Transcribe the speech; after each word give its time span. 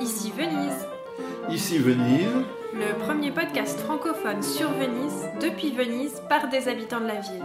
Ici 0.00 0.32
Venise, 0.36 0.86
Ici 1.50 1.78
Venise, 1.78 2.26
le 2.74 2.98
premier 3.04 3.30
podcast 3.30 3.78
francophone 3.80 4.42
sur 4.42 4.68
Venise, 4.70 5.26
depuis 5.40 5.72
Venise, 5.72 6.22
par 6.28 6.48
des 6.48 6.68
habitants 6.68 7.00
de 7.00 7.06
la 7.06 7.20
ville. 7.20 7.44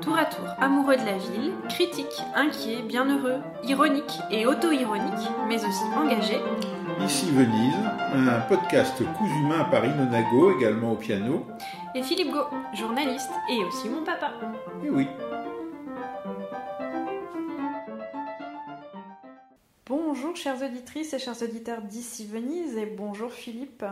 Tour 0.00 0.16
à 0.18 0.24
tour 0.26 0.44
amoureux 0.60 0.96
de 0.96 1.04
la 1.04 1.18
ville, 1.18 1.52
critiques, 1.68 2.22
inquiets, 2.34 2.82
bienheureux, 2.82 3.40
ironiques 3.64 4.18
et 4.30 4.46
auto-ironiques, 4.46 5.28
mais 5.48 5.56
aussi 5.64 5.84
engagés, 5.96 6.40
ici 7.04 7.30
Venise, 7.32 7.74
un 8.14 8.40
podcast 8.48 9.02
cousu 9.18 9.40
main 9.48 9.64
par 9.64 9.84
Inonago, 9.84 10.56
également 10.58 10.92
au 10.92 10.96
piano. 10.96 11.44
et 11.94 12.02
Philippe 12.02 12.32
Gau, 12.32 12.44
journaliste 12.74 13.30
et 13.50 13.64
aussi 13.64 13.88
mon 13.88 14.02
papa. 14.04 14.32
Et 14.84 14.90
oui, 14.90 15.06
Bonjour 20.36 20.52
chères 20.58 20.68
auditrices 20.70 21.14
et 21.14 21.18
chers 21.18 21.42
auditeurs 21.42 21.80
d'ici 21.80 22.26
Venise 22.26 22.76
et 22.76 22.84
bonjour 22.84 23.32
Philippe. 23.32 23.82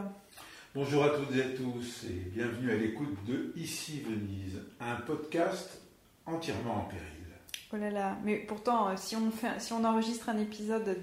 bonjour 0.74 1.02
à 1.04 1.08
toutes 1.08 1.34
et 1.34 1.40
à 1.40 1.48
tous 1.48 2.04
et 2.04 2.12
bienvenue 2.34 2.70
à 2.70 2.76
l'écoute 2.76 3.16
de 3.26 3.50
Ici 3.56 4.02
Venise, 4.06 4.60
un 4.78 4.96
podcast 4.96 5.80
entièrement 6.26 6.74
en 6.74 6.80
péril. 6.82 7.02
Oh 7.72 7.76
là 7.78 7.88
là, 7.90 8.18
mais 8.26 8.36
pourtant 8.36 8.90
euh, 8.90 8.92
si 8.98 9.16
on, 9.16 9.30
fait, 9.30 9.58
si 9.58 9.72
on 9.72 9.84
enregistre 9.84 10.28
un 10.28 10.36
épisode 10.38 10.98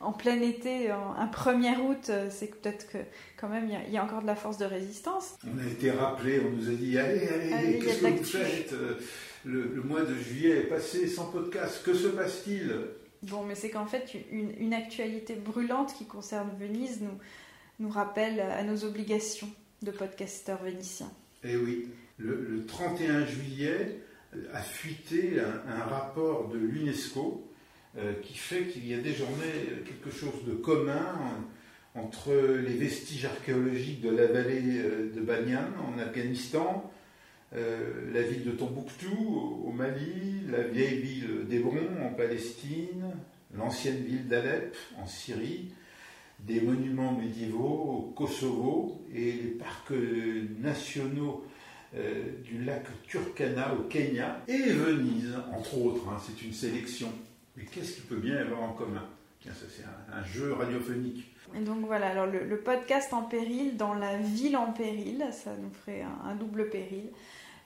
en 0.00 0.12
plein 0.12 0.38
été, 0.42 0.92
en- 0.92 1.14
un 1.14 1.26
1er 1.26 1.78
août, 1.80 2.10
euh, 2.10 2.28
c'est 2.30 2.48
peut-être 2.60 2.86
que 2.86 2.98
quand 3.40 3.48
même 3.48 3.64
il 3.68 3.72
y 3.72 3.76
a- 3.76 3.84
il 3.86 3.92
y, 3.94 3.96
a 3.96 4.04
encore 4.04 4.20
de 4.20 4.26
la 4.26 4.36
force 4.36 4.58
de 4.58 4.66
résistance. 4.66 5.36
On 5.46 5.58
a 5.58 5.66
été 5.66 5.90
rappelé, 5.90 6.42
on 6.46 6.50
nous 6.50 6.68
a 6.68 6.74
dit 6.74 6.98
allez, 6.98 7.26
allez, 7.28 7.78
qu'est-ce 7.78 8.00
que 8.02 8.06
vous 8.08 8.24
faites 8.24 8.72
Euh, 8.74 9.00
le, 9.46 9.62
le 9.74 9.82
mois 9.82 10.02
de 10.02 10.14
juillet 10.14 10.58
est 10.58 10.68
passé 10.68 11.06
sans 11.08 11.30
podcast, 11.30 11.82
que 11.82 11.94
se 11.94 12.08
passe-t-il? 12.08 12.74
Bon, 13.22 13.44
mais 13.44 13.54
c'est 13.54 13.70
qu'en 13.70 13.86
fait 13.86 14.12
une, 14.30 14.74
actualité 14.74 15.34
brûlante 15.34 15.94
qui 15.94 16.04
concerne 16.06 16.50
Venise 16.58 17.00
nous, 17.00 17.18
nous 17.80 17.88
rappelle 17.88 18.40
à 18.40 18.62
nos 18.62 18.84
obligations 18.84 19.48
de 19.82 19.90
podcasteurs 19.90 20.62
vénitiens. 20.62 21.10
Eh 21.44 21.56
oui, 21.56 21.88
le, 22.18 22.46
le 22.48 22.64
31 22.66 23.26
juillet 23.26 24.00
a 24.52 24.60
fuité 24.62 25.40
un, 25.40 25.84
rapport 25.84 26.48
de 26.48 26.58
l'UNESCO 26.58 27.50
euh, 27.96 28.12
qui 28.22 28.34
fait 28.34 28.66
qu'il 28.66 28.86
y 28.86 28.94
a 28.94 28.98
désormais 28.98 29.82
quelque 29.86 30.10
chose 30.14 30.44
de 30.46 30.52
commun 30.54 31.14
en- 31.94 32.00
entre 32.00 32.32
les 32.34 32.74
vestiges 32.74 33.24
archéologiques 33.24 34.02
de 34.02 34.10
la 34.10 34.26
vallée 34.26 34.78
euh, 34.80 35.10
de 35.14 35.20
Banyan 35.22 35.64
en 35.86 35.98
Afghanistan, 35.98 36.90
euh, 37.54 38.12
la 38.12 38.22
ville 38.22 38.44
de 38.44 38.50
Tombouctou 38.52 39.62
au 39.64 39.70
Mali, 39.72 40.42
la 40.50 40.62
vieille 40.64 41.00
ville 41.00 41.46
d'Hébron 41.48 41.78
en 42.02 42.12
Palestine, 42.14 43.12
l'ancienne 43.54 44.02
ville 44.04 44.26
d'Alep 44.28 44.76
en 44.98 45.06
Syrie, 45.06 45.72
des 46.40 46.60
monuments 46.60 47.12
médiévaux 47.12 47.64
au 48.08 48.12
Kosovo 48.16 49.00
et 49.14 49.32
les 49.32 49.50
parcs 49.58 49.92
euh, 49.92 50.44
nationaux 50.60 51.44
euh, 51.94 52.24
du 52.44 52.62
lac 52.64 52.84
Turkana 53.06 53.74
au 53.74 53.84
Kenya 53.84 54.42
et 54.48 54.72
Venise, 54.72 55.34
entre 55.56 55.78
autres. 55.78 56.08
hein, 56.10 56.18
c'est 56.26 56.44
une 56.44 56.52
sélection. 56.52 57.08
Mais 57.56 57.64
qu'est-ce 57.64 57.94
qu'il 57.94 58.04
peut 58.04 58.16
bien 58.16 58.34
y 58.34 58.38
avoir 58.38 58.62
en 58.64 58.72
commun? 58.72 59.04
C'est 59.54 59.84
un, 59.84 60.18
un 60.20 60.24
jeu 60.24 60.52
radiophonique. 60.52 61.34
Et 61.54 61.60
donc 61.60 61.84
voilà, 61.86 62.08
alors 62.08 62.26
le, 62.26 62.44
le 62.44 62.58
podcast 62.58 63.12
en 63.12 63.22
péril 63.22 63.76
dans 63.76 63.94
la 63.94 64.16
ville 64.18 64.56
en 64.56 64.72
péril, 64.72 65.24
ça 65.32 65.50
nous 65.62 65.70
ferait 65.70 66.02
un, 66.02 66.28
un 66.30 66.34
double 66.34 66.68
péril. 66.70 67.10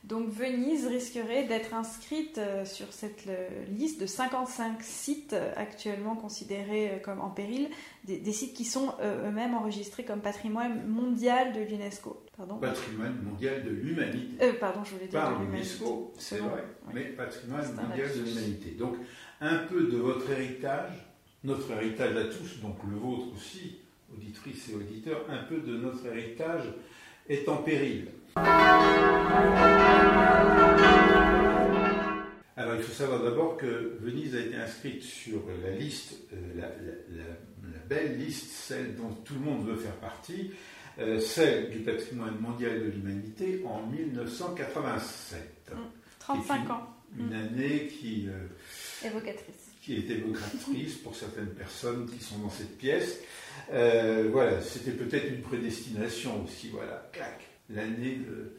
Donc 0.05 0.31
Venise 0.31 0.87
risquerait 0.87 1.45
d'être 1.45 1.75
inscrite 1.75 2.39
euh, 2.39 2.65
sur 2.65 2.91
cette 2.91 3.27
euh, 3.29 3.49
liste 3.69 4.01
de 4.01 4.07
55 4.07 4.83
sites 4.83 5.35
euh, 5.35 5.53
actuellement 5.57 6.17
considérés 6.17 7.03
comme 7.05 7.21
en 7.21 7.29
péril, 7.29 7.69
des, 8.05 8.17
des 8.19 8.33
sites 8.33 8.55
qui 8.55 8.65
sont 8.65 8.95
eux-mêmes 9.03 9.55
enregistrés 9.55 10.05
comme 10.05 10.21
patrimoine 10.21 10.87
mondial 10.87 11.53
de 11.53 11.61
l'UNESCO. 11.61 12.23
Patrimoine 12.61 13.21
mondial 13.23 13.63
de 13.63 13.71
l'humanité. 13.71 14.43
Euh, 14.43 14.53
pardon, 14.59 14.83
je 14.85 14.93
voulais 14.93 15.07
dire 15.07 15.21
Par 15.21 15.39
l'UNESCO, 15.43 16.13
c'est 16.17 16.39
vrai, 16.39 16.65
oui. 16.87 16.93
mais 16.95 17.05
patrimoine 17.05 17.67
mondial 17.75 18.09
de 18.17 18.23
l'humanité. 18.23 18.71
Donc, 18.79 18.97
un 19.43 19.57
peu 19.59 19.83
de 19.85 19.99
votre 19.99 20.31
héritage, 20.31 20.93
notre 21.45 21.71
héritage 21.73 22.17
à 22.17 22.25
tous, 22.25 22.61
donc 22.61 22.77
le 22.89 22.97
vôtre 22.97 23.33
aussi, 23.35 23.79
auditrices 24.13 24.69
et 24.71 24.75
auditeurs, 24.75 25.25
un 25.29 25.45
peu 25.45 25.59
de 25.61 25.77
notre 25.77 26.05
héritage 26.07 26.65
est 27.29 27.49
en 27.49 27.59
péril. 27.59 28.09
Alors, 32.57 32.75
il 32.77 32.83
faut 32.83 32.93
savoir 32.93 33.23
d'abord 33.23 33.57
que 33.57 33.97
Venise 34.01 34.35
a 34.37 34.41
été 34.41 34.57
inscrite 34.57 35.03
sur 35.03 35.41
la 35.63 35.71
liste, 35.71 36.15
euh, 36.33 36.37
la, 36.57 36.63
la- 36.69 37.23
la- 37.25 37.73
la 37.73 37.79
belle 37.89 38.19
liste, 38.19 38.51
celle 38.51 38.97
dont 38.97 39.11
tout 39.25 39.35
le 39.35 39.41
monde 39.41 39.67
veut 39.67 39.77
faire 39.77 39.97
partie, 39.97 40.51
euh, 40.99 41.19
celle 41.21 41.71
du 41.71 41.79
patrimoine 41.79 42.39
mondial 42.39 42.81
de 42.81 42.91
l'humanité 42.91 43.63
en 43.67 43.87
1987. 43.87 45.73
35 46.19 46.71
ans, 46.71 46.87
Une 47.19 47.33
année 47.33 47.87
qui, 47.89 48.29
euh, 48.29 48.47
évocatrice. 49.07 49.60
Qui 49.81 49.97
est 49.97 50.11
évocatrice 50.11 50.97
pour 50.97 51.17
certaines 51.17 51.55
personnes 51.55 52.09
qui 52.11 52.23
sont 52.23 52.39
dans 52.39 52.51
cette 52.51 52.77
pièce. 52.77 53.21
Euh, 53.73 54.29
voilà, 54.31 54.61
c'était 54.61 54.91
peut-être 54.91 55.29
une 55.29 55.41
prédestination 55.41 56.45
aussi, 56.45 56.69
voilà, 56.69 57.09
clac, 57.13 57.41
l'année 57.71 58.19
de, 58.19 58.57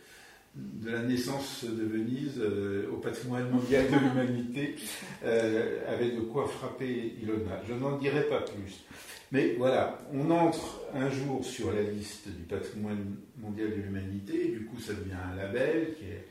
de 0.56 0.92
la 0.92 1.04
naissance 1.04 1.64
de 1.64 1.84
Venise 1.84 2.40
euh, 2.40 2.90
au 2.92 2.98
patrimoine 2.98 3.50
mondial 3.50 3.86
de 3.90 3.98
l'humanité 3.98 4.76
euh, 5.24 5.80
avait 5.88 6.12
de 6.12 6.22
quoi 6.22 6.48
frapper 6.48 7.16
Ilona. 7.22 7.62
Je 7.68 7.74
n'en 7.74 7.98
dirai 7.98 8.24
pas 8.24 8.42
plus. 8.42 8.84
Mais 9.32 9.54
voilà, 9.58 10.00
on 10.12 10.30
entre 10.32 10.82
un 10.94 11.10
jour 11.10 11.46
sur 11.46 11.72
la 11.72 11.84
liste 11.84 12.28
du 12.30 12.44
patrimoine 12.44 13.16
mondial 13.38 13.70
de 13.70 13.76
l'humanité, 13.76 14.50
du 14.50 14.66
coup 14.66 14.80
ça 14.82 14.94
devient 14.94 15.14
un 15.32 15.38
label 15.38 15.94
qui 15.94 16.04
est 16.04 16.28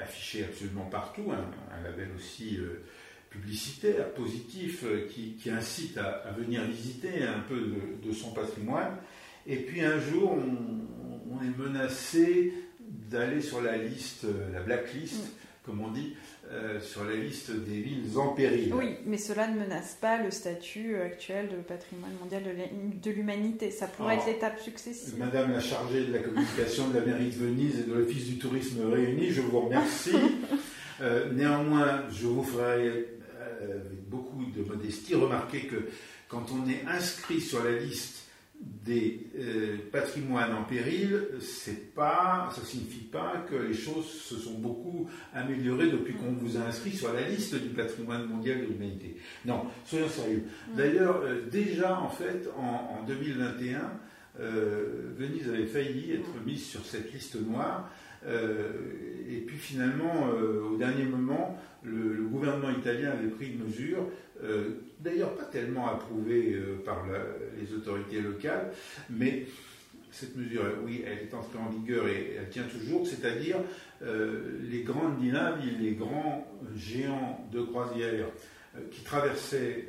affiché 0.00 0.44
absolument 0.44 0.84
partout, 0.84 1.32
un, 1.32 1.76
un 1.76 1.82
label 1.82 2.10
aussi 2.14 2.60
publicitaire, 3.40 4.12
positif, 4.14 4.82
euh, 4.84 5.06
qui, 5.08 5.34
qui 5.34 5.50
incite 5.50 5.96
à, 5.98 6.22
à 6.28 6.32
venir 6.32 6.62
visiter 6.64 7.22
un 7.22 7.40
peu 7.48 7.56
de, 7.60 8.08
de 8.08 8.12
son 8.12 8.30
patrimoine. 8.32 8.96
Et 9.46 9.56
puis 9.56 9.80
un 9.82 9.98
jour, 10.00 10.32
on, 10.32 11.34
on 11.36 11.42
est 11.42 11.56
menacé 11.58 12.52
d'aller 13.10 13.40
sur 13.40 13.60
la 13.60 13.76
liste, 13.76 14.24
euh, 14.24 14.52
la 14.52 14.60
blacklist, 14.62 15.14
Mm. 15.16 15.28
comme 15.72 15.80
on 15.80 15.90
dit, 15.90 16.14
euh, 16.52 16.78
sur 16.80 17.04
la 17.04 17.16
liste 17.16 17.50
des 17.50 17.80
villes 17.80 18.16
en 18.16 18.28
péril. 18.28 18.72
Oui, 18.72 18.94
mais 19.04 19.18
cela 19.18 19.48
ne 19.48 19.58
menace 19.58 19.96
pas 20.00 20.22
le 20.22 20.30
statut 20.30 20.94
actuel 20.96 21.48
de 21.48 21.56
patrimoine 21.56 22.12
mondial 22.20 22.44
de 22.44 22.50
l'hu- 22.50 23.00
de 23.02 23.10
l'humanité. 23.10 23.72
Ça 23.72 23.88
pourrait 23.88 24.14
être 24.14 24.26
l'étape 24.26 24.60
successive. 24.60 25.18
Madame 25.18 25.50
la 25.50 25.58
chargée 25.60 26.04
de 26.06 26.12
la 26.12 26.20
communication 26.20 26.88
de 26.90 26.98
la 27.00 27.04
mairie 27.04 27.30
de 27.30 27.34
Venise 27.44 27.80
et 27.80 27.82
de 27.82 27.94
l'Office 27.94 28.26
du 28.26 28.38
tourisme 28.38 28.88
réunis, 28.88 29.30
je 29.30 29.40
vous 29.42 29.60
remercie. 29.60 30.12
Euh, 31.02 31.30
néanmoins, 31.30 32.04
je 32.10 32.26
vous 32.26 32.42
ferai 32.42 33.04
avec 33.62 34.08
beaucoup 34.08 34.44
de 34.44 34.62
modestie 34.62 35.14
remarquer 35.14 35.66
que 35.66 35.88
quand 36.28 36.46
on 36.52 36.68
est 36.68 36.84
inscrit 36.86 37.40
sur 37.40 37.62
la 37.62 37.72
liste 37.72 38.26
des 38.60 39.26
euh, 39.38 39.76
patrimoines 39.92 40.54
en 40.54 40.64
péril, 40.64 41.26
c'est 41.40 41.94
pas, 41.94 42.48
ça 42.54 42.62
signifie 42.64 43.04
pas 43.04 43.44
que 43.48 43.54
les 43.54 43.74
choses 43.74 44.06
se 44.06 44.36
sont 44.36 44.58
beaucoup 44.58 45.08
améliorées 45.34 45.90
depuis 45.90 46.14
qu'on 46.14 46.32
vous 46.32 46.56
a 46.56 46.60
inscrit 46.60 46.92
sur 46.92 47.12
la 47.12 47.28
liste 47.28 47.54
du 47.54 47.68
patrimoine 47.70 48.26
mondial 48.26 48.60
de 48.62 48.66
l'humanité. 48.66 49.16
Non, 49.44 49.66
soyons 49.84 50.08
sérieux. 50.08 50.44
Mm. 50.72 50.76
D'ailleurs, 50.76 51.20
euh, 51.22 51.42
déjà 51.50 51.98
en 52.00 52.08
fait, 52.08 52.48
en, 52.56 53.00
en 53.00 53.02
2021, 53.06 53.92
euh, 54.40 55.12
Venise 55.16 55.48
avait 55.48 55.66
failli 55.66 56.12
être 56.12 56.44
mise 56.44 56.64
sur 56.64 56.84
cette 56.84 57.12
liste 57.12 57.36
noire. 57.40 57.90
Euh, 58.26 58.72
et 59.28 59.40
puis 59.40 59.56
finalement, 59.56 60.28
euh, 60.32 60.62
au 60.62 60.76
dernier 60.76 61.04
moment, 61.04 61.58
le, 61.82 62.22
gouvernement 62.24 62.70
italien 62.70 63.12
avait 63.12 63.28
pris 63.28 63.52
une 63.52 63.64
mesure, 63.64 64.08
euh, 64.42 64.70
d'ailleurs 65.00 65.34
pas 65.34 65.44
tellement 65.44 65.88
approuvée 65.88 66.56
par 66.84 67.04
les 67.58 67.72
autorités 67.74 68.20
locales, 68.20 68.72
mais 69.08 69.46
cette 70.10 70.36
mesure, 70.36 70.62
oui, 70.84 71.02
elle 71.06 71.26
est 71.26 71.34
entrée 71.34 71.58
en 71.58 71.70
vigueur 71.70 72.06
et 72.08 72.36
elle 72.38 72.48
tient 72.50 72.64
toujours, 72.64 73.06
c'est-à-dire 73.06 73.56
les 74.02 74.82
grandes 74.82 75.22
navires, 75.22 75.78
les 75.80 75.92
grands 75.92 76.46
géants 76.76 77.46
de 77.52 77.62
croisière 77.62 78.26
qui 78.90 79.02
traversaient 79.02 79.88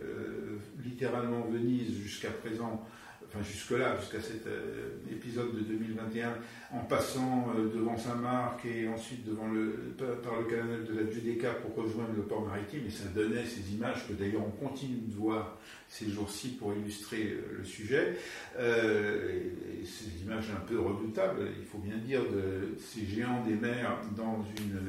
littéralement 0.83 1.41
Venise 1.49 1.97
jusqu'à 2.01 2.29
présent 2.29 2.85
enfin 3.27 3.43
jusque-là, 3.43 3.97
jusqu'à 3.99 4.21
cet 4.21 4.47
euh, 4.47 4.89
épisode 5.11 5.53
de 5.55 5.61
2021, 5.61 6.33
en 6.71 6.79
passant 6.79 7.47
euh, 7.55 7.73
devant 7.73 7.97
Saint-Marc 7.97 8.65
et 8.65 8.87
ensuite 8.87 9.25
devant 9.25 9.47
le, 9.47 9.95
par, 10.23 10.39
le 10.39 10.45
canal 10.45 10.85
de 10.85 10.99
la 10.99 11.11
Judéca 11.11 11.53
pour 11.53 11.83
rejoindre 11.83 12.13
le 12.15 12.23
port 12.23 12.45
maritime, 12.45 12.81
et 12.87 12.89
ça 12.89 13.09
donnait 13.13 13.45
ces 13.45 13.73
images 13.73 14.07
que 14.07 14.13
d'ailleurs 14.13 14.43
on 14.45 14.65
continue 14.65 15.01
de 15.07 15.15
voir 15.15 15.57
ces 15.89 16.09
jours-ci 16.09 16.57
pour 16.59 16.73
illustrer 16.73 17.23
euh, 17.23 17.57
le 17.57 17.63
sujet, 17.65 18.17
et, 18.59 19.81
et 19.81 19.85
ces 19.85 20.23
images 20.23 20.49
un 20.55 20.61
peu 20.61 20.79
redoutables, 20.79 21.49
il 21.59 21.65
faut 21.65 21.79
bien 21.79 21.97
dire, 21.97 22.21
de 22.23 22.75
ces 22.79 23.05
géants 23.05 23.43
des 23.45 23.55
mers 23.55 23.99
dans 24.15 24.45
une 24.57 24.79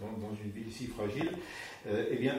dans, 0.00 0.34
une 0.44 0.50
ville 0.50 0.72
si 0.72 0.88
fragile. 0.88 1.30
eh 1.86 2.16
bien, 2.16 2.34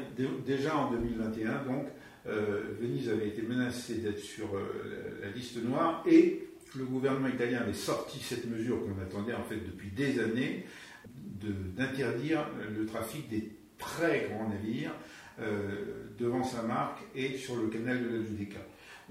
déjà 0.45 0.75
en 0.75 0.91
2021, 0.91 1.63
donc, 1.63 1.87
Venise 2.25 3.09
avait 3.09 3.27
été 3.27 3.41
menacée 3.41 3.95
d'être 3.95 4.19
sur 4.19 4.47
la 5.21 5.29
liste 5.29 5.57
noire 5.63 6.03
et 6.07 6.47
le 6.75 6.85
gouvernement 6.85 7.27
italien 7.27 7.59
avait 7.61 7.73
sorti 7.73 8.19
cette 8.19 8.45
mesure 8.45 8.79
qu'on 8.81 9.01
attendait 9.01 9.33
en 9.33 9.43
fait 9.43 9.57
depuis 9.57 9.89
des 9.89 10.19
années 10.19 10.65
d'interdire 11.75 12.45
le 12.75 12.85
trafic 12.85 13.27
des 13.29 13.51
très 13.77 14.29
grands 14.29 14.47
navires 14.47 14.95
devant 16.17 16.43
sa 16.43 16.61
marque 16.61 16.99
et 17.15 17.37
sur 17.37 17.57
le 17.57 17.67
canal 17.67 18.01
de 18.03 18.17
la 18.17 18.23
Giudecca. 18.23 18.59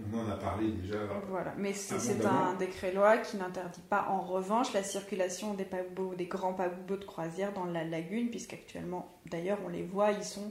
On 0.00 0.18
en 0.18 0.28
a 0.28 0.36
parlé 0.36 0.68
déjà. 0.70 0.96
Voilà, 1.28 1.54
mais 1.58 1.74
c'est 1.74 2.24
un 2.24 2.54
décret-loi 2.54 3.18
qui 3.18 3.36
n'interdit 3.36 3.82
pas 3.90 4.06
en 4.08 4.22
revanche 4.22 4.72
la 4.72 4.82
circulation 4.82 5.52
des 5.52 5.64
paquebots, 5.64 6.14
des 6.14 6.24
grands 6.24 6.54
paquebots 6.54 6.96
de 6.96 7.04
croisière 7.04 7.52
dans 7.52 7.66
la 7.66 7.84
lagune, 7.84 8.30
puisqu'actuellement, 8.30 9.20
d'ailleurs, 9.30 9.58
on 9.66 9.68
les 9.68 9.82
voit, 9.82 10.12
ils 10.12 10.24
sont 10.24 10.50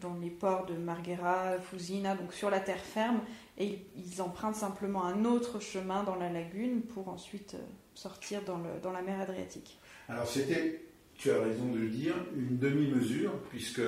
dans 0.00 0.14
les 0.20 0.30
ports 0.30 0.66
de 0.66 0.74
Marghera, 0.74 1.58
Fusina, 1.58 2.14
donc 2.14 2.32
sur 2.32 2.50
la 2.50 2.60
terre 2.60 2.82
ferme, 2.82 3.20
et 3.58 3.84
ils 3.96 4.22
empruntent 4.22 4.56
simplement 4.56 5.04
un 5.04 5.24
autre 5.24 5.60
chemin 5.60 6.02
dans 6.04 6.16
la 6.16 6.30
lagune 6.30 6.82
pour 6.82 7.08
ensuite 7.08 7.54
euh, 7.54 7.62
sortir 7.94 8.42
dans, 8.42 8.92
la 8.92 9.02
mer 9.02 9.20
Adriatique. 9.20 9.78
Alors 10.08 10.26
c'était, 10.26 10.82
tu 11.14 11.30
as 11.30 11.40
raison 11.40 11.66
de 11.66 11.78
le 11.78 11.88
dire, 11.88 12.14
une 12.36 12.58
demi-mesure, 12.58 13.32
puisque 13.50 13.82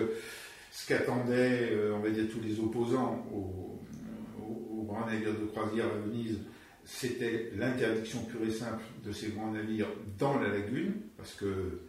ce 0.71 0.87
qu'attendaient, 0.87 1.71
euh, 1.73 1.95
on 1.95 2.01
va 2.01 2.11
dire, 2.11 2.25
tous 2.31 2.41
les 2.41 2.59
opposants 2.61 3.27
au, 3.33 3.79
grands 4.85 5.07
navires 5.07 5.33
de 5.33 5.47
croisière 5.47 5.87
à 5.87 5.99
Venise, 6.07 6.41
c'était 6.85 7.53
l'interdiction 7.57 8.25
pure 8.25 8.43
et 8.47 8.51
simple 8.51 8.83
de 9.05 9.13
ces 9.13 9.29
grands 9.29 9.53
navires 9.53 9.89
dans 10.19 10.39
la 10.39 10.49
lagune, 10.49 10.95
parce 11.17 11.33
que 11.35 11.81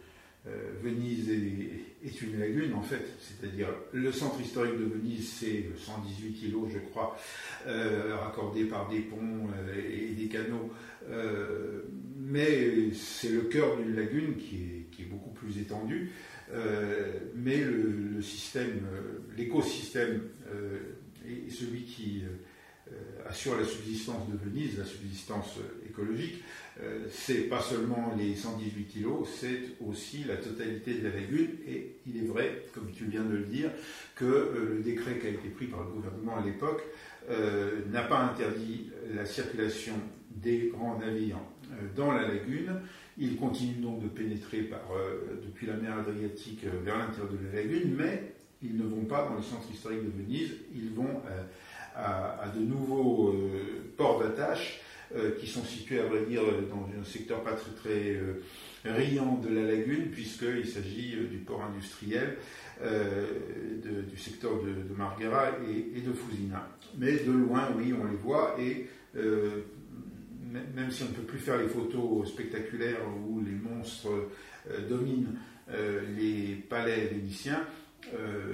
euh, 0.46 0.74
Venise 0.82 1.30
est, 1.30 2.20
une 2.20 2.38
lagune 2.38 2.74
en 2.74 2.82
fait, 2.82 3.02
c'est-à-dire 3.18 3.68
le 3.92 4.12
centre 4.12 4.38
historique 4.42 4.78
de 4.78 4.84
Venise, 4.84 5.26
c'est 5.26 5.70
118 5.74 6.42
îlots, 6.48 6.68
je 6.70 6.78
crois, 6.90 7.16
euh, 7.66 8.14
raccordés 8.14 8.64
par 8.64 8.90
des 8.90 9.00
ponts 9.00 9.48
euh, 9.56 9.80
et, 9.90 10.12
des 10.12 10.28
canaux, 10.28 10.70
mais 12.18 12.92
c'est 12.92 13.30
le 13.30 13.42
cœur 13.42 13.78
d'une 13.78 13.96
lagune 13.96 14.36
qui 14.36 14.56
est, 14.56 15.04
beaucoup 15.10 15.30
plus 15.30 15.58
étendue, 15.58 16.10
mais 17.34 17.58
le, 17.58 18.22
système, 18.22 18.80
l'écosystème 19.36 20.22
est 21.26 21.50
celui 21.50 21.82
qui 21.82 22.22
assure 23.28 23.58
la 23.58 23.64
subsistance 23.64 24.28
de 24.30 24.36
Venise, 24.36 24.78
la 24.78 24.84
subsistance 24.86 25.58
écologique, 25.86 26.42
euh, 26.82 27.06
c'est 27.10 27.48
pas 27.48 27.60
seulement 27.60 28.14
les 28.18 28.34
118 28.34 28.96
îlots, 28.96 29.26
c'est 29.26 29.60
aussi 29.86 30.24
la 30.24 30.36
totalité 30.36 30.94
de 30.94 31.08
la 31.08 31.14
lagune. 31.14 31.50
Et 31.68 31.96
il 32.06 32.16
est 32.16 32.26
vrai, 32.26 32.64
comme 32.74 32.90
tu 32.92 33.04
viens 33.04 33.22
de 33.24 33.36
le 33.36 33.44
dire, 33.44 33.70
que 34.16 34.52
le 34.54 34.82
décret 34.82 35.18
qui 35.18 35.26
a 35.26 35.30
été 35.30 35.48
pris 35.48 35.66
par 35.66 35.80
le 35.84 35.90
gouvernement 35.90 36.36
à 36.38 36.44
l'époque 36.44 36.82
n'a 37.90 38.02
pas 38.02 38.18
interdit 38.18 38.90
la 39.14 39.24
circulation 39.24 39.94
des 40.30 40.70
grands 40.74 40.98
navires 40.98 41.38
dans 41.96 42.12
la 42.12 42.28
lagune. 42.28 42.80
Ils 43.16 43.36
continuent 43.36 43.80
donc 43.80 44.02
de 44.02 44.08
pénétrer 44.08 44.62
par, 44.62 44.90
depuis 45.42 45.66
la 45.66 45.74
mer 45.74 45.98
Adriatique 45.98 46.64
vers 46.84 46.98
l'intérieur 46.98 47.32
de 47.32 47.38
la 47.46 47.62
lagune, 47.62 47.94
mais 47.96 48.34
ils 48.62 48.76
ne 48.76 48.84
vont 48.84 49.04
pas 49.04 49.26
dans 49.26 49.36
le 49.36 49.42
centre 49.42 49.70
historique 49.72 50.04
de 50.04 50.22
Venise, 50.22 50.52
ils 50.74 50.90
vont 50.90 51.22
à, 51.96 52.48
de 52.54 52.60
nouveaux 52.60 53.30
euh, 53.30 53.92
ports 53.96 54.20
d'attache 54.20 54.80
euh, 54.80 54.93
qui 55.38 55.46
sont 55.46 55.64
situés, 55.64 56.00
à 56.00 56.06
vrai 56.06 56.24
dire, 56.26 56.42
dans 56.70 56.88
un 56.98 57.04
secteur 57.04 57.42
pas 57.42 57.52
très, 57.52 57.72
très 57.72 58.16
euh, 58.16 58.42
riant 58.84 59.36
de 59.38 59.54
la 59.54 59.62
lagune, 59.62 60.10
puisqu'il 60.10 60.66
s'agit 60.66 61.16
du 61.30 61.38
port 61.38 61.62
industriel 61.62 62.36
du 62.80 64.18
secteur 64.18 64.52
de, 64.62 64.94
Marghera 64.96 65.52
et, 65.68 66.00
de 66.00 66.12
Fusina. 66.12 66.68
Mais 66.98 67.18
de 67.18 67.30
loin, 67.30 67.68
oui, 67.76 67.92
on 67.92 68.04
les 68.04 68.16
voit, 68.16 68.56
et 68.58 68.88
même 69.14 70.90
si 70.90 71.04
on 71.04 71.06
ne 71.06 71.12
peut 71.12 71.22
plus 71.22 71.38
faire 71.38 71.58
les 71.58 71.68
photos 71.68 72.28
spectaculaires 72.28 72.98
où 73.28 73.40
les 73.40 73.52
monstres 73.52 74.28
dominent 74.88 75.36
les 76.16 76.56
palais 76.68 77.06
vénitiens, 77.06 77.64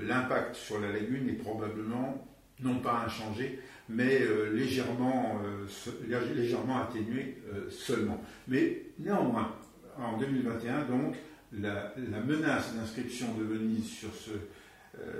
l'impact 0.03 0.55
sur 0.55 0.79
la 0.81 0.93
lagune 0.93 1.29
est 1.31 1.43
probablement 1.43 2.31
non 2.63 2.79
pas 2.79 3.05
inchangé, 3.07 3.59
mais 3.91 4.23
euh, 4.23 4.53
légèrement, 4.53 5.41
euh, 5.45 6.35
légèrement 6.35 6.81
atténué 6.83 7.39
euh, 7.53 7.69
seulement. 7.71 8.23
Mais 8.49 8.83
néanmoins, 8.99 9.55
en 9.99 10.17
2021, 10.17 10.85
donc, 10.85 11.17
la, 11.53 11.93
menace 12.25 12.75
d'inscription 12.75 13.35
de 13.35 13.43
Venise 13.43 13.89
sur 13.89 14.15
ce, 14.15 14.31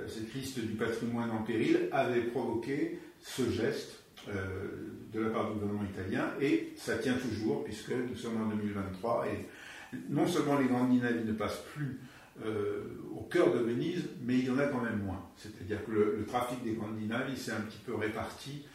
cette 0.07 0.33
liste 0.33 0.59
du 0.59 0.73
patrimoine 0.73 1.29
en 1.31 1.43
péril 1.43 1.89
avait 1.91 2.21
provoqué 2.21 2.99
ce 3.19 3.49
geste 3.51 4.03
de 4.27 5.19
la 5.19 5.29
part 5.29 5.47
du 5.47 5.59
gouvernement 5.59 5.83
italien, 5.83 6.31
et 6.39 6.71
ça 6.77 6.97
tient 6.99 7.15
toujours, 7.15 7.65
puisque 7.65 7.91
nous 7.91 8.15
sommes 8.15 8.41
en 8.41 8.55
2023, 8.55 9.25
et 9.27 9.97
non 10.09 10.25
seulement 10.25 10.57
les 10.57 10.67
grandes 10.67 10.91
dynamiques 10.91 11.25
ne 11.25 11.33
passent 11.33 11.63
plus 11.73 11.99
euh, 12.45 12.99
au 13.15 13.21
cœur 13.23 13.53
de 13.53 13.59
Venise, 13.59 14.03
mais 14.23 14.35
il 14.39 14.45
y 14.45 14.49
en 14.49 14.57
a 14.57 14.65
quand 14.65 14.81
même 14.81 15.03
moins. 15.03 15.21
C'est-à-dire 15.37 15.83
que 15.85 15.91
le, 15.91 16.25
trafic 16.25 16.63
des 16.63 16.73
grandes 16.73 16.97
il 17.29 17.37
s'est 17.37 17.51
un 17.51 17.61
petit 17.61 17.79
peu 17.85 17.95
réparti. 17.95 18.65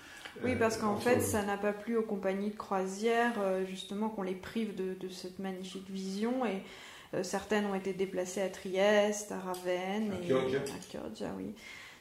Oui, 0.44 0.54
parce 0.56 0.76
qu'en 0.76 0.96
euh, 0.96 1.00
fait, 1.00 1.20
ça 1.20 1.42
n'a 1.42 1.56
pas 1.56 1.72
plu 1.72 1.96
aux 1.96 2.02
compagnies 2.02 2.50
de 2.50 2.56
croisière, 2.56 3.34
euh, 3.40 3.64
justement, 3.66 4.08
qu'on 4.08 4.22
les 4.22 4.34
prive 4.34 4.74
de, 4.74 5.08
cette 5.08 5.38
magnifique 5.38 5.90
vision. 5.90 6.44
Et 6.46 6.62
certaines 7.22 7.66
ont 7.66 7.74
été 7.74 7.92
déplacées 7.92 8.42
à 8.42 8.48
Trieste, 8.48 9.32
à 9.32 9.38
Ravenne, 9.38 10.12
à 10.12 10.22
Chioggia. 10.22 10.58
à 10.60 10.80
Chioggia, 10.90 11.34
oui, 11.36 11.54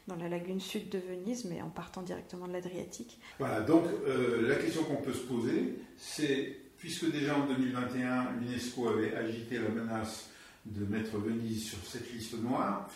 dans 0.08 0.16
la 0.16 0.30
lagune 0.30 0.60
sud 0.60 0.90
de 0.90 1.00
Venise, 1.00 1.46
mais 1.46 1.62
en 1.62 1.70
partant 1.70 2.02
directement 2.02 2.48
de 2.48 2.54
l'Adriatique. 2.54 3.20
Voilà, 3.40 3.62
donc 3.62 3.86
la 4.42 4.56
question 4.56 4.84
qu'on 4.84 4.98
peut 4.98 5.14
se 5.14 5.24
poser, 5.24 5.76
c'est, 5.98 6.58
puisque 6.78 7.12
déjà 7.12 7.38
en 7.38 7.46
2021, 7.48 8.34
l'UNESCO 8.42 8.90
avait 8.90 9.16
agité 9.16 9.58
la 9.58 9.70
menace 9.70 10.30
de 10.66 10.86
mettre 10.86 11.18
Venise 11.18 11.70
sur 11.70 11.78
cette 11.86 12.12
liste 12.14 12.42
noire 12.42 12.90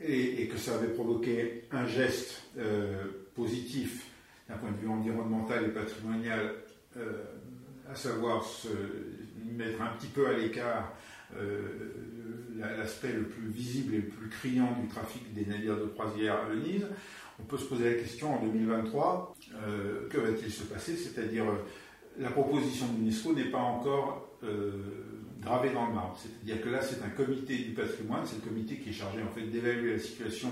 et, 0.00 0.46
que 0.46 0.58
ça 0.58 0.74
avait 0.74 0.92
provoqué 0.92 1.64
un 1.72 1.86
geste 1.86 2.42
euh, 2.58 3.04
positif 3.34 4.06
d'un 4.48 4.56
point 4.56 4.70
de 4.70 4.76
vue 4.76 4.88
environnemental 4.88 5.64
et 5.64 5.68
patrimonial, 5.68 6.54
euh, 6.96 7.24
à 7.90 7.94
savoir 7.94 8.44
se 8.44 8.68
mettre 9.44 9.82
un 9.82 9.88
petit 9.96 10.06
peu 10.06 10.26
à 10.26 10.32
l'écart 10.32 10.92
euh, 11.36 11.92
l'aspect 12.56 13.12
le 13.12 13.24
plus 13.24 13.48
visible 13.48 13.94
et 13.94 13.98
le 13.98 14.08
plus 14.08 14.28
criant 14.28 14.76
du 14.80 14.88
trafic 14.88 15.34
des 15.34 15.46
navires 15.46 15.76
de 15.76 15.86
croisière 15.86 16.36
à 16.36 16.48
Venise, 16.48 16.86
on 17.40 17.44
peut 17.44 17.58
se 17.58 17.66
poser 17.66 17.94
la 17.94 18.00
question 18.00 18.34
en 18.34 18.44
2023, 18.44 19.36
que 20.10 20.18
va-t-il 20.18 20.50
se 20.50 20.64
passer? 20.64 20.96
C'est-à-dire, 20.96 21.44
la 22.18 22.30
proposition 22.30 22.86
de 22.92 22.98
l'UNESCO 22.98 23.32
n'est 23.32 23.50
pas 23.50 23.58
encore 23.58 24.38
gravé 25.48 25.70
dans 25.70 25.86
le 25.86 25.94
marbre. 25.94 26.18
C'est-à-dire 26.20 26.62
que 26.62 26.68
là, 26.68 26.80
c'est 26.82 27.02
un 27.02 27.08
comité 27.08 27.56
du 27.56 27.70
patrimoine, 27.70 28.24
c'est 28.26 28.36
le 28.36 28.42
comité 28.42 28.76
qui 28.76 28.90
est 28.90 28.92
chargé 28.92 29.22
en 29.22 29.30
fait 29.30 29.42
d'évaluer 29.42 29.92
la 29.92 29.98
situation 29.98 30.50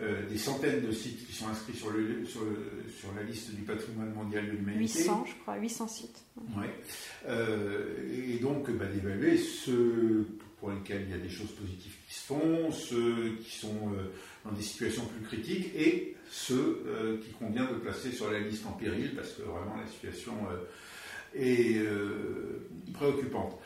euh, 0.00 0.26
des 0.28 0.38
centaines 0.38 0.80
de 0.80 0.92
sites 0.92 1.26
qui 1.26 1.32
sont 1.32 1.48
inscrits 1.48 1.76
sur, 1.76 1.90
le, 1.90 2.24
sur, 2.24 3.12
la 3.14 3.22
liste 3.22 3.54
du 3.54 3.62
patrimoine 3.62 4.14
mondial 4.14 4.46
de 4.46 4.52
l'humanité. 4.52 5.00
800, 5.00 5.24
je 5.26 5.42
crois, 5.42 5.56
800 5.56 5.88
sites. 5.88 6.24
Oui. 6.56 6.66
Euh, 7.28 7.96
et 8.30 8.38
donc 8.38 8.70
bah, 8.70 8.86
d'évaluer 8.86 9.36
ceux 9.36 10.26
pour 10.58 10.70
lesquels 10.70 11.02
il 11.02 11.10
y 11.10 11.14
a 11.14 11.18
des 11.18 11.28
choses 11.28 11.52
positives 11.52 11.94
qui 12.08 12.14
se 12.14 12.24
font, 12.24 12.70
ceux 12.70 13.36
qui 13.42 13.58
sont 13.58 13.92
euh, 13.92 14.10
dans 14.44 14.52
des 14.52 14.62
situations 14.62 15.04
plus 15.04 15.26
critiques 15.26 15.70
et 15.76 16.16
ceux 16.30 17.18
qu'il 17.22 17.34
convient 17.34 17.64
de 17.64 17.74
placer 17.74 18.12
sur 18.12 18.30
la 18.30 18.38
liste 18.38 18.64
en 18.64 18.72
péril 18.72 19.16
parce 19.16 19.32
que 19.32 19.42
vraiment 19.42 19.76
la 19.76 19.86
situation 19.88 20.32
est 21.34 21.76
préoccupante. 22.94 23.58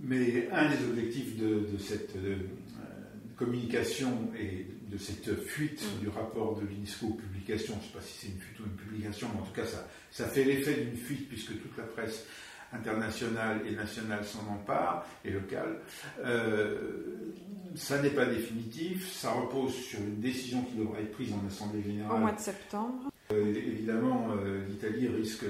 Mais 0.00 0.48
un 0.52 0.68
des 0.68 0.84
objectifs 0.88 1.36
de, 1.36 1.66
cette 1.78 2.16
euh, 2.16 2.36
communication 3.36 4.30
et 4.38 4.66
de 4.88 4.96
cette 4.96 5.34
fuite 5.44 5.82
mm. 5.82 6.00
du 6.00 6.08
rapport 6.08 6.60
de 6.60 6.66
l'UNESCO 6.66 7.06
aux 7.06 7.14
publications, 7.14 7.74
je 7.74 7.78
ne 7.78 7.84
sais 7.84 7.98
pas 7.98 8.00
si 8.00 8.18
c'est 8.18 8.32
une 8.32 8.40
fuite 8.40 8.60
ou 8.60 8.64
une 8.64 8.76
publication, 8.76 9.28
mais 9.34 9.40
en 9.40 9.44
tout 9.44 9.52
cas 9.52 9.66
ça, 9.66 9.88
ça 10.10 10.26
fait 10.26 10.44
l'effet 10.44 10.84
d'une 10.84 10.96
fuite 10.96 11.28
puisque 11.28 11.60
toute 11.60 11.76
la 11.76 11.84
presse 11.84 12.24
internationale 12.72 13.62
et 13.66 13.74
nationale 13.74 14.24
s'en 14.24 14.46
empare, 14.52 15.06
et 15.24 15.30
locale. 15.30 15.78
Euh, 16.22 16.76
ça 17.74 18.00
n'est 18.02 18.10
pas 18.10 18.26
définitif, 18.26 19.10
ça 19.10 19.32
repose 19.32 19.74
sur 19.74 19.98
une 20.00 20.20
décision 20.20 20.62
qui 20.62 20.76
devrait 20.76 21.02
être 21.02 21.12
prise 21.12 21.32
en 21.32 21.46
Assemblée 21.46 21.82
générale. 21.82 22.16
Au 22.16 22.18
mois 22.18 22.32
de 22.32 22.40
septembre. 22.40 23.10
Euh, 23.32 23.54
évidemment, 23.54 24.34
l'Italie 24.68 25.08
risque 25.08 25.44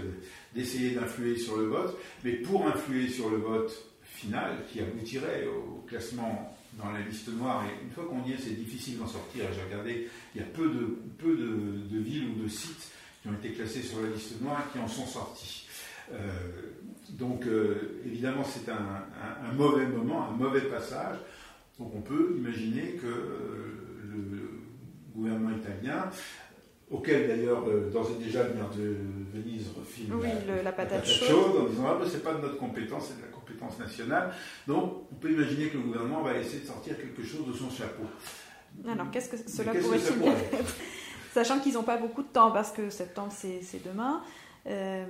d'essayer 0.54 0.92
d'influer 0.92 1.36
sur 1.36 1.56
le 1.56 1.66
vote, 1.66 1.98
mais 2.24 2.32
pour 2.32 2.66
influer 2.66 3.08
sur 3.08 3.30
le 3.30 3.38
vote, 3.38 3.87
finale 4.18 4.56
qui 4.70 4.80
aboutirait 4.80 5.46
au 5.46 5.84
classement 5.86 6.56
dans 6.74 6.90
la 6.90 7.00
liste 7.00 7.28
noire. 7.28 7.64
Et 7.66 7.84
une 7.84 7.90
fois 7.90 8.04
qu'on 8.04 8.28
y 8.28 8.32
est, 8.32 8.38
c'est 8.38 8.56
difficile 8.56 8.98
d'en 8.98 9.06
sortir. 9.06 9.44
J'ai 9.54 9.62
regardé, 9.62 10.08
il 10.34 10.40
y 10.40 10.44
a 10.44 10.46
peu 10.46 10.68
de, 10.68 10.98
peu 11.18 11.36
de, 11.36 11.98
villes 11.98 12.30
ou 12.36 12.42
de 12.42 12.48
sites 12.48 12.92
qui 13.22 13.28
ont 13.28 13.34
été 13.34 13.50
classés 13.50 13.82
sur 13.82 14.00
la 14.00 14.08
liste 14.08 14.40
noire 14.40 14.64
qui 14.72 14.78
en 14.78 14.88
sont 14.88 15.06
sortis. 15.06 15.66
Euh, 16.12 16.16
donc, 17.10 17.46
euh, 17.46 18.00
évidemment, 18.06 18.44
c'est 18.44 18.70
un, 18.70 19.52
mauvais 19.54 19.86
moment, 19.86 20.28
un 20.28 20.36
mauvais 20.36 20.62
passage. 20.62 21.18
Donc 21.78 21.92
on 21.94 22.00
peut 22.00 22.34
imaginer 22.36 22.94
que 22.94 23.06
le 23.06 24.50
gouvernement 25.14 25.56
italien 25.56 26.10
auquel 26.90 27.28
d'ailleurs 27.28 27.64
d'ores 27.92 28.10
et 28.18 28.24
déjà 28.24 28.42
le 28.44 28.54
maire 28.54 28.70
de 28.70 28.96
Venise 29.32 29.68
refile 29.78 30.08
la, 30.64 30.72
patate, 30.72 31.06
chaude. 31.06 31.56
en 31.60 31.68
disant 31.68 31.84
ah 31.86 31.98
ben, 32.00 32.08
c'est 32.10 32.24
pas 32.24 32.34
de 32.34 32.40
notre 32.40 32.56
compétence, 32.56 33.08
c'est 33.08 33.16
de 33.18 33.22
la 33.22 33.28
compétence 33.28 33.37
nationale. 33.78 34.32
Donc 34.66 35.04
on 35.12 35.14
peut 35.16 35.30
imaginer 35.32 35.68
que 35.68 35.76
le 35.76 35.84
gouvernement 35.84 36.22
va 36.22 36.36
essayer 36.36 36.60
de 36.60 36.66
sortir 36.66 36.96
quelque 36.96 37.22
chose 37.22 37.46
de 37.46 37.52
son 37.52 37.70
chapeau. 37.70 38.04
Alors 38.88 39.10
qu'est-ce 39.10 39.28
que 39.28 39.50
cela 39.50 39.72
pourrait-il 39.74 40.18
dire 40.22 40.32
Sachant 41.32 41.60
qu'ils 41.60 41.74
n'ont 41.74 41.82
pas 41.82 41.98
beaucoup 41.98 42.22
de 42.22 42.28
temps 42.28 42.50
parce 42.50 42.72
que 42.72 42.90
septembre 42.90 43.32
c'est 43.32 43.84
demain. 43.84 44.22
Euh, 44.66 45.04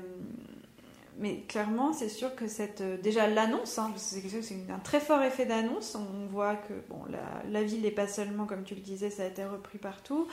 mais 1.21 1.41
clairement, 1.49 1.93
c'est 1.93 2.09
sûr 2.09 2.35
que 2.37 2.47
cette, 2.47 2.81
euh, 2.81 2.97
déjà 2.97 3.27
l'annonce, 3.27 3.77
hein, 3.79 3.93
c'est 3.97 4.23
un 4.71 4.79
très 4.79 5.01
fort 5.01 5.21
effet 5.23 5.47
d'annonce. 5.47 5.97
On 5.97 6.27
voit 6.29 6.55
que 6.55 6.75
bon, 6.89 7.01
la, 7.11 7.43
la 7.51 7.65
ville 7.65 7.83
n'est 7.83 7.91
pas 7.91 8.07
seulement, 8.07 8.47
comme 8.47 8.63
tu 8.63 8.77
le 8.77 8.81
disais, 8.81 9.11
ça 9.11 9.25
a 9.25 9.27
été 9.27 9.45
repris 9.45 9.79
partout, 9.79 10.29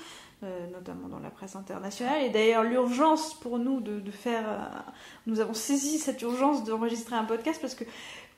notamment 0.71 1.07
dans 1.07 1.19
la 1.19 1.29
presse 1.29 1.55
internationale. 1.55 2.23
Et 2.23 2.29
d'ailleurs, 2.29 2.63
l'urgence 2.63 3.33
pour 3.39 3.59
nous 3.59 3.81
de, 3.81 4.11
faire, 4.11 4.83
nous 5.27 5.39
avons 5.39 5.53
saisi 5.53 5.97
cette 5.97 6.21
urgence 6.21 6.63
d'enregistrer 6.63 7.15
un 7.15 7.25
podcast 7.25 7.59
parce 7.61 7.75
que 7.75 7.85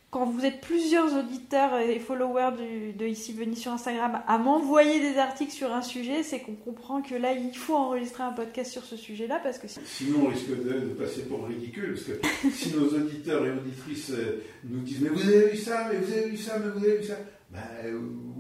quand 0.10 0.26
vous 0.26 0.46
êtes 0.46 0.62
plusieurs 0.62 1.14
auditeurs 1.18 1.78
et 1.80 2.00
followers 2.00 2.52
de, 2.98 3.06
Ici 3.06 3.34
Venise 3.34 3.60
sur 3.60 3.74
Instagram 3.74 4.22
à 4.26 4.38
m'envoyer 4.38 5.00
des 5.00 5.18
articles 5.18 5.52
sur 5.52 5.74
un 5.74 5.82
sujet, 5.82 6.24
c'est 6.24 6.40
qu'on 6.40 6.56
comprend 6.56 7.02
que 7.02 7.14
là, 7.14 7.34
il 7.34 7.56
faut 7.56 7.76
enregistrer 7.76 8.24
un 8.24 8.32
podcast 8.32 8.72
sur 8.72 8.84
ce 8.84 8.96
sujet-là 8.96 9.40
parce 9.44 9.58
que 9.58 9.68
sinon 9.68 10.26
on 10.26 10.28
risque 10.30 10.50
de, 10.50 10.94
passer 10.94 11.24
pour 11.24 11.46
ridicule 11.46 11.94
parce 11.94 12.06
que 12.06 12.50
si 12.54 12.74
nos 12.74 12.88
auditeurs 12.88 13.46
et 13.46 13.52
auditrices 13.52 14.12
euh, 14.12 14.44
nous 14.64 14.80
disent 14.80 15.02
mais 15.02 15.10
vous 15.10 15.28
avez 15.28 15.50
vu 15.50 15.58
ça, 15.58 15.90
mais 15.92 16.00
vous 16.00 16.12
avez 16.12 16.30
vu 16.30 16.38
ça, 16.38 16.58
mais 16.60 16.70
vous 16.70 16.86
avez 16.86 16.98
vu 16.98 17.04
ça, 17.04 17.18
ben 17.52 17.60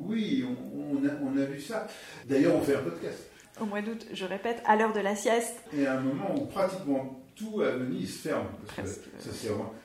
oui, 0.05 0.45
on, 0.45 1.05
a, 1.05 1.11
on 1.21 1.37
a 1.37 1.45
vu 1.45 1.59
ça. 1.59 1.87
D'ailleurs, 2.25 2.55
on 2.55 2.61
fait 2.61 2.75
un 2.75 2.81
podcast. 2.81 3.29
Au 3.61 3.65
mois 3.65 3.81
d'août, 3.81 4.05
je 4.13 4.25
répète, 4.25 4.61
à 4.65 4.75
l'heure 4.75 4.93
de 4.93 4.99
la 4.99 5.15
sieste. 5.15 5.55
Et 5.75 5.85
à 5.85 5.97
un 5.97 6.01
moment 6.01 6.35
où 6.35 6.45
pratiquement 6.45 7.23
tout 7.35 7.61
à 7.61 7.71
Venise 7.71 8.17
ferme. 8.17 8.47
Parce 8.75 8.97
que 8.97 9.09
ça, 9.19 9.29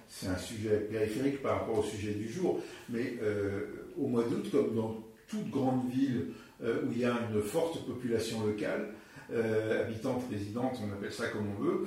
c'est 0.09 0.27
un 0.27 0.39
sujet 0.39 0.77
périphérique 0.91 1.43
par 1.43 1.61
rapport 1.61 1.79
au 1.79 1.83
sujet 1.83 2.13
du 2.13 2.31
jour. 2.31 2.61
Mais 2.89 3.15
euh, 3.23 3.89
au 3.99 4.07
mois 4.09 4.25
d'août, 4.25 4.51
comme 4.51 4.75
dans 4.75 4.97
toute 5.29 5.51
grande 5.51 5.91
ville 5.91 6.29
euh, 6.63 6.83
où 6.85 6.93
il 6.93 6.99
y 6.99 7.05
a 7.05 7.15
une 7.31 7.43
forte 7.43 7.85
population 7.87 8.47
locale, 8.47 8.89
euh, 9.33 9.83
habitante, 9.83 10.25
résidente, 10.31 10.79
on 10.83 10.93
appelle 10.93 11.13
ça 11.13 11.29
comme 11.29 11.47
on 11.59 11.63
veut, 11.63 11.87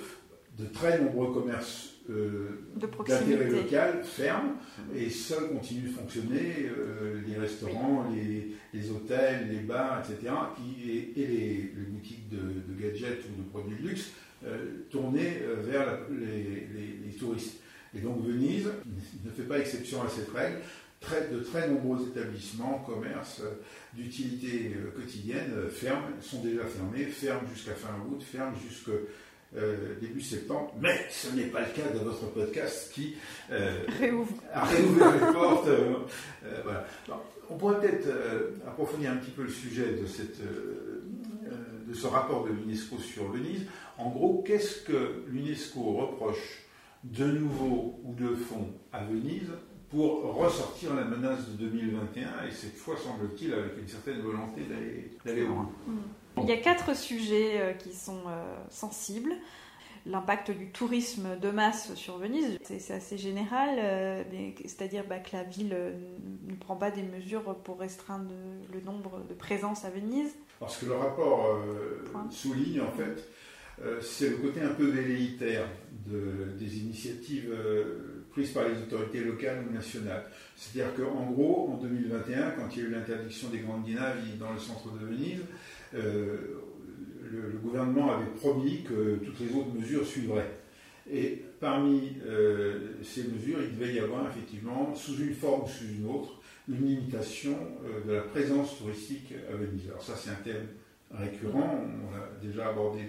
de 0.57 0.65
très 0.65 1.00
nombreux 1.00 1.33
commerces 1.33 1.91
d'intérêt 2.07 3.50
local 3.50 4.03
ferment 4.03 4.53
et 4.95 5.09
seuls 5.09 5.50
continuent 5.50 5.88
de 5.88 5.93
fonctionner 5.93 6.69
les 7.27 7.35
restaurants, 7.35 8.05
les, 8.74 8.91
hôtels, 8.91 9.47
les 9.50 9.62
bars, 9.62 10.01
etc. 10.01 10.31
et, 11.17 11.27
les, 11.27 11.71
boutiques 11.89 12.29
de, 12.29 12.38
de, 12.38 12.79
gadgets 12.79 13.24
ou 13.25 13.41
de 13.41 13.50
produits 13.50 13.77
de 13.81 13.89
luxe 13.89 14.12
euh, 14.45 14.57
tourner 14.91 15.41
euh, 15.41 15.55
vers 15.62 16.01
les, 16.12 17.15
touristes. 17.17 17.62
Et 17.95 18.00
donc 18.00 18.24
Venise 18.24 18.67
ne 19.24 19.31
fait 19.31 19.43
pas 19.43 19.57
exception 19.57 20.03
à 20.03 20.09
cette 20.09 20.29
règle. 20.29 20.57
de 21.31 21.39
très 21.39 21.69
nombreux 21.69 22.09
établissements, 22.09 22.83
commerces 22.85 23.41
euh, 23.41 23.53
d'utilité 23.93 24.74
quotidienne 24.95 25.51
ferment, 25.71 26.09
sont 26.21 26.43
déjà 26.43 26.65
fermés, 26.65 27.05
ferment 27.05 27.47
jusqu'à 27.51 27.74
fin 27.74 27.95
août, 28.07 28.21
ferment 28.21 28.55
jusqu'à 28.69 28.91
début 30.01 30.21
septembre, 30.21 30.74
mais 30.79 31.05
ce 31.09 31.29
n'est 31.35 31.45
pas 31.45 31.62
le 31.62 31.67
cas 31.67 31.89
de 31.93 32.00
votre 32.00 32.31
podcast 32.33 32.91
qui 32.93 33.15
Réouvre. 34.00 34.33
a 34.53 34.65
réouvert 34.65 35.13
les 35.13 35.33
portes. 35.33 35.69
voilà. 36.63 36.85
on 37.50 37.57
pourrait 37.57 37.79
peut-être 37.79 38.07
approfondir 38.67 39.12
un 39.12 39.17
petit 39.17 39.31
peu 39.31 39.43
le 39.43 39.50
sujet 39.50 39.93
de, 39.93 40.05
cette, 40.05 40.39
de 40.41 41.93
ce 41.93 42.07
rapport 42.07 42.43
de 42.45 42.51
l'UNESCO 42.51 42.97
sur 42.97 43.31
Venise 43.31 43.65
en 43.97 44.09
gros, 44.09 44.43
qu'est-ce 44.45 44.81
que 44.83 45.24
l'UNESCO 45.29 45.79
reproche 45.81 46.63
de 47.05 47.25
nouveau 47.25 48.00
ou 48.03 48.13
de 48.13 48.35
fond 48.35 48.67
à 48.91 49.03
Venise 49.05 49.50
pour 49.89 50.33
ressortir 50.35 50.93
la 50.95 51.05
menace 51.05 51.47
de 51.51 51.65
2021 51.67 52.47
et 52.47 52.51
cette 52.51 52.75
fois, 52.75 52.95
semble-t-il, 52.97 53.53
avec 53.53 53.77
une 53.79 53.88
certaine 53.88 54.19
volonté 54.21 54.62
d'aller 55.24 55.43
au 55.43 55.53
bout. 55.53 55.71
Il 56.41 56.49
y 56.49 56.51
a 56.51 56.57
quatre 56.57 56.95
sujets 56.95 57.59
euh, 57.59 57.73
qui 57.73 57.93
sont 57.93 58.23
euh, 58.27 58.55
sensibles 58.69 59.33
l'impact 60.05 60.51
du 60.51 60.67
tourisme 60.69 61.39
de 61.41 61.49
masse 61.49 61.95
sur 61.95 62.19
Venise. 62.19 62.59
C'est 62.61 62.93
assez 62.93 63.17
général, 63.17 63.77
euh, 63.79 64.23
c'est-à-dire 64.63 65.03
bah, 65.09 65.17
que 65.17 65.35
la 65.35 65.43
ville 65.43 65.75
ne 66.47 66.55
prend 66.55 66.75
pas 66.75 66.91
des 66.91 67.01
mesures 67.01 67.55
pour 67.63 67.79
restreindre 67.79 68.29
le 68.71 68.81
nombre 68.81 69.23
de 69.27 69.33
présences 69.33 69.83
à 69.83 69.89
Venise. 69.89 70.35
Parce 70.59 70.77
que 70.77 70.85
le 70.85 70.95
rapport 70.95 71.59
souligne 72.29 72.81
en 72.81 72.91
fait 72.91 73.27
c'est 73.99 74.29
le 74.29 74.37
côté 74.37 74.61
un 74.61 74.73
peu 74.73 74.85
velléitaire 74.85 75.67
des 76.05 76.77
initiatives 76.77 77.53
prises 78.31 78.51
par 78.51 78.67
les 78.67 78.77
autorités 78.77 79.21
locales 79.21 79.65
ou 79.67 79.73
nationales. 79.73 80.23
C'est-à-dire 80.55 80.93
qu'en 80.95 81.31
gros, 81.31 81.71
en 81.73 81.77
2021, 81.77 82.51
quand 82.51 82.67
il 82.75 82.83
y 82.83 82.85
a 82.85 82.87
eu 82.89 82.91
l'interdiction 82.91 83.49
des 83.49 83.59
grandes 83.59 83.83
dinavies 83.83 84.37
dans 84.39 84.53
le 84.53 84.59
centre 84.59 84.91
de 84.91 85.05
Venise, 85.05 85.41
euh, 85.95 86.61
le, 87.31 87.57
gouvernement 87.63 88.13
avait 88.13 88.31
promis 88.37 88.83
que 88.83 89.15
toutes 89.23 89.39
les 89.39 89.55
autres 89.55 89.73
mesures 89.73 90.05
suivraient. 90.05 90.51
Et 91.11 91.43
parmi 91.59 92.13
ces 93.03 93.25
mesures, 93.25 93.59
il 93.61 93.77
devait 93.77 93.93
y 93.93 93.99
avoir 93.99 94.27
effectivement, 94.27 94.95
sous 94.95 95.17
une 95.17 95.33
forme 95.33 95.63
ou 95.63 95.67
sous 95.67 95.85
une 95.85 96.07
autre, 96.07 96.41
une 96.67 96.85
limitation 96.85 97.55
de 98.07 98.11
la 98.11 98.21
présence 98.21 98.77
touristique 98.79 99.33
à 99.51 99.55
Venise. 99.55 99.87
Alors 99.89 100.01
ça, 100.01 100.13
c'est 100.15 100.31
un 100.31 100.43
thème 100.43 100.67
récurrent, 101.11 101.85
on 102.07 102.15
l'a 102.15 102.29
déjà 102.41 102.69
abordé 102.69 103.01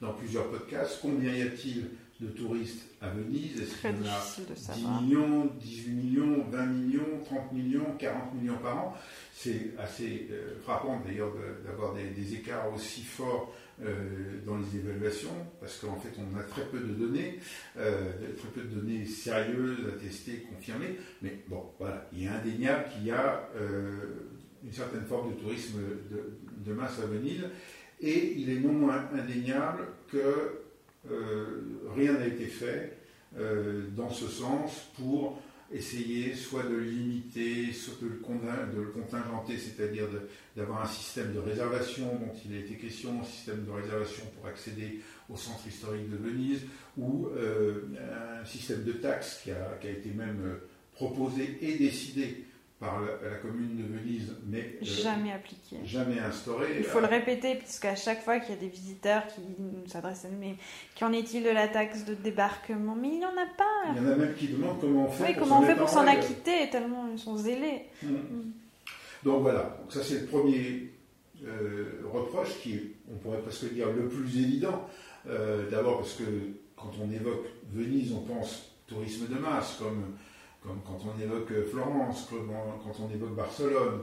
dans 0.00 0.12
plusieurs 0.14 0.48
podcasts. 0.48 1.00
Combien 1.02 1.32
y 1.32 1.42
a-t-il 1.42 1.86
de 2.20 2.26
touristes 2.28 2.88
à 3.00 3.10
Venise 3.10 3.60
Est-ce 3.60 3.80
qu'il 3.80 3.90
y 3.90 3.96
en 3.96 4.06
a 4.06 4.74
10 4.74 5.04
millions, 5.04 5.50
18 5.60 5.90
millions, 5.92 6.44
20 6.50 6.66
millions, 6.66 7.20
30 7.24 7.52
millions, 7.52 7.96
40 7.96 8.34
millions 8.34 8.58
par 8.58 8.76
an? 8.76 8.96
C'est 9.32 9.72
assez 9.78 10.26
euh, 10.32 10.58
frappant 10.62 11.00
d'ailleurs 11.06 11.32
d'avoir 11.64 11.94
des, 11.94 12.34
écarts 12.34 12.72
aussi 12.74 13.02
forts 13.02 13.54
euh, 13.80 14.40
dans 14.44 14.58
les 14.58 14.78
évaluations, 14.78 15.46
parce 15.60 15.78
qu'en 15.78 15.94
fait 15.96 16.10
on 16.18 16.36
a 16.36 16.42
très 16.42 16.64
peu 16.64 16.80
de 16.80 16.92
données, 16.92 17.38
euh, 17.76 18.10
très 18.36 18.48
peu 18.48 18.62
de 18.62 18.74
données 18.74 19.04
sérieuses, 19.06 19.86
attestées, 19.86 20.44
confirmées, 20.52 20.96
mais 21.22 21.38
bon, 21.46 21.70
voilà, 21.78 22.08
il 22.12 22.24
est 22.24 22.28
indéniable 22.28 22.86
qu'il 22.92 23.06
y 23.06 23.12
a 23.12 23.48
une 24.64 24.72
certaine 24.72 25.04
forme 25.04 25.36
de 25.36 25.40
tourisme 25.40 25.78
de, 26.10 26.36
de 26.68 26.74
masse 26.74 26.98
à 26.98 27.06
Venise, 27.06 27.44
et 28.00 28.34
il 28.36 28.50
est 28.50 28.58
non 28.60 28.72
moins 28.72 29.08
indéniable 29.14 29.86
que 30.10 30.67
rien 31.94 32.12
n'a 32.14 32.26
été 32.26 32.46
fait 32.46 32.98
euh, 33.36 33.82
dans 33.94 34.08
ce 34.08 34.26
sens 34.26 34.88
pour 34.96 35.42
essayer 35.70 36.34
soit 36.34 36.62
de 36.62 36.70
le 36.70 36.80
limiter, 36.80 37.72
soit 37.74 38.00
de 38.00 38.08
le, 38.08 38.86
contingenter, 38.86 39.58
c'est-à-dire 39.58 40.06
d'avoir 40.56 40.82
un 40.82 40.88
système 40.88 41.34
de 41.34 41.38
réservation 41.38 42.06
dont 42.06 42.32
il 42.46 42.56
a 42.56 42.60
été 42.60 42.76
question, 42.76 43.20
un 43.20 43.24
système 43.24 43.66
de 43.66 43.70
réservation 43.70 44.24
pour 44.34 44.46
accéder 44.46 45.00
au 45.28 45.36
centre 45.36 45.66
historique 45.68 46.08
de 46.08 46.16
Venise, 46.16 46.62
ou 46.96 47.26
euh, 47.36 47.82
un 48.40 48.44
système 48.46 48.82
de 48.84 48.92
taxes 48.92 49.42
qui 49.44 49.50
a, 49.50 49.78
été 49.84 50.08
même 50.10 50.58
proposé 50.94 51.58
et 51.60 51.76
décidé 51.76 52.44
par 52.80 53.00
la, 53.00 53.36
commune 53.38 53.76
de 53.76 53.82
Venise, 53.82 54.36
mais 54.46 54.78
euh, 54.80 54.84
jamais 54.84 55.32
appliqué. 55.32 55.78
Jamais 55.84 56.20
instauré. 56.20 56.76
Il 56.78 56.84
faut 56.84 57.00
le 57.00 57.06
répéter, 57.06 57.56
puisqu'à 57.56 57.96
chaque 57.96 58.22
fois 58.22 58.38
qu'il 58.38 58.54
y 58.54 58.58
a 58.58 58.60
des 58.60 58.68
visiteurs 58.68 59.26
qui 59.26 59.42
s'adressent 59.90 60.26
à 60.26 60.28
nous, 60.28 60.38
mais 60.38 60.54
qu'en 60.98 61.12
est-il 61.12 61.42
de 61.42 61.50
la 61.50 61.66
taxe 61.66 62.04
de 62.04 62.14
débarquement? 62.14 62.94
Mais 62.94 63.08
il 63.08 63.18
n'y 63.18 63.24
en 63.24 63.30
a 63.30 63.46
pas. 63.56 63.92
Il 63.96 64.02
y 64.02 64.06
en 64.06 64.12
a 64.12 64.14
même 64.14 64.34
qui 64.34 64.48
demandent 64.48 64.80
comment 64.80 65.06
on 65.06 65.10
fait 65.10 65.24
oui, 65.24 65.34
pour 65.34 65.42
comment 65.42 65.60
on 65.60 65.62
fait 65.62 65.74
pour 65.74 65.88
s'en 65.88 66.06
acquitter, 66.06 66.70
tellement 66.70 67.08
ils 67.10 67.18
sont 67.18 67.36
zélés. 67.36 67.86
Mmh. 68.02 68.12
Mmh. 68.12 68.52
Donc 69.24 69.42
voilà, 69.42 69.76
Donc 69.80 69.92
ça 69.92 70.04
c'est 70.04 70.20
le 70.20 70.26
premier 70.26 70.92
euh, 71.44 72.02
reproche 72.12 72.60
qui 72.62 72.74
est, 72.74 72.92
on 73.12 73.16
pourrait 73.16 73.40
presque 73.40 73.72
dire, 73.72 73.90
le 73.90 74.08
plus 74.08 74.38
évident. 74.38 74.86
Euh, 75.28 75.68
d'abord 75.68 75.98
parce 75.98 76.14
que 76.14 76.24
quand 76.76 76.92
on 77.02 77.10
évoque 77.10 77.46
Venise, 77.72 78.12
on 78.12 78.20
pense 78.20 78.72
tourisme 78.86 79.26
de 79.26 79.38
masse, 79.38 79.76
comme 79.78 80.16
quand 80.86 80.98
on 81.04 81.20
évoque 81.20 81.52
Florence, 81.70 82.26
comme 82.30 82.50
quand 82.82 83.04
on 83.04 83.14
évoque 83.14 83.34
Barcelone, 83.34 84.02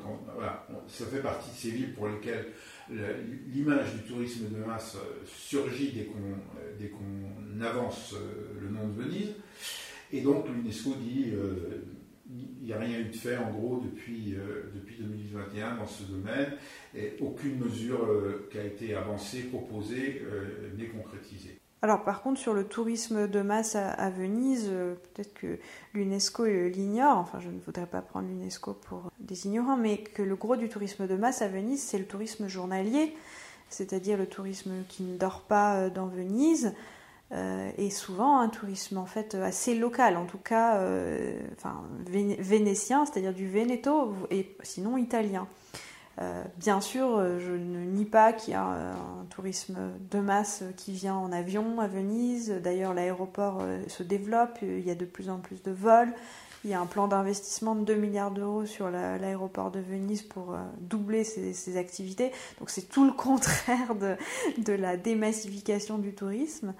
ça 0.87 1.05
fait 1.05 1.21
partie 1.21 1.49
de 1.49 1.55
ces 1.55 1.71
villes 1.71 1.93
pour 1.93 2.07
lesquelles 2.07 2.47
l'image 3.47 3.93
du 3.95 4.01
tourisme 4.01 4.49
de 4.49 4.63
masse 4.63 4.97
surgit 5.25 5.91
dès 6.77 6.89
qu'on 6.89 7.61
avance 7.61 8.13
euh, 8.13 8.59
le 8.61 8.69
nom 8.69 8.87
de 8.87 9.01
Venise. 9.01 9.33
Et 10.11 10.21
donc 10.21 10.47
l'UNESCO 10.47 10.95
dit 10.95 11.31
euh, 11.33 11.83
il 12.29 12.65
n'y 12.65 12.73
a 12.73 12.79
rien 12.79 12.99
eu 12.99 13.05
de 13.05 13.15
fait 13.15 13.37
en 13.37 13.51
gros 13.51 13.79
depuis, 13.79 14.35
euh, 14.35 14.71
depuis 14.73 14.97
2021 14.99 15.77
dans 15.77 15.87
ce 15.87 16.03
domaine 16.03 16.53
et 16.95 17.13
aucune 17.21 17.59
mesure 17.59 18.47
qui 18.51 18.57
a 18.57 18.63
été 18.63 18.95
avancée, 18.95 19.43
proposée 19.43 20.23
n'est 20.77 20.87
concrétisée. 20.87 21.59
Alors 21.81 22.03
par 22.03 22.23
contre 22.23 22.39
sur 22.39 22.53
le 22.53 22.63
tourisme 22.63 23.27
de 23.27 23.41
masse 23.41 23.75
à, 23.75 24.09
Venise, 24.09 24.69
euh, 24.71 24.95
peut-être 24.95 25.33
que 25.33 25.59
l'UNESCO 25.93 26.45
l'ignore, 26.45 27.17
enfin 27.17 27.39
je 27.39 27.49
ne 27.49 27.59
voudrais 27.59 27.85
pas 27.85 28.01
prendre 28.01 28.27
l'UNESCO 28.27 28.73
pour 28.73 29.11
des 29.19 29.45
ignorants, 29.45 29.77
mais 29.77 29.97
que 29.97 30.23
le 30.23 30.35
gros 30.35 30.55
du 30.55 30.69
tourisme 30.69 31.05
de 31.05 31.15
masse 31.15 31.41
à 31.41 31.47
Venise, 31.47 31.83
c'est 31.83 31.99
le 31.99 32.05
tourisme 32.05 32.47
journalier, 32.47 33.15
c'est-à-dire 33.69 34.17
le 34.17 34.25
tourisme 34.25 34.71
qui 34.89 35.03
ne 35.03 35.17
dort 35.17 35.41
pas 35.41 35.75
euh, 35.75 35.89
dans 35.89 36.07
Venise, 36.07 36.73
euh, 37.31 37.69
et 37.77 37.89
souvent 37.89 38.39
un 38.39 38.49
tourisme 38.49 38.97
en 38.97 39.05
fait 39.05 39.35
assez 39.35 39.75
local, 39.75 40.17
en 40.17 40.25
tout 40.25 40.37
cas 40.37 40.79
enfin, 41.57 41.83
vénétien, 42.07 43.05
c'est-à-dire 43.05 43.33
du 43.33 43.47
Veneto, 43.47 44.13
et 44.31 44.55
sinon 44.63 44.97
italien. 44.97 45.47
Euh, 46.21 46.43
bien 46.57 46.79
sûr, 46.79 47.17
euh, 47.17 47.39
je 47.39 47.51
ne 47.51 47.83
nie 47.83 48.05
pas 48.05 48.31
qu'il 48.31 48.53
y 48.53 48.55
a 48.55 48.71
euh, 48.71 48.93
un 49.21 49.25
tourisme 49.25 49.77
de 50.11 50.19
masse 50.19 50.63
qui 50.77 50.93
vient 50.93 51.15
en 51.15 51.31
avion 51.31 51.79
à 51.79 51.87
Venise. 51.87 52.51
D'ailleurs, 52.63 52.93
l'aéroport 52.93 53.61
se 53.87 54.03
développe, 54.03 54.59
il 54.61 54.85
y 54.85 54.91
a 54.91 54.95
de 54.95 55.05
plus 55.05 55.29
en 55.29 55.39
plus 55.39 55.61
de 55.61 55.71
vols. 55.71 56.13
Il 56.63 56.71
y 56.71 56.73
a 56.73 56.79
un 56.79 56.87
plan 56.87 57.07
d'investissement 57.07 57.75
de 57.75 57.85
2 57.85 57.95
milliards 57.95 58.31
d'euros 58.31 58.65
sur 58.65 58.89
l'aéroport 58.89 59.69
de 59.69 59.79
Venise 59.79 60.23
pour 60.23 60.55
doubler 60.79 61.23
ses, 61.23 61.77
activités. 61.77 62.31
Donc 62.59 62.71
c'est 62.71 62.89
tout 62.89 63.05
le 63.05 63.11
contraire 63.13 63.93
de, 63.95 64.73
la 64.73 64.97
démassification 64.97 65.99
du 65.99 66.15
tourisme. 66.15 66.73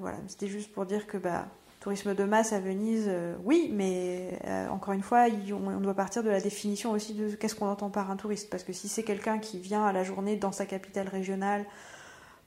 voilà, 0.00 0.16
c'était 0.28 0.46
juste 0.46 0.72
pour 0.72 0.86
dire 0.86 1.06
que 1.06 1.18
bah, 1.18 1.48
tourisme 1.84 2.14
de 2.14 2.24
masse 2.24 2.54
à 2.54 2.60
Venise, 2.60 3.04
euh, 3.08 3.34
oui, 3.44 3.68
mais 3.70 4.38
euh, 4.46 4.68
encore 4.68 4.94
une 4.94 5.02
fois, 5.02 5.26
on, 5.52 5.80
doit 5.80 5.92
partir 5.92 6.22
de 6.22 6.30
la 6.30 6.40
définition 6.40 6.92
aussi 6.92 7.12
de 7.12 7.28
qu'est-ce 7.34 7.54
qu'on 7.54 7.68
entend 7.68 7.90
par 7.90 8.10
un 8.10 8.16
touriste. 8.16 8.48
Parce 8.48 8.64
que 8.64 8.72
si 8.72 8.88
c'est 8.88 9.02
quelqu'un 9.02 9.38
qui 9.38 9.58
vient 9.58 9.84
à 9.84 9.92
la 9.92 10.02
journée 10.02 10.36
dans 10.36 10.50
sa 10.50 10.64
capitale 10.64 11.08
régionale 11.08 11.66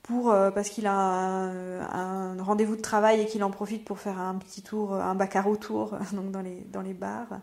pour, 0.01 0.31
euh, 0.31 0.49
parce 0.49 0.69
qu'il 0.69 0.87
a 0.87 0.91
un, 0.91 2.41
rendez-vous 2.41 2.75
de 2.75 2.81
travail 2.81 3.21
et 3.21 3.27
qu'il 3.27 3.43
en 3.43 3.51
profite 3.51 3.85
pour 3.85 3.99
faire 3.99 4.17
un 4.17 4.33
petit 4.39 4.63
tour, 4.63 4.95
un 4.95 5.13
bacaro 5.13 5.55
tour 5.55 5.95
donc 6.13 6.31
dans, 6.31 6.41
les, 6.41 6.65
dans 6.73 6.81
les 6.81 6.95
bars. 6.95 7.39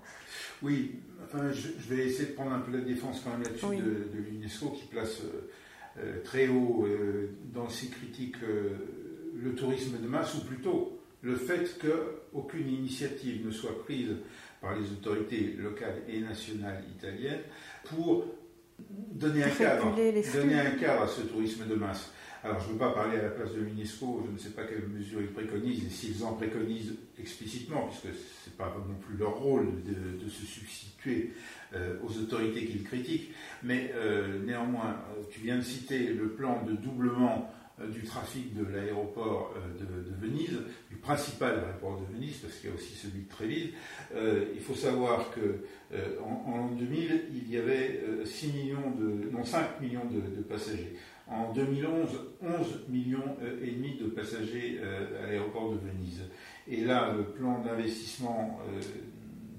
Oui, 0.65 0.97
enfin, 1.25 1.53
je, 1.53 1.95
vais 1.95 2.07
essayer 2.07 2.31
de 2.31 2.35
prendre 2.35 2.55
un 2.55 2.61
peu 2.61 2.73
la 2.73 2.83
défense 2.83 3.21
quand 3.23 3.31
même 3.31 3.45
là-dessus 3.45 3.77
de, 3.77 4.19
l'UNESCO 4.19 4.71
qui 4.71 4.87
place 4.87 5.21
très 6.25 6.49
haut 6.49 6.89
dans 7.55 7.69
ses 7.69 7.87
critiques 7.87 8.39
le 8.41 9.55
tourisme 9.55 10.01
de 10.03 10.09
masse, 10.09 10.35
ou 10.35 10.45
plutôt 10.45 10.94
le 11.25 11.37
fait 11.37 11.78
qu'aucune 11.78 12.69
initiative 12.69 13.45
ne 13.45 13.50
soit 13.50 13.83
prise 13.85 14.14
par 14.61 14.78
les 14.78 14.90
autorités 14.93 15.57
locales 15.59 16.02
et 16.09 16.21
nationales 16.21 16.85
italiennes 16.97 17.40
pour 17.85 18.26
donner 18.78 19.45
un, 19.45 19.50
cadre, 19.50 19.95
donner 19.95 20.61
un 20.61 20.71
cadre 20.73 21.02
à 21.02 21.09
ce 21.09 21.23
tourisme 21.23 21.66
de 21.66 21.75
masse. 21.75 22.12
Alors, 22.43 22.61
je 22.61 22.66
ne 22.66 22.73
veux 22.73 22.78
pas 22.78 22.90
parler 22.90 23.19
à 23.19 23.23
la 23.23 23.28
place 23.31 23.54
de 23.54 23.61
l'UNESCO, 23.61 24.25
je 24.26 24.33
ne 24.33 24.38
sais 24.38 24.50
pas 24.50 24.64
quelles 24.64 24.87
mesures 24.87 25.23
ils 25.23 25.33
préconisent 25.33 25.87
et 25.87 25.88
s'ils 25.88 26.23
en 26.25 26.35
préconisent 26.35 26.95
explicitement, 27.19 27.88
puisque 27.88 28.14
ce 28.14 28.50
n'est 28.50 28.57
pas 28.59 28.76
non 28.87 28.97
plus 28.97 29.16
leur 29.16 29.38
rôle 29.38 29.83
de, 29.83 30.28
se 30.28 30.45
substituer 30.45 31.33
euh, 31.75 31.97
aux 32.02 32.19
autorités 32.19 32.66
qu'ils 32.66 32.83
critiquent. 32.83 33.33
Mais 33.62 33.93
euh, 33.95 34.45
néanmoins, 34.45 34.97
tu 35.31 35.40
viens 35.40 35.57
de 35.57 35.62
citer 35.62 36.09
le 36.09 36.33
plan 36.33 36.62
de 36.64 36.73
doublement 36.73 37.50
euh, 37.50 37.63
du 37.83 38.04
trafic 38.04 38.54
de 38.54 38.64
l'aéroport 38.64 39.52
euh, 39.57 39.81
de, 39.81 40.26
Venise, 40.26 40.61
du 40.90 40.97
principal 40.97 41.59
aéroport 41.59 42.00
de 42.00 42.14
Venise, 42.14 42.37
parce 42.37 42.54
qu'il 42.54 42.71
y 42.71 42.73
a 42.73 42.76
aussi 42.76 42.95
celui 42.95 43.23
de 43.23 43.28
Trévise. 43.28 43.71
Euh, 44.14 44.45
il 44.54 44.61
faut 44.61 44.75
savoir 44.75 45.31
que 45.31 45.64
en, 46.23 46.57
l'an 46.57 46.71
2000, 46.76 47.25
il 47.35 47.50
y 47.50 47.57
avait 47.57 48.00
6 48.25 48.52
millions 48.52 48.90
de, 48.99 49.31
non 49.31 49.45
5 49.45 49.81
millions 49.81 50.04
de, 50.07 50.43
passagers. 50.43 50.97
En 51.28 51.52
2011, 51.52 52.09
11 52.43 52.88
millions 52.88 53.37
et 53.62 53.71
demi 53.71 53.97
de 53.97 54.07
passagers 54.07 54.81
à 55.23 55.26
l'aéroport 55.26 55.73
de 55.73 55.78
Venise. 55.78 56.23
Et 56.66 56.85
là, 56.85 57.14
le 57.16 57.25
plan 57.25 57.61
d'investissement 57.61 58.59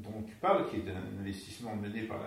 dont 0.03 0.23
tu 0.27 0.35
parles, 0.35 0.69
qui 0.69 0.77
est 0.77 0.91
un 0.91 1.21
investissement 1.21 1.73
mené 1.77 2.01
par 2.01 2.19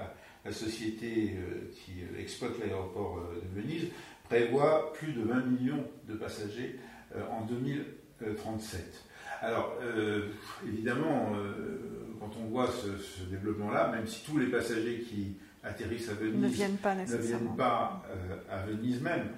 la 0.43 0.53
société 0.53 1.37
qui 1.73 1.93
exploite 2.19 2.59
l'aéroport 2.59 3.29
de 3.35 3.61
Venise, 3.61 3.89
prévoit 4.29 4.93
plus 4.93 5.13
de 5.13 5.23
20 5.23 5.47
millions 5.47 5.85
de 6.09 6.15
passagers 6.15 6.79
euh, 7.17 7.23
en 7.31 7.45
2037. 7.47 9.05
Alors, 9.41 9.75
euh, 9.83 10.29
évidemment, 10.67 11.33
euh, 11.35 11.79
quand 12.21 12.31
on 12.41 12.49
voit 12.49 12.69
ce, 12.69 13.25
développement-là, 13.25 13.89
même 13.89 14.07
si 14.07 14.25
tous 14.25 14.39
les 14.39 14.47
passagers 14.47 15.01
qui 15.09 15.37
atterrissent 15.63 16.11
à 16.11 16.15
Venise 16.15 16.43
ne 16.43 16.49
viennent 17.17 17.57
pas 17.57 18.03
à 18.51 18.59
Venise 18.67 19.01
même, 19.01 19.29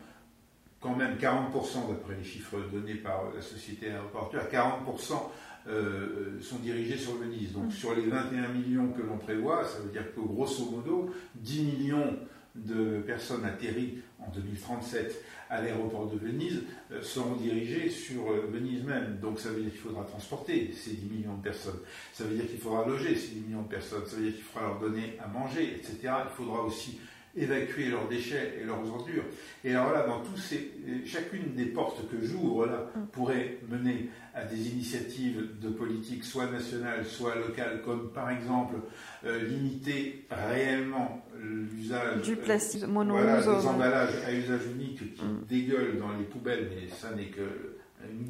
quand 0.81 0.97
même 0.97 1.17
40%, 1.17 1.89
d'après 1.89 2.17
les 2.17 2.25
chiffres 2.25 2.57
donnés 2.73 2.95
par 2.95 3.25
la 3.35 3.43
société 3.43 3.91
aéroportuaire, 3.91 4.49
40% 4.51 6.41
sont 6.41 6.59
dirigés 6.63 6.97
sur 6.97 7.17
Venise. 7.17 7.53
Donc 7.53 7.67
mm. 7.67 7.71
sur 7.71 7.95
les 7.95 8.07
21 8.07 8.49
millions 8.49 8.89
que 8.89 9.03
l'on 9.03 9.19
prévoit, 9.19 9.65
ça 9.65 9.81
veut 9.81 9.91
dire 9.91 10.15
que 10.15 10.21
grosso 10.21 10.71
modo, 10.71 11.15
10 11.35 11.63
millions 11.65 12.17
de 12.55 13.01
personnes 13.01 13.45
atterries 13.45 13.99
en 14.19 14.31
2037 14.31 15.25
à 15.49 15.61
l'aéroport 15.61 16.09
de 16.09 16.17
Venise 16.17 16.63
euh, 16.93 17.03
seront 17.03 17.35
dirigées 17.35 17.91
sur 17.91 18.31
euh, 18.31 18.49
Venise 18.51 18.85
même. 18.85 19.19
Donc 19.21 19.41
ça 19.41 19.51
veut 19.51 19.63
dire 19.63 19.71
qu'il 19.71 19.81
faudra 19.81 20.05
transporter 20.05 20.73
ces 20.73 20.93
10 20.93 21.11
millions 21.11 21.37
de 21.37 21.43
personnes. 21.43 21.81
Ça 22.13 22.25
veut 22.25 22.37
dire 22.37 22.49
qu'il 22.49 22.59
faudra 22.59 22.87
loger 22.87 23.17
ces 23.17 23.35
10 23.35 23.41
millions 23.41 23.63
de 23.63 23.69
personnes. 23.69 24.07
Ça 24.07 24.17
veut 24.17 24.25
dire 24.25 24.35
qu'il 24.35 24.45
faudra 24.45 24.69
leur 24.69 24.81
donner 24.81 25.19
à 25.23 25.29
manger, 25.29 25.75
etc. 25.77 26.13
Il 26.31 26.37
faudra 26.37 26.63
aussi 26.63 27.01
évacuer 27.37 27.87
leurs 27.87 28.09
déchets 28.09 28.59
et 28.61 28.65
leurs 28.65 28.87
ordures. 28.89 29.25
Et 29.65 29.71
alors 29.75 29.93
là, 29.93 30.07
dans 30.07 30.21
tous 30.21 30.37
ces, 30.37 30.73
chacune 31.07 31.55
des 31.55 31.67
portes 31.67 32.09
que 32.11 32.25
j'ouvre 32.25 32.67
là 32.67 32.91
mm. 32.95 33.07
pourrait 33.13 33.59
mener 33.69 34.09
à 34.35 34.45
des 34.45 34.69
initiatives 34.69 35.59
de 35.61 35.69
politique 35.69 36.25
soit 36.25 36.51
nationale, 36.51 37.05
soit 37.05 37.35
locale, 37.37 37.83
comme 37.85 38.11
par 38.13 38.31
exemple 38.31 38.77
euh, 39.25 39.43
limiter 39.45 40.27
réellement 40.31 41.25
l'usage 41.39 42.23
du 42.23 42.37
plastique 42.37 42.85
voilà, 42.87 43.41
des 43.41 43.67
emballages 43.67 44.15
à 44.27 44.33
usage 44.33 44.67
unique 44.75 45.15
qui 45.15 45.25
mm. 45.25 45.45
dégueulent 45.49 45.99
dans 45.99 46.13
les 46.17 46.25
poubelles, 46.25 46.69
mais 46.71 46.89
ça 46.89 47.15
n'est 47.15 47.27
que 47.27 47.80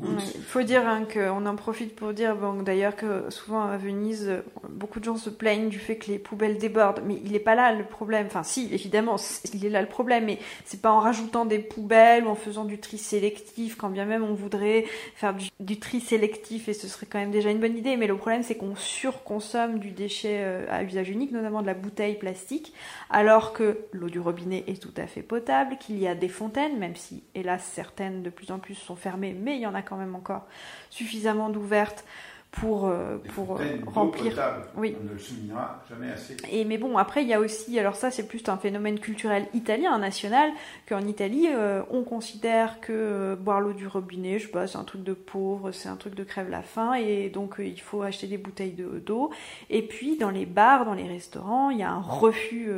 il 0.02 0.42
faut 0.42 0.62
dire 0.62 0.86
hein, 0.86 1.04
qu'on 1.12 1.46
en 1.46 1.56
profite 1.56 1.94
pour 1.94 2.12
dire, 2.12 2.36
d'ailleurs 2.64 2.96
que 2.96 3.28
souvent 3.30 3.62
à 3.62 3.76
Venise, 3.76 4.42
beaucoup 4.68 4.98
de 4.98 5.04
gens 5.04 5.16
se 5.16 5.30
plaignent 5.30 5.68
du 5.68 5.78
fait 5.78 5.96
que 5.96 6.10
les 6.10 6.18
poubelles 6.18 6.58
débordent, 6.58 7.02
mais 7.04 7.20
il 7.24 7.32
n'est 7.32 7.38
pas 7.38 7.54
là 7.54 7.72
le 7.72 7.84
problème. 7.84 8.26
Enfin, 8.26 8.42
si, 8.42 8.68
évidemment, 8.72 9.16
il 9.54 9.64
est 9.64 9.70
là 9.70 9.82
le 9.82 9.88
problème, 9.88 10.24
mais 10.26 10.38
c'est 10.64 10.80
pas 10.80 10.90
en 10.90 11.00
rajoutant 11.00 11.44
des 11.44 11.58
poubelles 11.58 12.24
ou 12.24 12.28
en 12.28 12.34
faisant 12.34 12.64
du 12.64 12.78
tri 12.78 12.98
sélectif, 12.98 13.76
quand 13.76 13.90
bien 13.90 14.04
même 14.04 14.24
on 14.24 14.34
voudrait 14.34 14.84
faire 15.14 15.34
du, 15.58 15.78
tri 15.78 16.00
sélectif 16.00 16.68
et 16.68 16.74
ce 16.74 16.88
serait 16.88 17.06
quand 17.06 17.18
même 17.18 17.30
déjà 17.30 17.50
une 17.50 17.60
bonne 17.60 17.76
idée. 17.76 17.96
Mais 17.96 18.06
le 18.06 18.16
problème, 18.16 18.42
c'est 18.42 18.56
qu'on 18.56 18.76
surconsomme 18.76 19.78
du 19.78 19.90
déchet 19.90 20.38
euh, 20.40 20.66
à 20.70 20.82
usage 20.82 21.10
unique, 21.10 21.32
notamment 21.32 21.62
de 21.62 21.66
la 21.66 21.74
bouteille 21.74 22.18
plastique, 22.18 22.74
alors 23.10 23.52
que 23.52 23.78
l'eau 23.92 24.08
du 24.08 24.20
robinet 24.20 24.64
est 24.66 24.80
tout 24.80 24.94
à 24.96 25.06
fait 25.06 25.22
potable, 25.22 25.76
qu'il 25.78 25.98
y 25.98 26.08
a 26.08 26.14
des 26.14 26.28
fontaines, 26.28 26.78
même 26.78 26.96
si, 26.96 27.22
hélas, 27.34 27.62
certaines 27.72 28.22
de 28.22 28.30
plus 28.30 28.50
en 28.50 28.58
plus 28.58 28.74
sont 28.74 28.96
fermées, 28.96 29.36
mais 29.38 29.59
il 29.60 29.64
y 29.64 29.66
en 29.66 29.74
a 29.74 29.82
quand 29.82 29.96
même 29.96 30.14
encore 30.14 30.46
suffisamment 30.88 31.50
d'ouvertes 31.50 32.04
pour, 32.50 32.86
euh, 32.86 33.18
pour 33.34 33.60
euh, 33.60 33.64
remplir. 33.86 34.34
Oui. 34.76 34.96
On 35.00 35.04
ne 35.04 35.12
le 35.12 35.18
soulignera 35.18 35.82
jamais 35.88 36.10
assez. 36.10 36.36
Et, 36.50 36.64
mais 36.64 36.78
bon, 36.78 36.98
après, 36.98 37.22
il 37.22 37.28
y 37.28 37.34
a 37.34 37.38
aussi, 37.38 37.78
alors 37.78 37.94
ça, 37.94 38.10
c'est 38.10 38.26
plus 38.26 38.42
un 38.48 38.56
phénomène 38.56 38.98
culturel 38.98 39.46
italien, 39.54 39.96
national, 39.98 40.50
qu'en 40.88 41.06
Italie, 41.06 41.46
euh, 41.48 41.82
on 41.90 42.02
considère 42.02 42.80
que 42.80 43.36
boire 43.36 43.60
l'eau 43.60 43.72
du 43.72 43.86
robinet, 43.86 44.38
je 44.38 44.46
sais 44.46 44.50
pas, 44.50 44.66
c'est 44.66 44.78
un 44.78 44.84
truc 44.84 45.04
de 45.04 45.12
pauvre, 45.12 45.70
c'est 45.70 45.88
un 45.88 45.96
truc 45.96 46.14
de 46.14 46.24
crève 46.24 46.50
la 46.50 46.62
faim, 46.62 46.94
et 46.94 47.28
donc 47.28 47.56
il 47.58 47.80
faut 47.80 48.02
acheter 48.02 48.26
des 48.26 48.38
bouteilles 48.38 48.74
d'eau. 49.06 49.30
et 49.68 49.82
puis, 49.82 50.16
dans 50.16 50.30
les 50.30 50.46
bars, 50.46 50.84
dans 50.84 50.94
les 50.94 51.06
restaurants, 51.06 51.70
il 51.70 51.78
y 51.78 51.82
a 51.84 51.90
un 51.90 52.00
refus 52.00 52.70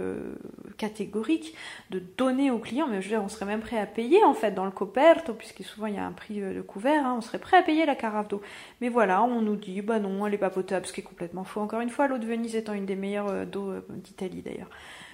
catégorique 0.76 1.54
de 1.90 2.02
donner 2.18 2.50
aux 2.50 2.58
clients, 2.58 2.88
mais 2.88 3.00
je 3.00 3.08
veux 3.08 3.16
dire, 3.16 3.24
on 3.24 3.28
serait 3.28 3.46
même 3.46 3.60
prêt 3.60 3.78
à 3.78 3.86
payer, 3.86 4.22
en 4.24 4.34
fait, 4.34 4.50
dans 4.52 4.66
le 4.66 4.70
coperto, 4.70 5.32
puisque 5.32 5.62
souvent 5.62 5.86
il 5.86 5.94
y 5.94 5.98
a 5.98 6.04
un 6.04 6.12
prix 6.12 6.40
de 6.40 6.60
couvert, 6.60 7.06
hein, 7.06 7.14
on 7.16 7.20
serait 7.22 7.38
prêt 7.38 7.56
à 7.56 7.62
payer 7.62 7.86
la 7.86 7.94
carafe 7.94 8.28
d'eau. 8.28 8.42
Mais 8.80 8.90
voilà, 8.90 9.22
on 9.22 9.40
nous 9.40 9.56
dit 9.70 9.82
bah 9.82 9.98
non, 9.98 10.26
elle 10.26 10.34
est 10.34 10.38
pas 10.38 10.50
potable, 10.50 10.86
ce 10.86 10.92
qui 10.92 11.00
est 11.00 11.04
complètement 11.04 11.44
faux. 11.44 11.60
Encore 11.60 11.80
une 11.80 11.90
fois, 11.90 12.08
l'eau 12.08 12.18
de 12.18 12.26
Venise 12.26 12.56
étant 12.56 12.72
une 12.72 12.86
des 12.86 12.96
meilleures 12.96 13.28
euh, 13.28 13.44
d'eau 13.44 13.70
euh, 13.70 13.80
d'Italie 13.88 14.42
d'ailleurs. 14.42 14.70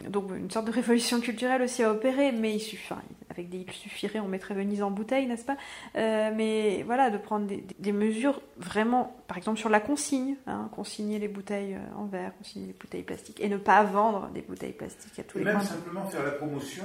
Donc 0.08 0.30
une 0.36 0.50
sorte 0.50 0.66
de 0.66 0.72
révolution 0.72 1.20
culturelle 1.20 1.62
aussi 1.62 1.82
à 1.82 1.90
opérer, 1.92 2.32
mais 2.32 2.54
il 2.54 2.60
suffit, 2.60 2.94
avec 3.30 3.48
des 3.48 3.58
il 3.58 3.72
suffirait, 3.72 4.20
on 4.20 4.28
mettrait 4.28 4.54
Venise 4.54 4.82
en 4.82 4.90
bouteille, 4.90 5.26
n'est-ce 5.26 5.44
pas? 5.44 5.56
Euh, 5.96 6.30
Mais 6.34 6.82
voilà, 6.84 7.10
de 7.10 7.18
prendre 7.18 7.46
des, 7.46 7.92
mesures 7.92 8.40
vraiment, 8.56 9.16
par 9.26 9.36
exemple 9.36 9.58
sur 9.58 9.68
la 9.68 9.80
consigne, 9.80 10.36
hein, 10.46 10.68
consigner 10.74 11.18
les 11.18 11.28
bouteilles 11.28 11.76
en 11.96 12.06
verre, 12.06 12.32
consigner 12.38 12.66
les 12.66 12.72
bouteilles 12.72 13.02
plastiques, 13.02 13.40
et 13.40 13.48
ne 13.48 13.56
pas 13.56 13.82
vendre 13.84 14.30
des 14.34 14.42
bouteilles 14.42 14.72
plastiques 14.72 15.18
à 15.18 15.22
tous 15.22 15.38
et 15.38 15.44
les 15.44 15.46
même 15.46 15.60
simplement 15.60 16.04
faire 16.06 16.24
la 16.24 16.32
promotion 16.32 16.84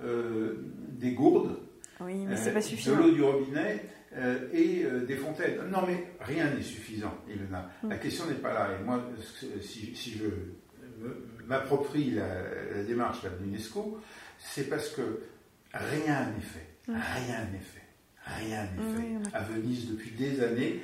des 0.00 1.12
gourdes, 1.12 1.56
oui, 2.00 2.24
mais 2.26 2.36
c'est 2.36 2.52
pas 2.52 2.60
suffisant. 2.60 2.96
de 2.96 3.02
l'eau 3.02 3.10
du 3.12 3.22
robinet 3.22 3.84
euh, 4.16 4.48
et 4.52 4.84
euh, 4.84 5.04
des 5.04 5.16
fontaines. 5.16 5.58
Non, 5.70 5.84
mais 5.86 6.04
rien 6.20 6.50
n'est 6.50 6.62
suffisant, 6.62 7.14
Elena. 7.28 7.68
Mm. 7.82 7.88
La 7.88 7.98
question 7.98 8.26
n'est 8.26 8.34
pas 8.34 8.52
là. 8.52 8.68
Et 8.78 8.84
moi, 8.84 9.02
si, 9.60 10.18
je 10.18 10.26
m'approprie 11.46 12.12
la, 12.12 12.82
démarche 12.84 13.22
de 13.24 13.30
l'UNESCO, 13.42 14.00
c'est 14.38 14.68
parce 14.68 14.90
que 14.90 15.20
rien 15.72 16.30
n'est 16.30 16.42
fait. 16.42 16.68
Mm. 16.86 16.94
Rien 16.94 17.44
n'est 17.52 17.58
fait. 17.58 17.80
Rien 18.26 18.64
n'est 18.64 19.20
fait. 19.24 19.36
à 19.36 19.42
Venise, 19.42 19.90
depuis 19.90 20.12
des 20.12 20.42
années, 20.42 20.80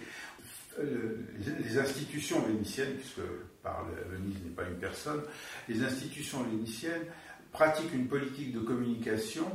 les 0.78 1.78
institutions 1.78 2.40
vénitiennes, 2.42 2.94
puisque 2.94 3.26
par 3.62 3.86
Venise 4.10 4.42
n'est 4.44 4.50
pas 4.50 4.68
une 4.68 4.78
personne, 4.78 5.22
les 5.68 5.82
institutions 5.82 6.42
vénitiennes 6.42 7.04
pratiquent 7.52 7.94
une 7.94 8.08
politique 8.08 8.52
de 8.52 8.60
communication, 8.60 9.46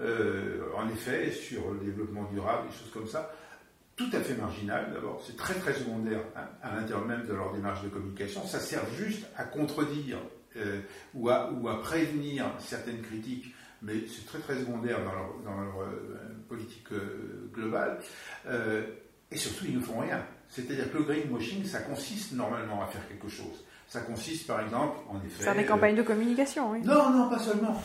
en 0.00 0.88
effet, 0.88 1.30
sur 1.30 1.70
le 1.72 1.80
développement 1.80 2.24
durable, 2.32 2.68
des 2.68 2.74
choses 2.74 2.90
comme 2.92 3.06
ça, 3.06 3.32
tout 3.96 4.08
à 4.12 4.20
fait 4.20 4.34
marginal 4.34 4.90
d'abord, 4.92 5.22
c'est 5.24 5.36
très 5.36 5.54
très 5.54 5.74
secondaire 5.74 6.20
à 6.62 6.74
l'intérieur 6.74 7.06
même 7.06 7.26
de 7.26 7.34
leur 7.34 7.52
démarche 7.52 7.82
de 7.82 7.88
communication, 7.88 8.46
ça 8.46 8.58
sert 8.58 8.88
juste 8.94 9.26
à 9.36 9.44
contredire 9.44 10.18
euh, 10.56 10.80
ou, 11.14 11.28
à, 11.28 11.80
prévenir 11.82 12.46
certaines 12.58 13.00
critiques, 13.00 13.54
mais 13.80 14.06
c'est 14.06 14.26
très 14.26 14.38
très 14.38 14.60
secondaire 14.60 14.98
dans 15.44 15.60
leur, 15.60 15.80
euh, 15.80 16.36
politique 16.48 16.92
euh, 16.92 17.50
globale, 17.52 18.00
et 19.30 19.36
surtout 19.36 19.64
ils 19.66 19.78
ne 19.78 19.82
font 19.82 20.00
rien. 20.00 20.24
C'est-à-dire 20.48 20.92
que 20.92 20.98
le 20.98 21.04
greenwashing, 21.04 21.64
ça 21.64 21.80
consiste 21.80 22.32
normalement 22.32 22.82
à 22.82 22.86
faire 22.86 23.06
quelque 23.08 23.28
chose. 23.28 23.64
Ça 23.92 24.00
consiste 24.00 24.46
par 24.46 24.62
exemple, 24.62 25.00
en 25.10 25.18
effet. 25.18 25.44
Faire 25.44 25.54
des 25.54 25.66
campagnes 25.66 25.94
de 25.94 26.00
communication, 26.00 26.72
oui. 26.72 26.80
Non, 26.82 27.10
non, 27.10 27.28
pas 27.28 27.38
seulement. 27.38 27.78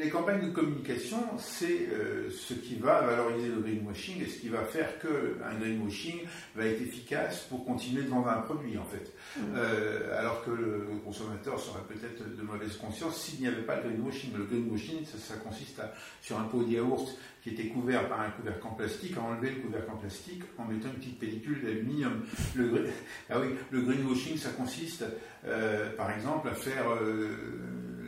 les 0.00 0.08
campagnes 0.08 0.48
de 0.48 0.54
communication, 0.54 1.18
c'est 1.36 1.86
euh, 1.92 2.30
ce 2.30 2.54
qui 2.54 2.76
va 2.76 3.02
valoriser 3.02 3.48
le 3.48 3.60
greenwashing 3.60 4.22
et 4.22 4.26
ce 4.26 4.38
qui 4.38 4.48
va 4.48 4.64
faire 4.64 4.98
qu'un 4.98 5.58
greenwashing 5.60 6.20
va 6.56 6.64
être 6.64 6.80
efficace 6.80 7.40
pour 7.50 7.66
continuer 7.66 8.04
de 8.04 8.08
vendre 8.08 8.28
un 8.28 8.40
produit, 8.40 8.78
en 8.78 8.86
fait. 8.86 9.12
Mm. 9.36 9.42
Euh, 9.54 10.18
alors 10.18 10.42
que 10.46 10.50
le 10.50 10.86
consommateur 11.04 11.60
serait 11.60 11.84
peut-être 11.86 12.34
de 12.34 12.42
mauvaise 12.42 12.78
conscience 12.78 13.20
s'il 13.20 13.42
n'y 13.42 13.48
avait 13.48 13.66
pas 13.66 13.76
de 13.76 13.82
greenwashing. 13.82 14.30
Le 14.34 14.44
greenwashing, 14.44 15.04
ça, 15.04 15.34
consiste 15.46 15.82
sur 16.22 16.40
un 16.40 16.44
pot 16.44 16.62
de 16.62 16.70
yaourt 16.70 17.06
qui 17.48 17.54
était 17.54 17.68
couvert 17.68 18.08
par 18.08 18.20
un 18.20 18.30
couvercle 18.30 18.66
en 18.66 18.74
plastique, 18.74 19.16
à 19.16 19.22
enlever 19.22 19.50
le 19.50 19.56
couvercle 19.62 19.90
en 19.90 19.96
plastique 19.96 20.42
en 20.58 20.64
mettant 20.64 20.88
une 20.88 20.94
petite 20.94 21.18
pellicule 21.18 21.62
d'aluminium. 21.62 22.24
Le, 22.54 22.88
ah 23.30 23.40
oui, 23.40 23.48
le 23.70 23.82
greenwashing, 23.82 24.36
ça 24.36 24.50
consiste, 24.50 25.04
euh, 25.46 25.94
par 25.96 26.10
exemple, 26.10 26.48
à 26.48 26.54
faire 26.54 26.90
euh, 26.90 27.28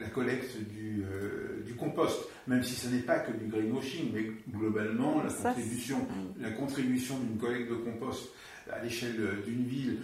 la 0.00 0.08
collecte 0.08 0.56
du, 0.68 1.04
euh, 1.04 1.62
du, 1.64 1.74
compost, 1.74 2.28
même 2.46 2.62
si 2.62 2.74
ce 2.74 2.88
n'est 2.88 3.02
pas 3.02 3.20
que 3.20 3.32
du 3.32 3.46
greenwashing, 3.46 4.12
mais 4.12 4.30
globalement, 4.50 5.22
la 5.22 5.32
contribution, 5.32 6.06
la 6.40 6.50
contribution 6.50 7.18
d'une 7.18 7.38
collecte 7.38 7.70
de 7.70 7.76
compost 7.76 8.30
à 8.70 8.82
l'échelle 8.82 9.16
d'une 9.46 9.64
ville 9.64 9.98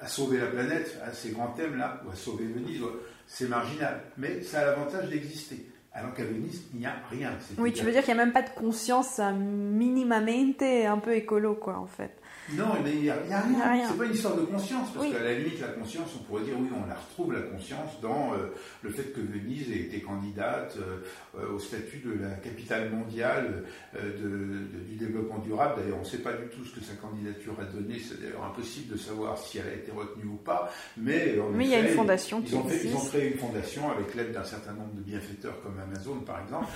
à 0.00 0.08
sauver 0.08 0.38
la 0.38 0.46
planète, 0.46 0.98
à 1.02 1.12
ces 1.12 1.30
grands 1.30 1.52
thèmes-là, 1.52 2.02
ou 2.06 2.10
à 2.10 2.14
sauver 2.14 2.44
Venise, 2.44 2.82
c'est 3.26 3.48
marginal. 3.48 4.02
Mais 4.18 4.42
ça 4.42 4.60
a 4.60 4.64
l'avantage 4.66 5.08
d'exister. 5.08 5.66
Alors 5.98 6.12
qu'à 6.12 6.24
Venise, 6.24 6.64
il 6.74 6.80
n'y 6.80 6.86
a 6.86 6.94
rien. 7.10 7.30
Oui, 7.56 7.72
tu 7.72 7.82
veux 7.82 7.90
dire 7.90 8.04
qu'il 8.04 8.12
n'y 8.12 8.20
a 8.20 8.24
même 8.24 8.34
pas 8.34 8.42
de 8.42 8.50
conscience 8.50 9.18
minimamente 9.18 10.60
un 10.62 10.98
peu 10.98 11.14
écolo, 11.14 11.54
quoi, 11.54 11.78
en 11.78 11.86
fait. 11.86 12.10
Non, 12.52 12.74
mais 12.84 12.92
il 12.92 13.00
n'y 13.00 13.10
a, 13.10 13.16
rien. 13.16 13.88
C'est 13.88 13.98
pas 13.98 14.04
une 14.04 14.14
histoire 14.14 14.36
de 14.36 14.42
conscience, 14.42 14.88
parce 14.94 15.10
qu'à 15.10 15.22
la 15.22 15.34
limite, 15.34 15.60
la 15.60 15.68
conscience, 15.68 16.08
on 16.18 16.22
pourrait 16.24 16.44
dire, 16.44 16.54
oui, 16.58 16.68
on 16.72 16.86
la 16.86 16.94
retrouve, 16.94 17.32
la 17.32 17.40
conscience, 17.40 18.00
dans 18.00 18.34
euh, 18.34 18.54
le 18.82 18.90
fait 18.90 19.12
que 19.12 19.20
Venise 19.20 19.70
ait 19.70 19.80
été 19.80 20.00
candidate 20.00 20.76
euh, 20.76 21.54
au 21.54 21.58
statut 21.58 21.98
de 21.98 22.22
la 22.22 22.30
capitale 22.36 22.90
mondiale 22.90 23.64
euh, 23.96 24.12
de, 24.12 24.84
du 24.84 24.94
développement 24.94 25.38
durable. 25.38 25.82
D'ailleurs, 25.82 25.98
on 25.98 26.04
ne 26.04 26.06
sait 26.06 26.18
pas 26.18 26.34
du 26.34 26.46
tout 26.48 26.64
ce 26.64 26.78
que 26.78 26.84
sa 26.84 26.94
candidature 26.94 27.54
a 27.60 27.64
donné, 27.64 27.98
c'est 27.98 28.20
d'ailleurs 28.20 28.44
impossible 28.44 28.94
de 28.94 28.98
savoir 28.98 29.38
si 29.38 29.58
elle 29.58 29.68
a 29.68 29.74
été 29.74 29.90
retenue 29.90 30.26
ou 30.26 30.36
pas, 30.36 30.70
mais, 30.96 31.36
mais 31.52 31.64
il 31.64 31.70
y 31.70 31.74
a 31.74 31.80
une 31.80 31.88
fondation 31.88 32.40
ils, 32.40 32.48
qui 32.48 32.54
ont 32.54 32.66
ils 32.68 32.94
ont 32.94 33.04
créé 33.06 33.32
une 33.32 33.38
fondation 33.38 33.90
avec 33.90 34.14
l'aide 34.14 34.32
d'un 34.32 34.44
certain 34.44 34.72
nombre 34.72 34.94
de 34.94 35.00
bienfaiteurs 35.00 35.60
comme 35.62 35.78
Amazon, 35.80 36.16
par 36.20 36.40
exemple, 36.42 36.66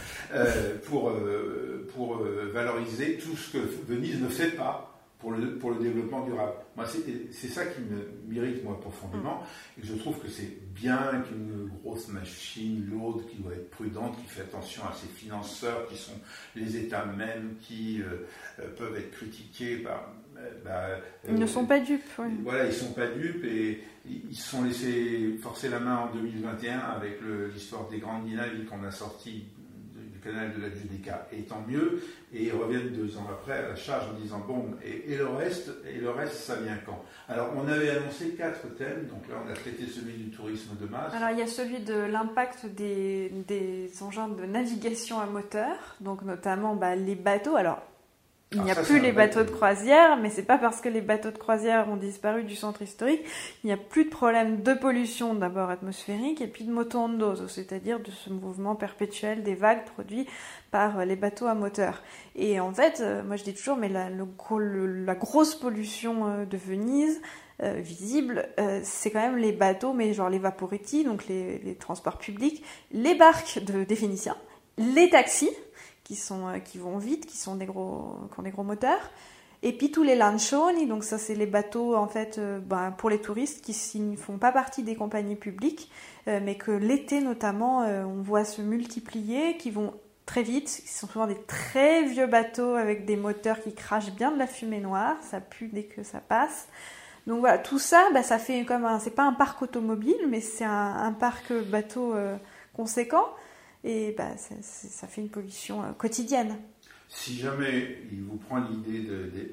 pour, 0.86 1.12
pour 1.94 2.22
valoriser 2.52 3.18
tout 3.18 3.36
ce 3.36 3.52
que 3.52 3.58
Venise 3.88 4.20
ne 4.20 4.28
fait 4.28 4.56
pas 4.56 4.89
pour 5.20 5.32
le, 5.32 5.58
pour 5.58 5.70
le 5.70 5.78
développement 5.78 6.24
durable. 6.24 6.52
Moi, 6.76 6.86
c'est 6.86 7.48
ça 7.48 7.66
qui 7.66 7.80
me 7.82 8.10
mérite, 8.26 8.64
moi, 8.64 8.80
profondément. 8.80 9.42
Mm. 9.76 9.80
Et 9.80 9.86
je 9.86 9.94
trouve 9.94 10.18
que 10.18 10.28
c'est 10.28 10.58
bien 10.72 11.22
qu'une 11.28 11.70
grosse 11.82 12.08
machine 12.08 12.86
lourde, 12.90 13.26
qui 13.28 13.36
doit 13.36 13.52
être 13.52 13.70
prudente, 13.70 14.16
qui 14.16 14.24
fait 14.24 14.40
attention 14.40 14.82
à 14.84 14.94
ses 14.94 15.08
financeurs, 15.08 15.86
qui 15.88 15.96
sont 15.96 16.18
les 16.56 16.76
États 16.76 17.04
mêmes, 17.04 17.56
qui 17.60 18.00
euh, 18.00 18.26
euh, 18.60 18.74
peuvent 18.76 18.96
être 18.96 19.10
critiqués 19.10 19.76
par... 19.76 20.10
Euh, 20.38 20.50
bah, 20.64 20.88
ils 21.28 21.34
ne 21.34 21.46
sont 21.46 21.66
pas 21.66 21.80
dupes. 21.80 22.02
Voilà, 22.42 22.64
ils 22.64 22.68
ne 22.68 22.72
sont 22.72 22.92
pas 22.92 23.08
dupes 23.08 23.44
et 23.44 23.84
ils 24.08 24.34
se 24.34 24.50
sont 24.50 24.64
laissés 24.64 25.36
forcer 25.42 25.68
la 25.68 25.80
main 25.80 25.98
en 25.98 26.14
2021 26.14 26.78
avec 26.78 27.18
l'histoire 27.52 27.86
des 27.88 27.98
grandes 27.98 28.24
dynamiques 28.24 28.66
qu'on 28.70 28.82
a 28.84 28.90
sorties 28.90 29.44
canal 30.20 30.52
de 30.54 30.62
la 30.62 30.70
Judica. 30.70 31.26
Et 31.32 31.42
tant 31.42 31.64
mieux, 31.66 32.02
et 32.32 32.44
ils 32.44 32.52
reviennent 32.52 32.92
deux 32.92 33.16
ans 33.16 33.26
après 33.30 33.58
à 33.58 33.68
la 33.68 33.76
charge 33.76 34.04
en 34.10 34.18
disant 34.18 34.44
bon, 34.46 34.76
et, 34.84 35.16
le 35.16 35.26
reste, 35.26 35.70
et 35.88 35.98
le 35.98 36.10
reste, 36.10 36.34
ça 36.34 36.56
vient 36.56 36.78
quand? 36.84 37.04
Alors, 37.28 37.52
on 37.56 37.68
avait 37.68 37.90
annoncé 37.90 38.30
quatre 38.30 38.74
thèmes, 38.76 39.06
donc 39.06 39.28
là, 39.28 39.36
on 39.44 39.50
a 39.50 39.54
traité 39.54 39.86
celui 39.86 40.14
du 40.14 40.30
tourisme 40.30 40.76
de 40.80 40.86
masse. 40.86 41.12
Alors, 41.14 41.30
il 41.30 41.38
y 41.38 41.42
a 41.42 41.46
celui 41.46 41.80
de 41.80 41.94
l'impact 41.94 42.66
des, 42.66 43.30
des, 43.46 43.90
engins 44.02 44.28
de 44.28 44.44
navigation 44.44 45.20
à 45.20 45.26
moteur, 45.26 45.96
donc 46.00 46.22
notamment 46.22 46.74
bah, 46.74 46.96
les 46.96 47.14
bateaux. 47.14 47.56
Alors, 47.56 47.82
il 48.52 48.62
n'y 48.62 48.70
a 48.72 48.74
plus 48.74 48.98
les 48.98 49.12
bateaux 49.12 49.44
de 49.44 49.50
croisière, 49.50 50.16
mais 50.16 50.28
c'est 50.28 50.42
pas 50.42 50.58
parce 50.58 50.80
que 50.80 50.88
les 50.88 51.00
bateaux 51.00 51.30
de 51.30 51.38
croisière 51.38 51.88
ont 51.88 51.96
disparu 51.96 52.42
du 52.42 52.56
centre 52.56 52.82
historique, 52.82 53.22
il 53.62 53.68
n'y 53.68 53.72
a 53.72 53.76
plus 53.76 54.06
de 54.06 54.10
problème 54.10 54.62
de 54.62 54.74
pollution 54.74 55.34
d'abord 55.34 55.70
atmosphérique 55.70 56.40
et 56.40 56.48
puis 56.48 56.64
de 56.64 56.72
moto-ondos, 56.72 57.46
c'est-à-dire 57.46 58.00
de 58.00 58.10
ce 58.10 58.28
mouvement 58.30 58.74
perpétuel 58.74 59.44
des 59.44 59.54
vagues 59.54 59.84
produits 59.84 60.26
par 60.72 60.98
euh, 60.98 61.04
les 61.04 61.14
bateaux 61.14 61.46
à 61.46 61.54
moteur. 61.54 62.02
Et 62.34 62.58
en 62.58 62.74
fait, 62.74 63.00
euh, 63.00 63.22
moi 63.22 63.36
je 63.36 63.44
dis 63.44 63.54
toujours, 63.54 63.76
mais 63.76 63.88
la, 63.88 64.08
la 64.10 65.14
grosse 65.14 65.54
pollution 65.54 66.26
euh, 66.26 66.44
de 66.44 66.56
Venise, 66.56 67.20
visible, 67.62 68.48
c'est 68.82 69.10
quand 69.10 69.20
même 69.20 69.36
les 69.36 69.52
bateaux, 69.52 69.92
mais 69.92 70.14
genre 70.14 70.30
les 70.30 70.38
vaporetti, 70.38 71.04
donc 71.04 71.26
les, 71.28 71.76
transports 71.78 72.16
publics, 72.16 72.64
les 72.90 73.14
barques 73.14 73.62
de, 73.62 73.84
des 73.84 73.96
Phéniciens, 73.96 74.38
les 74.78 75.10
taxis, 75.10 75.50
euh, 76.30 76.58
qui 76.58 76.78
vont 76.78 76.98
vite, 76.98 77.26
qui, 77.26 77.36
sont 77.36 77.56
des 77.56 77.66
gros, 77.66 78.18
qui 78.32 78.40
ont 78.40 78.42
des 78.42 78.50
gros 78.50 78.62
moteurs. 78.62 79.10
Et 79.62 79.76
puis 79.76 79.90
tous 79.90 80.02
les 80.02 80.14
lancioni, 80.14 80.86
donc 80.86 81.04
ça 81.04 81.18
c'est 81.18 81.34
les 81.34 81.46
bateaux 81.46 81.94
en 81.94 82.08
fait 82.08 82.38
euh, 82.38 82.60
ben, 82.60 82.92
pour 82.92 83.10
les 83.10 83.20
touristes 83.20 83.62
qui 83.62 84.00
ne 84.00 84.16
font 84.16 84.38
pas 84.38 84.52
partie 84.52 84.82
des 84.82 84.96
compagnies 84.96 85.36
publiques, 85.36 85.90
euh, 86.28 86.40
mais 86.42 86.54
que 86.56 86.70
l'été 86.70 87.20
notamment 87.20 87.80
on 87.80 88.22
voit 88.22 88.44
se 88.44 88.62
multiplier, 88.62 89.58
qui 89.58 89.70
vont 89.70 89.92
très 90.24 90.42
vite, 90.42 90.64
qui 90.82 90.88
sont 90.88 91.06
souvent 91.06 91.26
des 91.26 91.40
très 91.42 92.04
vieux 92.04 92.26
bateaux 92.26 92.74
avec 92.74 93.04
des 93.04 93.16
moteurs 93.16 93.60
qui 93.60 93.74
crachent 93.74 94.12
bien 94.12 94.32
de 94.32 94.38
la 94.38 94.46
fumée 94.46 94.80
noire, 94.80 95.16
ça 95.20 95.40
pue 95.40 95.68
dès 95.68 95.84
que 95.84 96.02
ça 96.02 96.20
passe. 96.20 96.68
Donc 97.26 97.40
voilà, 97.40 97.58
tout 97.58 97.78
ça, 97.78 98.08
ben, 98.14 98.22
ça 98.22 98.38
fait 98.38 98.64
comme 98.64 98.86
un, 98.86 98.98
c'est 98.98 99.10
pas 99.10 99.24
un 99.24 99.34
parc 99.34 99.60
automobile, 99.60 100.26
mais 100.30 100.40
c'est 100.40 100.64
un, 100.64 100.70
un 100.96 101.12
parc 101.12 101.52
bateau 101.70 102.14
conséquent 102.72 103.26
et 103.84 104.14
bah, 104.16 104.36
ça, 104.36 105.06
fait 105.06 105.20
une 105.20 105.30
pollution 105.30 105.82
euh, 105.82 105.92
quotidienne. 105.92 106.56
Si 107.08 107.36
jamais 107.36 107.98
il 108.12 108.22
vous 108.22 108.36
prend 108.36 108.60
l'idée 108.60 109.04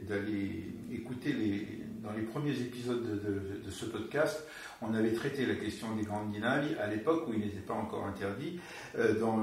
d'aller 0.07 0.73
écouter 0.91 1.33
les, 1.33 1.67
dans 2.03 2.13
les 2.13 2.21
premiers 2.23 2.59
épisodes 2.59 3.03
de, 3.03 3.71
ce 3.71 3.85
podcast, 3.85 4.43
on 4.81 4.93
avait 4.93 5.11
traité 5.11 5.45
la 5.45 5.55
question 5.55 5.95
des 5.95 6.03
grandes 6.03 6.31
dinailles 6.31 6.77
à 6.81 6.87
l'époque 6.87 7.27
où 7.27 7.33
il 7.33 7.39
n'était 7.39 7.59
pas 7.59 7.73
encore 7.73 8.05
interdit 8.05 8.59
euh, 8.97 9.19
dans, 9.19 9.37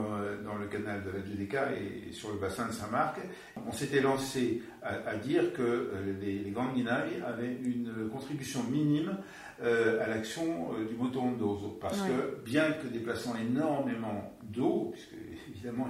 dans, 0.45 0.57
le 0.57 0.67
canal 0.67 1.03
de 1.05 1.11
la 1.11 1.25
Judeca 1.25 1.73
et 1.73 2.13
sur 2.13 2.33
le 2.33 2.39
bassin 2.39 2.69
de 2.69 2.73
Saint-Marc. 2.73 3.19
On 3.67 3.73
s'était 3.73 4.01
lancé 4.01 4.63
à, 4.83 5.17
dire 5.17 5.53
que 5.53 5.63
euh, 5.63 6.15
les, 6.21 6.51
grandes 6.51 6.75
dinailles 6.75 7.23
avaient 7.27 7.57
une 7.65 8.09
contribution 8.13 8.63
minime 8.71 9.17
euh, 9.63 10.03
à 10.03 10.09
l'action 10.09 10.71
du 10.89 10.95
moton 10.97 11.33
d'eau. 11.33 11.79
Parce 11.81 12.01
que 12.01 12.43
bien 12.45 12.73
que 12.73 12.87
déplaçant 12.87 13.35
énormément 13.37 14.34
d'eau, 14.45 14.91
puisque 14.93 15.15
évidemment 15.49 15.89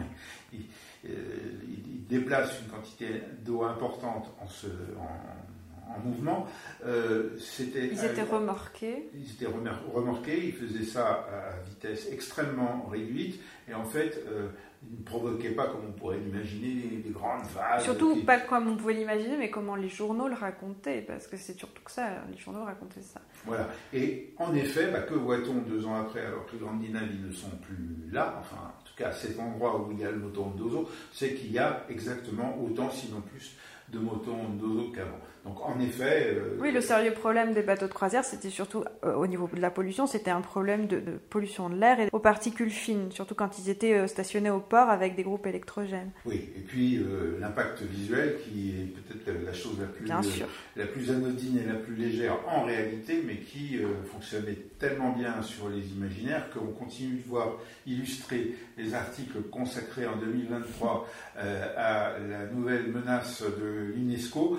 il, 0.53 0.61
il, 1.05 2.07
déplace 2.07 2.61
une 2.61 2.69
quantité 2.69 3.23
d'eau 3.45 3.65
importante 3.65 4.31
en, 4.41 4.47
se, 4.47 4.67
en 4.67 5.44
en 5.89 6.01
mouvement. 6.01 6.47
Euh, 6.87 7.37
c'était, 7.39 7.89
ils 7.89 8.05
étaient 8.05 8.23
remorqués. 8.23 9.11
Ils 9.15 9.31
étaient 9.31 9.51
remorqués, 9.93 10.47
ils 10.47 10.53
faisaient 10.53 10.85
ça 10.85 11.27
à 11.33 11.61
vitesse 11.69 12.09
extrêmement 12.11 12.87
réduite, 12.91 13.41
et 13.69 13.75
en 13.75 13.85
fait, 13.85 14.23
euh, 14.29 14.49
ils 14.91 14.99
ne 14.99 15.05
provoquaient 15.05 15.51
pas, 15.51 15.67
comme 15.69 15.87
on 15.89 15.93
pourrait 15.93 16.19
l'imaginer, 16.19 17.03
des 17.03 17.11
grandes 17.11 17.47
vagues. 17.55 17.81
Surtout 17.81 18.23
pas 18.25 18.39
comme 18.39 18.69
on 18.69 18.77
pouvait 18.77 18.95
l'imaginer, 18.95 19.37
mais 19.37 19.51
comment 19.51 19.77
les 19.77 19.89
journaux 19.89 20.29
le 20.29 20.35
racontaient, 20.35 21.01
parce 21.01 21.27
que 21.27 21.37
c'est 21.37 21.57
surtout 21.57 21.83
que 21.83 21.91
ça, 21.91 22.09
les 22.31 22.37
journaux 22.37 22.65
racontaient 22.65 23.03
ça. 23.03 23.21
Voilà. 23.47 23.69
Et 23.93 24.35
en 24.39 24.55
effet, 24.55 24.91
bah, 24.91 25.01
que 25.01 25.15
voit-on 25.15 25.63
deux 25.63 25.87
ans 25.87 26.01
après, 26.01 26.21
alors 26.27 26.47
que 26.47 26.53
les 26.53 26.59
grandes 26.59 26.81
dynamiques 26.81 27.25
ne 27.27 27.33
sont 27.33 27.57
plus 27.63 28.11
là, 28.13 28.37
enfin, 28.41 28.57
en 28.57 28.85
tout 28.85 28.95
cas, 28.97 29.09
à 29.09 29.13
cet 29.13 29.39
endroit 29.41 29.81
où 29.81 29.93
il 29.93 30.01
y 30.01 30.05
a 30.05 30.11
le 30.11 30.19
moton 30.19 30.51
d'ozo, 30.51 30.89
c'est 31.13 31.35
qu'il 31.35 31.53
y 31.53 31.59
a 31.59 31.85
exactement 31.89 32.59
autant, 32.63 32.91
sinon 32.91 33.23
plus, 33.23 33.57
de 33.89 33.99
moton 33.99 34.51
d'ozo 34.51 34.93
qu'avant. 34.93 35.21
Donc 35.45 35.61
en 35.61 35.79
effet... 35.79 36.37
Euh, 36.37 36.57
oui, 36.59 36.73
le 36.73 36.81
sérieux 36.81 37.13
problème 37.13 37.53
des 37.53 37.63
bateaux 37.63 37.87
de 37.87 37.93
croisière, 37.93 38.25
c'était 38.25 38.49
surtout 38.49 38.83
euh, 39.05 39.15
au 39.15 39.27
niveau 39.27 39.49
de 39.53 39.61
la 39.61 39.71
pollution, 39.71 40.07
c'était 40.07 40.31
un 40.31 40.41
problème 40.41 40.87
de, 40.87 41.03
pollution 41.29 41.69
de 41.69 41.77
l'air 41.77 42.01
et 42.01 42.09
aux 42.13 42.19
particules 42.19 42.71
fines, 42.71 43.13
surtout 43.13 43.35
quand 43.35 43.59
ils 43.59 43.69
étaient 43.69 43.93
euh, 43.93 44.07
stationnés 44.07 44.49
au 44.49 44.61
port 44.61 44.89
avec 44.89 45.17
des 45.17 45.23
groupes 45.23 45.47
électrogènes. 45.47 46.11
Oui, 46.25 46.49
et 46.57 46.61
puis 46.61 47.05
l'impact 47.39 47.83
visuel 47.83 48.37
qui 48.43 48.71
est 48.71 48.85
peut-être 48.87 49.45
la 49.45 49.53
chose 49.53 49.79
la 49.79 49.87
plus, 49.87 50.45
la 50.77 50.87
plus 50.87 51.11
anodine 51.11 51.59
et 51.59 51.67
la 51.67 51.75
plus 51.75 51.95
légère 51.95 52.39
en 52.49 52.65
réalité, 52.65 53.23
mais 53.27 53.37
qui 53.37 53.79
fonctionnait 54.11 54.59
tellement 54.79 55.13
bien 55.13 55.43
sur 55.43 55.69
les 55.69 55.87
imaginaires 55.89 56.49
qu'on 56.51 56.73
continue 56.73 57.19
de 57.19 57.29
voir 57.29 57.59
illustrer 57.87 58.55
les 58.79 58.95
articles 58.95 59.43
consacrés 59.51 60.07
en 60.07 60.17
2023 60.17 61.09
à 61.37 62.13
la 62.19 62.47
nouvelle 62.47 62.89
menace 62.89 63.43
de 63.43 63.93
l'UNESCO 63.95 64.59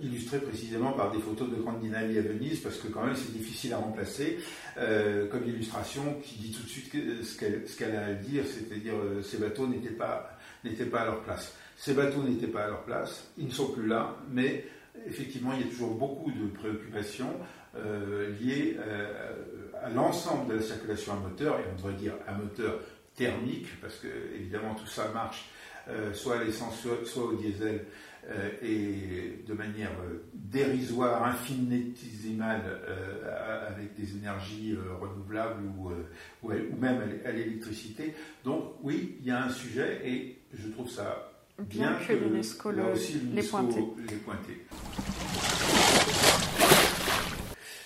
illustré 0.00 0.38
précisément 0.38 0.92
par 0.92 1.10
des 1.10 1.18
photos 1.18 1.50
de 1.50 1.56
Grandinelli 1.56 2.18
à 2.18 2.22
Venise, 2.22 2.60
parce 2.60 2.76
que 2.78 2.88
quand 2.88 3.04
même 3.04 3.16
c'est 3.16 3.32
difficile 3.32 3.72
à 3.72 3.78
remplacer, 3.78 4.38
euh, 4.78 5.28
comme 5.28 5.46
illustration 5.46 6.20
qui 6.22 6.36
dit 6.36 6.52
tout 6.52 6.62
de 6.62 6.68
suite 6.68 6.92
ce 7.24 7.76
qu'elle 7.76 7.96
a 7.96 8.06
à 8.06 8.12
dire, 8.12 8.44
c'est-à-dire 8.46 8.94
euh, 8.94 9.22
ces 9.22 9.38
bateaux 9.38 9.66
n'étaient 9.66 9.90
pas, 9.90 10.36
à 10.64 11.04
leur 11.04 11.22
place. 11.22 11.54
Ces 11.76 11.94
bateaux 11.94 12.22
n'étaient 12.22 12.46
pas 12.46 12.64
à 12.64 12.68
leur 12.68 12.82
place, 12.84 13.30
ils 13.38 13.46
ne 13.46 13.50
sont 13.50 13.68
plus 13.68 13.86
là, 13.86 14.16
mais 14.30 14.64
effectivement 15.06 15.52
il 15.54 15.66
y 15.66 15.68
a 15.68 15.70
toujours 15.70 15.94
beaucoup 15.94 16.30
de 16.30 16.46
préoccupations 16.48 17.34
euh, 17.76 18.30
liées 18.40 18.76
à 19.82 19.90
l'ensemble 19.90 20.52
de 20.52 20.58
la 20.58 20.62
circulation 20.62 21.14
à 21.14 21.16
moteur, 21.16 21.58
et 21.58 21.64
on 21.72 21.76
devrait 21.76 21.94
dire 21.94 22.14
à 22.26 22.32
moteur 22.32 22.78
thermique, 23.16 23.68
parce 23.80 23.96
que 23.96 24.08
évidemment 24.34 24.74
tout 24.74 24.86
ça 24.86 25.08
marche 25.12 25.48
soit 26.12 26.38
à 26.38 26.44
l'essence, 26.44 26.86
soit 27.04 27.24
au 27.24 27.34
diesel. 27.34 27.84
Euh, 28.30 28.50
et 28.62 29.42
de 29.48 29.52
manière 29.52 29.90
euh, 30.04 30.22
dérisoire, 30.32 31.24
infinitésimale, 31.24 32.62
euh, 32.88 33.68
avec 33.68 33.96
des 33.96 34.16
énergies 34.16 34.78
renouvelables 35.00 35.60
ou, 35.76 35.90
ou, 36.44 36.52
même 36.80 37.02
à 37.24 37.32
l'électricité. 37.32 38.14
Donc 38.44 38.74
oui, 38.82 39.16
il 39.20 39.26
y 39.26 39.30
a 39.32 39.44
un 39.44 39.48
sujet 39.48 40.00
et 40.04 40.38
je 40.54 40.68
trouve 40.68 40.88
ça 40.88 41.32
bien, 41.58 41.98
que, 42.06 42.12
l'UNESCO 42.12 42.70
les 42.70 43.42
pointé. 44.18 44.66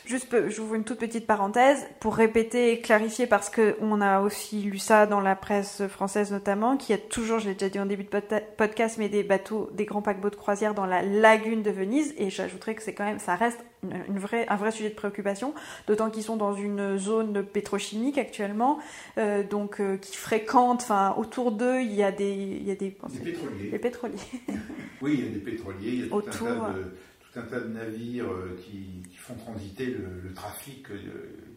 Juste, 0.07 0.49
j'ouvre 0.51 0.77
une 0.77 0.85
toute 0.85 1.01
petite 1.01 1.27
parenthèse 1.27 1.85
pour 1.99 2.15
répéter 2.15 2.71
et 2.71 2.81
clarifier 2.81 3.27
parce 3.27 3.51
qu'on 3.51 4.01
a 4.01 4.21
aussi 4.21 4.63
lu 4.63 4.79
ça 4.79 5.05
dans 5.05 5.19
la 5.21 5.35
presse 5.35 5.85
française 5.89 6.31
notamment, 6.31 6.77
qu'il 6.77 6.95
y 6.95 6.99
a 6.99 7.03
toujours, 7.03 7.41
je 7.41 7.49
l'ai 7.49 7.55
déjà 7.55 7.69
dit 7.69 7.81
en 7.81 7.87
début 7.87 8.05
de 8.05 8.21
podcast, 8.57 8.99
mais 8.99 9.09
des 9.09 9.25
bateaux, 9.25 9.69
des 9.75 9.85
grands 9.85 10.03
paquebots 10.03 10.31
de 10.31 10.37
croisière 10.37 10.75
dans 10.75 10.87
la 10.87 11.03
lagune 11.03 11.65
de 11.65 11.73
Venise. 11.73 12.15
Et 12.19 12.31
j'ajouterais 12.31 12.77
que 12.77 12.85
c'est 12.85 12.95
quand 12.95 13.05
même, 13.05 13.19
ça 13.19 13.35
reste 13.35 13.59
une 13.83 14.19
vraie, 14.19 14.47
un 14.49 14.55
vrai 14.55 14.71
sujet 14.71 14.91
de 14.91 14.95
préoccupation, 14.95 15.55
d'autant 15.89 16.09
qu'ils 16.11 16.23
sont 16.23 16.37
dans 16.37 16.55
une 16.55 16.97
zone 16.99 17.45
pétrochimique 17.45 18.19
actuellement, 18.19 18.79
euh, 19.19 19.43
donc 19.43 19.81
euh, 19.81 19.97
qui 19.97 20.17
fréquentent, 20.17 20.83
enfin 20.83 21.15
autour 21.19 21.51
d'eux, 21.51 21.81
il 21.81 21.93
y 21.93 22.05
a 22.05 22.13
des, 22.13 22.33
il 22.33 22.67
y 22.67 22.71
a 22.71 22.77
des, 22.77 22.91
pétroliers. 22.91 23.71
Des 23.71 23.79
pétroliers. 23.79 24.15
oui, 25.03 25.17
il 25.19 25.25
y 25.25 25.29
a 25.29 25.33
des 25.33 25.41
pétroliers, 25.41 25.79
il 25.89 26.01
y 26.01 26.05
a 26.05 26.09
tout 26.09 26.15
autour, 26.15 26.49
un 26.49 26.73
tas 26.73 26.79
de 26.79 26.93
un 27.37 27.43
tas 27.43 27.61
de 27.61 27.69
navires 27.69 28.31
euh, 28.31 28.59
qui, 28.65 29.03
font 29.17 29.35
transiter 29.35 29.87
le, 29.87 30.33
trafic 30.35 30.89
euh, 30.91 30.97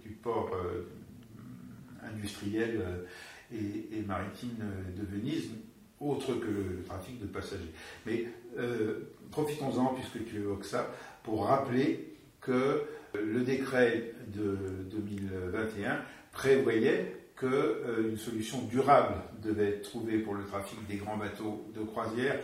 du 0.02 0.10
port 0.10 0.50
euh, 0.56 0.88
industriel 2.04 2.82
et, 3.54 4.02
maritime 4.08 4.58
de 4.98 5.06
Venise, 5.06 5.52
autre 6.00 6.34
que 6.34 6.48
le, 6.48 6.84
trafic 6.84 7.20
de 7.20 7.28
passagers. 7.28 7.72
Mais 8.06 8.26
profitons-en, 9.30 9.94
puisque 9.94 10.26
tu 10.26 10.38
évoques 10.38 10.66
ça, 10.66 10.90
pour 11.24 11.46
rappeler 11.46 12.16
que 12.42 12.84
le 13.14 13.42
décret 13.42 14.14
de 14.28 14.58
2021 14.90 16.02
prévoyait 16.32 17.16
qu'une 17.36 18.18
solution 18.18 18.64
durable 18.64 19.16
devait 19.44 19.70
être 19.70 19.90
trouvée 19.90 20.20
pour 20.20 20.34
le 20.34 20.46
trafic 20.46 20.80
des 20.88 20.96
grands 20.96 21.18
bateaux 21.18 21.70
de 21.76 21.84
croisière 21.84 22.40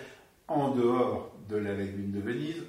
en 0.47 0.75
dehors 0.75 1.35
de 1.49 1.55
la 1.55 1.73
lagune 1.73 2.11
de 2.11 2.19
Venise, 2.19 2.61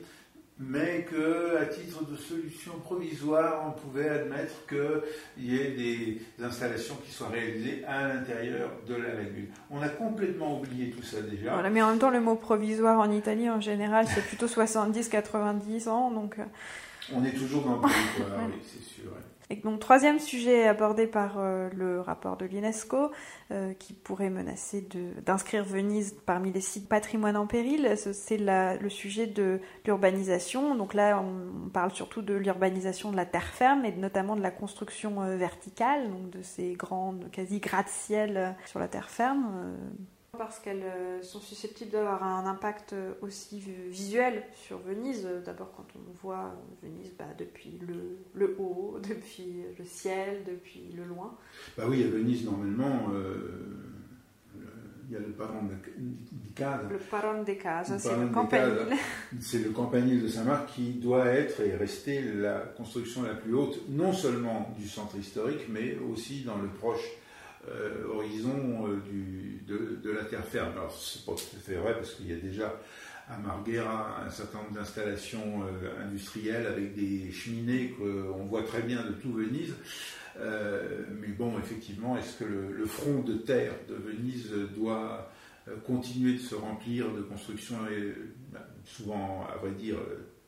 mais 0.58 1.06
qu'à 1.08 1.66
titre 1.66 2.04
de 2.04 2.16
solution 2.16 2.72
provisoire, 2.82 3.62
on 3.66 3.72
pouvait 3.72 4.08
admettre 4.08 4.54
qu'il 4.66 5.44
y 5.44 5.60
ait 5.60 5.72
des 5.72 6.20
installations 6.42 6.96
qui 7.04 7.12
soient 7.12 7.28
réalisées 7.28 7.84
à 7.86 8.08
l'intérieur 8.08 8.70
de 8.88 8.94
la 8.94 9.14
lagune. 9.14 9.48
On 9.70 9.82
a 9.82 9.88
complètement 9.88 10.58
oublié 10.58 10.90
tout 10.90 11.02
ça 11.02 11.20
déjà. 11.20 11.52
Voilà, 11.52 11.68
mais 11.68 11.82
en 11.82 11.90
même 11.90 11.98
temps, 11.98 12.10
le 12.10 12.20
mot 12.20 12.36
provisoire 12.36 12.98
en 12.98 13.10
Italie, 13.10 13.50
en 13.50 13.60
général, 13.60 14.06
c'est 14.08 14.24
plutôt 14.24 14.46
70-90 14.46 15.88
ans, 15.88 16.10
donc... 16.10 16.38
Euh, 16.38 16.44
on 17.14 17.24
est 17.24 17.32
toujours 17.32 17.62
dans 17.62 17.74
le 17.74 17.80
provisoire, 17.80 18.40
oui, 18.48 18.54
c'est 18.64 18.82
sûr. 18.82 19.12
Et 19.48 19.56
donc, 19.56 19.78
troisième 19.78 20.18
sujet 20.18 20.66
abordé 20.66 21.06
par 21.06 21.38
euh, 21.38 21.68
le 21.72 22.00
rapport 22.00 22.36
de 22.36 22.46
l'UNESCO, 22.46 23.12
euh, 23.52 23.74
qui 23.74 23.92
pourrait 23.92 24.30
menacer 24.30 24.86
d'inscrire 25.24 25.64
Venise 25.64 26.16
parmi 26.26 26.50
les 26.50 26.60
sites 26.60 26.88
patrimoine 26.88 27.36
en 27.36 27.46
péril, 27.46 27.94
c'est 27.96 28.38
le 28.38 28.88
sujet 28.88 29.28
de 29.28 29.60
l'urbanisation. 29.84 30.74
Donc 30.74 30.94
là, 30.94 31.22
on, 31.22 31.68
parle 31.68 31.92
surtout 31.92 32.22
de 32.22 32.34
l'urbanisation 32.34 33.12
de 33.12 33.16
la 33.16 33.26
terre 33.26 33.46
ferme 33.46 33.84
et 33.84 33.92
notamment 33.92 34.34
de 34.34 34.42
la 34.42 34.50
construction 34.50 35.22
euh, 35.22 35.36
verticale, 35.36 36.10
donc 36.10 36.30
de 36.30 36.42
ces 36.42 36.72
grandes, 36.72 37.30
quasi 37.30 37.60
gratte-ciel 37.60 38.56
sur 38.64 38.80
la 38.80 38.88
terre 38.88 39.10
ferme 39.10 39.76
parce 40.36 40.58
qu'elles 40.58 40.82
euh, 40.82 41.22
sont 41.22 41.40
susceptibles 41.40 41.90
d'avoir 41.90 42.22
un 42.22 42.46
impact 42.46 42.92
euh, 42.92 43.12
aussi 43.22 43.62
visuel 43.88 44.42
sur 44.54 44.78
Venise. 44.78 45.28
D'abord 45.44 45.72
quand 45.76 45.86
on 45.96 46.12
voit 46.22 46.54
Venise 46.82 47.12
bah, 47.18 47.24
depuis 47.38 47.78
le, 48.34 48.56
haut, 48.58 48.98
depuis 49.08 49.64
le 49.78 49.84
ciel, 49.84 50.44
depuis 50.46 50.92
le 50.96 51.04
loin. 51.04 51.36
Bah 51.76 51.84
oui, 51.88 52.04
à 52.04 52.08
Venise, 52.08 52.44
normalement, 52.44 53.08
euh, 53.12 53.86
il 55.08 55.14
y 55.14 55.16
a 55.16 55.20
le 55.20 55.32
paron 55.32 55.64
de 55.64 56.54
casa. 56.54 56.82
Le 56.90 56.98
paron 56.98 57.42
de 57.42 57.52
casa, 57.52 57.98
c'est 57.98 58.16
le 58.16 58.28
campanile. 58.28 58.96
C'est 59.40 59.64
le 59.64 59.70
campanile 59.70 60.22
de 60.22 60.28
Saint-Marc 60.28 60.74
qui 60.74 60.94
doit 60.94 61.26
être 61.26 61.60
et 61.60 61.76
rester 61.76 62.22
la 62.22 62.58
construction 62.76 63.22
la 63.22 63.34
plus 63.34 63.54
haute, 63.54 63.88
non 63.88 64.12
seulement 64.12 64.74
du 64.78 64.88
centre 64.88 65.16
historique, 65.16 65.66
mais 65.68 65.96
aussi 66.12 66.42
dans 66.42 66.56
le 66.56 66.68
proche 66.68 67.04
euh, 67.68 68.04
horizon 68.12 68.88
euh, 68.88 69.00
de, 69.66 70.10
la 70.10 70.24
terre 70.24 70.44
ferme. 70.44 70.72
Alors, 70.72 70.92
c'est 70.92 71.24
pas 71.24 71.32
tout 71.32 71.56
à 71.56 71.60
fait 71.60 71.74
vrai 71.74 71.94
parce 71.94 72.14
qu'il 72.14 72.28
y 72.28 72.32
a 72.32 72.36
déjà 72.36 72.80
à 73.28 73.36
Marghera 73.38 74.24
un 74.24 74.30
certain 74.30 74.58
nombre 74.58 74.74
d'installations 74.74 75.64
euh, 75.64 76.06
industrielles 76.06 76.66
avec 76.66 76.94
des 76.94 77.32
cheminées 77.32 77.94
qu'on 77.98 78.44
voit 78.44 78.62
très 78.62 78.82
bien 78.82 79.04
de 79.04 79.12
tout 79.12 79.32
Venise. 79.32 79.74
mais 80.38 81.28
bon, 81.36 81.58
effectivement, 81.58 82.16
est-ce 82.16 82.38
que 82.38 82.44
le, 82.44 82.86
front 82.86 83.22
de 83.22 83.34
terre 83.34 83.72
de 83.88 83.94
Venise 83.94 84.52
doit 84.76 85.32
continuer 85.84 86.34
de 86.34 86.38
se 86.38 86.54
remplir 86.54 87.12
de 87.12 87.22
constructions, 87.22 87.78
ben, 88.52 88.60
souvent, 88.84 89.44
à 89.52 89.56
vrai 89.56 89.72
dire, 89.72 89.96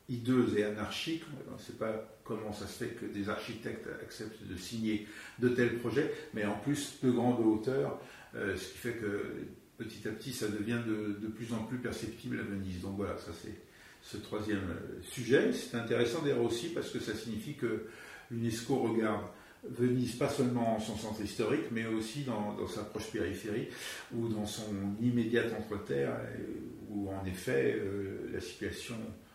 hideuse 0.09 0.57
et 0.57 0.65
anarchique. 0.65 1.23
On 1.51 1.55
ne 1.55 1.59
sait 1.59 1.73
pas 1.75 2.19
comment 2.25 2.53
ça 2.53 2.67
se 2.67 2.85
fait 2.85 2.91
que 2.91 3.07
des 3.07 3.29
architectes 3.29 3.89
acceptent 4.03 4.47
de 4.47 4.57
signer 4.57 5.07
de 5.39 5.49
tels 5.49 5.79
projets, 5.79 6.13
mais 6.35 6.45
en 6.45 6.59
plus 6.59 6.99
de 7.03 7.11
grande 7.11 7.41
hauteur, 7.41 8.01
euh, 8.35 8.57
ce 8.57 8.73
qui 8.73 8.79
fait 8.79 8.93
que 8.93 9.35
petit 9.79 10.07
à 10.09 10.11
petit 10.11 10.33
ça 10.33 10.49
devient 10.49 10.81
de, 10.87 11.29
plus 11.29 11.53
en 11.53 11.65
plus 11.65 11.79
perceptible 11.79 12.41
à 12.41 12.43
Venise. 12.43 12.83
Donc 12.83 12.97
voilà, 12.97 13.17
ça 13.17 13.31
c'est 13.43 13.55
ce 14.03 14.17
troisième 14.17 14.71
euh, 14.71 15.03
sujet. 15.03 15.53
C'est 15.53 15.77
intéressant 15.77 16.23
d'ailleurs 16.23 16.43
aussi 16.43 16.69
parce 16.69 16.91
que 16.91 17.01
ça 17.01 17.15
signifie 17.15 17.55
que 17.55 17.87
l'UNESCO 18.31 18.77
regarde 18.77 19.25
Venise 19.65 20.15
pas 20.15 20.29
seulement 20.29 20.77
en 20.77 20.81
son 20.81 20.97
centre 20.97 21.21
historique, 21.21 21.67
mais 21.73 21.87
aussi 21.87 22.23
dans, 22.23 22.67
sa 22.69 22.85
proche 22.85 23.11
périphérie 23.11 23.69
ou 24.15 24.29
dans 24.29 24.47
son 24.47 24.73
immédiate 25.03 25.53
entre-terre, 25.59 26.17
où 26.89 27.11
en 27.11 27.25
effet 27.27 27.77
euh, 27.77 28.31
la 28.33 28.41
situation 28.41 28.95
euh, 28.95 29.28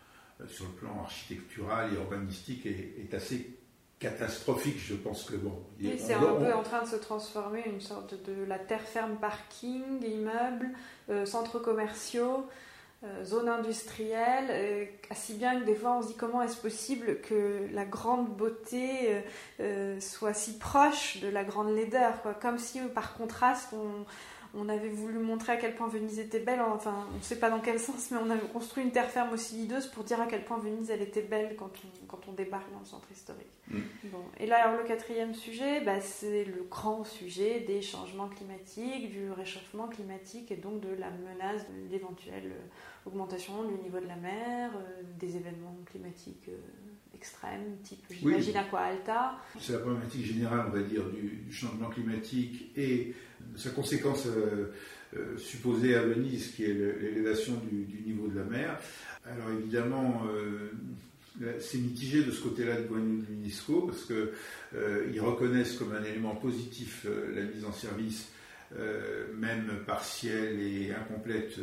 sur 0.48 0.66
le 0.66 0.72
plan 0.72 1.02
architectural 1.04 1.94
et 1.94 1.96
urbanistique 1.96 2.66
est, 2.66 3.14
assez 3.14 3.58
catastrophique. 4.00 4.78
Je 4.80 4.96
pense 4.96 5.24
que 5.24 5.36
bon. 5.36 5.64
Oui, 5.80 5.96
c'est 5.98 6.14
un 6.14 6.20
peu 6.20 6.54
en 6.54 6.64
train 6.64 6.84
de 6.84 6.88
se 6.88 6.96
transformer 6.96 7.64
une 7.66 7.82
sorte 7.82 8.16
de 8.26 8.44
la 8.44 8.60
terre 8.60 8.82
ferme 8.82 9.16
parking, 9.16 10.04
immeubles, 10.04 10.70
euh, 11.10 11.26
centres 11.26 11.60
commerciaux, 11.60 12.46
euh, 13.04 13.24
zones 13.24 13.50
industrielles, 13.50 14.90
si 15.14 15.36
bien 15.36 15.60
que 15.60 15.66
des 15.66 15.76
fois 15.76 15.98
on 15.98 16.02
se 16.02 16.08
dit 16.08 16.16
comment 16.16 16.42
est-ce 16.42 16.58
possible 16.58 17.20
que 17.22 17.68
la 17.72 17.86
grande 17.86 18.30
beauté 18.36 19.22
soit 20.00 20.34
si 20.34 20.58
proche 20.58 21.20
de 21.22 21.28
la 21.28 21.44
grande 21.44 21.74
laideur, 21.74 22.22
quoi. 22.22 22.34
comme 22.34 22.58
si 22.58 22.80
par 22.94 23.14
contraste 23.14 23.74
on 23.74 24.06
on 24.56 24.70
avait 24.70 24.90
voulu 24.90 25.18
montrer 25.18 25.54
à 25.54 25.58
quel 25.58 25.76
point 25.76 25.88
Venise 25.88 26.20
était 26.20 26.40
belle, 26.40 26.62
enfin 26.62 27.08
on 27.14 27.18
ne 27.18 27.24
sait 27.24 27.40
pas 27.40 27.50
dans 27.50 27.60
quel 27.60 27.80
sens, 27.80 28.12
mais 28.12 28.18
on 28.18 28.30
avait 28.30 28.48
construit 28.48 28.84
une 28.84 28.92
terre 28.92 29.10
ferme 29.10 29.34
aussi 29.34 29.64
hideuse 29.64 29.88
pour 29.88 30.04
dire 30.04 30.22
à 30.22 30.28
quel 30.28 30.44
point 30.46 30.60
Venise 30.60 30.92
elle 30.92 31.02
était 31.02 31.24
belle 31.24 31.56
quand 31.58 31.72
on, 31.84 32.06
quand 32.06 32.22
on 32.28 32.34
débarque 32.34 32.72
dans 32.72 32.80
le 32.80 32.86
centre 32.86 33.12
historique. 33.12 33.48
Mm. 33.70 33.80
Et 34.40 34.46
là 34.46 34.68
alors 34.68 34.82
le 34.82 34.88
quatrième 34.88 35.34
sujet, 35.34 35.82
bah, 35.82 36.02
c'est 36.02 36.46
le 36.46 36.66
grand 36.70 37.04
sujet 37.04 37.62
des 37.62 37.82
changements 37.82 38.28
climatiques, 38.28 39.12
du 39.12 39.32
réchauffement 39.32 39.88
climatique 39.88 40.52
et 40.52 40.58
donc 40.58 40.82
de 40.82 40.90
la 40.90 41.10
menace 41.10 41.66
de 41.70 41.92
l'éventuelle 41.92 42.52
augmentation 43.06 43.64
du 43.64 43.74
niveau 43.84 44.00
de 44.00 44.08
la 44.08 44.16
mer, 44.16 44.72
euh, 44.76 45.02
des 45.20 45.36
événements 45.36 45.76
climatiques. 45.86 46.48
Euh, 46.50 46.58
extrêmes, 47.24 47.78
type 47.84 48.04
j'imagine 48.10 48.54
quoi 48.70 48.82
Alta. 48.82 49.36
C'est 49.58 49.74
la 49.74 49.80
problématique 49.80 50.26
générale, 50.26 50.66
on 50.68 50.72
va 50.72 50.84
dire, 50.84 51.04
du, 51.10 51.52
changement 51.52 51.90
climatique 51.90 52.72
et 52.76 53.14
sa 53.56 53.70
conséquence 53.70 54.28
supposée 55.38 55.96
à 55.96 56.02
Venise, 56.02 56.52
qui 56.56 56.64
est 56.64 56.74
l'élévation 56.74 57.54
du, 57.70 58.02
niveau 58.06 58.28
de 58.28 58.38
la 58.38 58.46
mer. 58.46 58.80
Alors 59.26 59.50
évidemment, 59.52 60.24
c'est 61.60 61.78
mitigé 61.78 62.24
de 62.24 62.32
ce 62.32 62.42
côté-là 62.42 62.82
de 62.82 62.88
l'UNESCO, 62.96 63.82
parce 63.82 64.06
qu'ils 64.06 65.22
reconnaissent 65.22 65.74
comme 65.74 65.94
un 65.94 66.04
élément 66.04 66.36
positif 66.36 67.06
la 67.36 67.44
mise 67.44 67.66
en 67.66 67.72
service, 67.72 68.30
même 69.38 69.72
partielle 69.86 70.60
et 70.60 70.92
incomplète, 70.92 71.60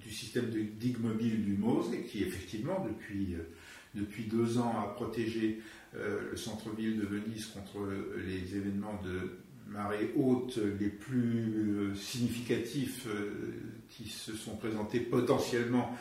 du 0.00 0.10
système 0.10 0.50
de 0.50 0.60
digue 0.60 1.00
mobile 1.00 1.44
du 1.44 1.52
MOSE, 1.56 1.90
qui 2.10 2.22
effectivement, 2.22 2.86
depuis, 2.88 3.36
depuis 3.94 4.24
deux 4.24 4.58
ans, 4.58 4.74
a 4.80 4.94
protégé 4.94 5.60
le 5.94 6.36
centre-ville 6.36 6.98
de 6.98 7.06
Venise 7.06 7.46
contre 7.46 7.78
les 8.26 8.56
événements 8.56 9.00
de 9.04 9.38
marée 9.68 10.12
haute 10.16 10.58
les 10.80 10.88
plus 10.88 11.94
significatifs 11.96 13.06
qui 13.88 14.08
se 14.08 14.32
sont 14.32 14.56
présentés 14.56 15.00
potentiellement 15.00 15.96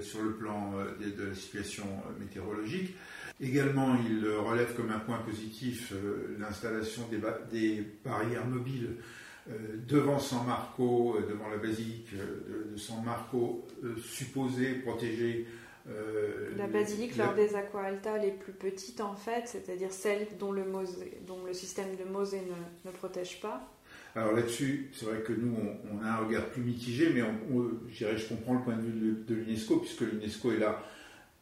sur 0.00 0.22
le 0.22 0.32
plan 0.34 0.72
de, 1.00 1.24
la 1.24 1.34
situation 1.34 1.84
météorologique. 2.18 2.94
Également, 3.40 3.96
il 4.08 4.26
relève 4.28 4.74
comme 4.74 4.90
un 4.90 5.00
point 5.00 5.18
positif 5.18 5.92
l'installation 6.38 7.02
des, 7.10 7.18
des, 7.50 7.84
barrières 8.04 8.46
mobiles 8.46 8.96
devant 9.86 10.18
San 10.18 10.46
Marco, 10.46 11.18
devant 11.28 11.48
la 11.48 11.58
basilique 11.58 12.14
de 12.14 12.76
San 12.76 13.04
Marco, 13.04 13.66
supposée 14.02 14.74
protéger 14.76 15.46
euh, 15.88 16.50
la 16.56 16.66
basilique, 16.66 17.16
lors 17.16 17.34
des 17.34 17.54
aqua 17.54 17.82
alta 17.82 18.18
les 18.18 18.32
plus 18.32 18.52
petites 18.52 19.00
en 19.00 19.14
fait, 19.14 19.46
c'est-à-dire 19.46 19.92
celles 19.92 20.26
dont 20.38 20.52
le, 20.52 20.64
dont 21.26 21.44
le 21.44 21.52
système 21.52 21.94
de 21.96 22.04
Mosée 22.10 22.40
ne, 22.40 22.90
ne 22.90 22.94
protège 22.94 23.40
pas. 23.40 23.72
Alors 24.16 24.32
là-dessus, 24.32 24.90
c'est 24.94 25.04
vrai 25.04 25.20
que 25.20 25.32
nous, 25.32 25.54
on, 25.92 26.02
a 26.02 26.08
un 26.08 26.16
regard 26.16 26.46
plus 26.46 26.62
mitigé, 26.62 27.10
mais 27.14 27.22
on, 27.22 27.70
je 27.92 28.28
comprends 28.28 28.54
le 28.54 28.62
point 28.62 28.76
de 28.76 28.80
vue 28.80 29.24
de, 29.28 29.34
l'UNESCO, 29.34 29.76
puisque 29.76 30.00
l'UNESCO 30.00 30.52
est 30.52 30.58
là 30.58 30.82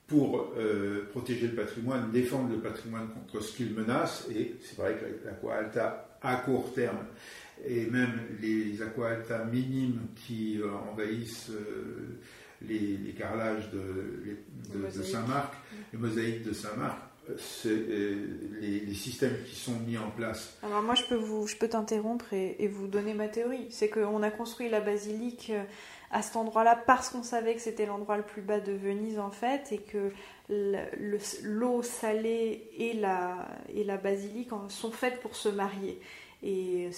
pour 0.09 0.53
euh, 0.59 1.09
protéger 1.13 1.47
le 1.47 1.55
patrimoine, 1.55 2.11
défendre 2.11 2.51
le 2.51 2.59
patrimoine 2.59 3.09
contre 3.09 3.43
ce 3.43 3.57
qu'il 3.57 3.73
menace, 3.73 4.27
et 4.35 4.57
c'est 4.61 4.77
vrai 4.77 4.97
que 4.97 5.25
l'aqua 5.25 5.55
alta 5.55 6.19
à 6.21 6.37
court 6.37 6.75
terme, 6.75 6.99
et 7.65 7.87
même 7.87 8.13
les 8.43 8.83
aqua 8.83 9.11
alta 9.11 9.45
minimes 9.45 10.01
qui 10.17 10.61
euh, 10.61 10.69
envahissent 10.91 11.53
les, 12.69 13.13
carrelages 13.13 13.71
de, 13.71 15.03
Saint-Marc, 15.03 15.55
les 15.93 15.99
mosaïques 15.99 16.43
de 16.43 16.53
Saint-Marc, 16.53 16.99
euh, 17.67 18.27
les, 18.61 18.95
systèmes 18.95 19.37
qui 19.47 19.57
sont 19.57 19.79
mis 19.87 19.97
en 19.97 20.11
place. 20.11 20.59
Alors 20.63 20.83
moi 20.83 20.95
je 20.95 21.05
peux 21.05 21.15
vous, 21.15 21.47
je 21.47 21.57
peux 21.57 21.69
t'interrompre 21.69 22.33
et, 22.33 22.69
vous 22.69 22.87
donner 22.87 23.15
ma 23.15 23.29
théorie. 23.29 23.67
C'est 23.71 23.89
qu'on 23.89 24.23
a 24.23 24.31
construit 24.31 24.69
la 24.69 24.81
basilique 24.81 25.51
euh, 25.51 25.63
à 26.11 26.23
cet 26.23 26.37
endroit-là 26.37 26.81
parce 26.87 27.09
qu'on 27.09 27.23
savait 27.23 27.55
que 27.55 27.61
c'était 27.61 27.87
l'endroit 27.87 28.17
le 28.17 28.23
plus 28.23 28.43
bas 28.43 28.61
de 28.61 28.73
Venise 28.73 29.19
en 29.19 29.31
fait 29.31 29.73
et 29.73 29.79
que 29.79 30.13
l'eau 31.43 31.83
salée 31.83 32.69
et 32.77 32.93
la, 32.93 33.49
et 33.75 33.85
la 33.85 33.97
basilique 33.97 34.51
sont 34.69 34.93
faites 34.93 35.21
pour 35.21 35.35
se 35.35 35.49
marier 35.49 35.99
et 36.45 36.91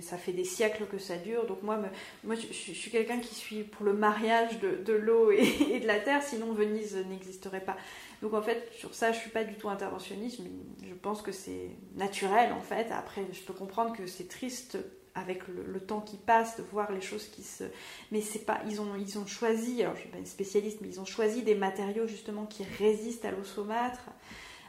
ça 0.00 0.18
fait 0.18 0.32
des 0.32 0.44
siècles 0.44 0.86
que 0.86 0.98
ça 0.98 1.16
dure. 1.16 1.46
Donc 1.46 1.62
moi, 1.62 1.78
moi 2.24 2.34
je, 2.34 2.52
suis 2.52 2.90
quelqu'un 2.90 3.20
qui 3.20 3.34
suis 3.34 3.62
pour 3.62 3.86
le 3.86 3.92
mariage 3.92 4.58
de, 4.58 4.92
l'eau 4.92 5.30
et, 5.30 5.78
de 5.78 5.86
la 5.86 6.00
terre, 6.00 6.22
sinon 6.22 6.52
Venise 6.52 6.96
n'existerait 7.08 7.64
pas. 7.64 7.76
Donc 8.22 8.34
en 8.34 8.42
fait, 8.42 8.68
sur 8.76 8.94
ça, 8.94 9.12
je 9.12 9.18
suis 9.18 9.30
pas 9.30 9.44
du 9.44 9.54
tout 9.54 9.68
interventionniste, 9.68 10.40
mais 10.40 10.50
je 10.88 10.94
pense 10.94 11.22
que 11.22 11.30
c'est 11.30 11.70
naturel 11.94 12.52
en 12.52 12.60
fait. 12.60 12.90
Après, 12.90 13.24
je 13.32 13.40
peux 13.42 13.54
comprendre 13.54 13.96
que 13.96 14.06
c'est 14.06 14.26
triste 14.26 14.76
avec 15.14 15.42
le, 15.48 15.80
temps 15.80 16.00
qui 16.00 16.16
passe 16.16 16.56
de 16.58 16.62
voir 16.62 16.92
les 16.92 17.00
choses 17.00 17.26
qui 17.28 17.42
se 17.42 17.64
mais 18.12 18.20
c'est 18.20 18.44
pas 18.44 18.60
ils 18.68 18.80
ont 18.80 18.94
ils 18.94 19.18
ont 19.18 19.26
choisi 19.26 19.82
alors 19.82 19.96
je 19.96 20.02
suis 20.02 20.10
pas 20.10 20.18
une 20.18 20.26
spécialiste 20.26 20.78
mais 20.80 20.88
ils 20.88 21.00
ont 21.00 21.04
choisi 21.04 21.42
des 21.42 21.54
matériaux 21.54 22.06
justement 22.06 22.46
qui 22.46 22.62
résistent 22.78 23.24
à 23.24 23.30
l'eau 23.30 23.42
saumâtre 23.42 24.10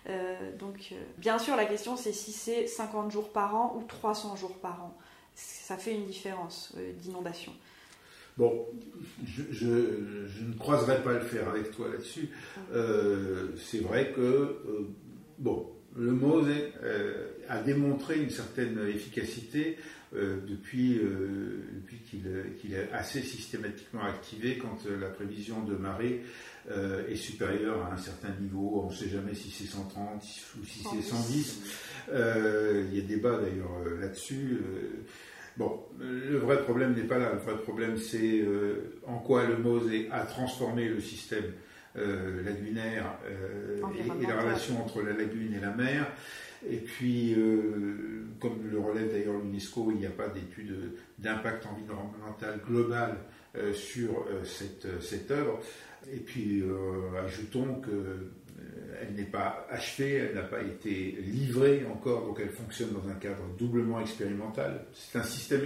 euh, 0.10 0.36
donc, 0.58 0.89
euh, 0.91 0.95
bien 1.17 1.39
sûr, 1.39 1.56
la 1.56 1.65
question 1.65 1.95
c'est 1.95 2.13
si 2.13 2.32
c'est 2.32 2.67
50 2.67 3.12
jours 3.12 3.32
par 3.32 3.56
an 3.56 3.78
ou 3.78 3.84
300 3.86 4.36
jours 4.36 4.58
par 4.58 4.84
an. 4.84 4.98
Ça 5.36 5.78
fait 5.78 5.93
une 5.93 6.06
différence 6.06 6.74
euh, 6.78 6.91
d'inondation. 6.93 7.54
Bon, 8.38 8.67
je, 9.26 9.65
ne 9.65 10.54
croiserai 10.58 11.04
pas 11.04 11.13
le 11.13 11.22
fer 11.22 11.48
avec 11.50 11.72
toi 11.72 11.89
là-dessus. 11.89 12.30
c'est 13.58 13.80
vrai 13.80 14.13
que, 14.13 14.62
bon, 15.38 15.69
le 15.98 16.13
MOSE 16.13 16.48
a 17.50 17.62
démontré 17.62 18.22
une 18.22 18.30
certaine 18.30 18.80
efficacité 18.88 19.78
depuis, 20.13 21.00
depuis 21.74 22.00
qu'il 22.00 22.74
est 22.74 22.91
assez 22.91 23.22
systématiquement 23.22 24.04
activé 24.04 24.58
quand 24.58 24.78
la 25.00 25.10
prévision 25.10 25.63
de 25.63 25.76
marée 25.76 26.24
euh, 26.72 27.08
est 27.08 27.15
supérieur 27.15 27.84
à 27.86 27.93
un 27.93 27.98
certain 27.98 28.30
niveau. 28.39 28.84
On 28.84 28.89
ne 28.89 28.93
sait 28.93 29.10
jamais 29.10 29.34
si 29.34 29.50
c'est 29.50 29.65
130 29.65 30.22
ou 30.62 30.65
si 30.65 30.84
c'est 30.84 31.02
110. 31.02 31.62
Euh, 32.12 32.86
il 32.91 33.00
y 33.00 33.02
a 33.02 33.08
débat 33.08 33.38
d'ailleurs 33.38 33.72
euh, 33.88 34.00
là-dessus. 34.00 34.60
Bon, 35.58 35.80
le 36.00 36.38
vrai 36.38 36.62
problème 36.63 36.93
n'est 36.93 37.08
pas 37.08 37.17
là. 37.17 37.32
Le 37.34 37.39
vrai 37.39 37.60
problème, 37.63 37.98
c'est 37.98 38.45
en 39.08 39.17
quoi 39.17 39.45
le 39.45 39.58
MOSE 39.58 40.06
a 40.12 40.22
transformé 40.26 40.88
le 40.88 41.02
système 41.02 41.45
lagunaire 41.95 43.17
et, 43.98 44.28
la 44.28 44.41
relation 44.41 44.82
entre 44.82 45.02
la 45.02 45.13
lagune 45.13 45.54
et 45.54 45.60
la 45.60 45.72
mer. 45.72 46.06
Et 46.69 46.78
puis, 46.78 47.36
comme 48.39 48.69
le 48.69 48.80
relève 48.80 49.12
d'ailleurs 49.12 49.39
l'UNESCO, 49.39 49.91
il 49.91 49.97
n'y 49.97 50.06
a 50.06 50.12
pas 50.12 50.30
d'étude 50.30 50.93
d'impact 51.17 51.65
environnemental 51.65 52.60
global 52.65 53.17
sur 53.73 54.25
cette, 54.43 55.02
cette 55.02 55.32
œuvre. 55.32 55.60
Et 56.08 56.19
puis, 56.19 56.62
euh, 56.62 57.23
ajoutons 57.23 57.82
qu'elle 57.82 57.93
euh, 57.93 59.12
n'est 59.15 59.23
pas 59.23 59.67
achevée, 59.69 60.13
elle 60.13 60.36
n'a 60.36 60.43
pas 60.43 60.62
été 60.62 61.17
livrée 61.21 61.86
encore, 61.86 62.25
donc 62.25 62.39
elle 62.41 62.49
fonctionne 62.49 62.93
dans 62.93 63.08
un 63.10 63.15
cadre 63.15 63.43
doublement 63.58 63.99
expérimental. 63.99 64.86
C'est 64.93 65.19
un 65.19 65.23
système 65.23 65.62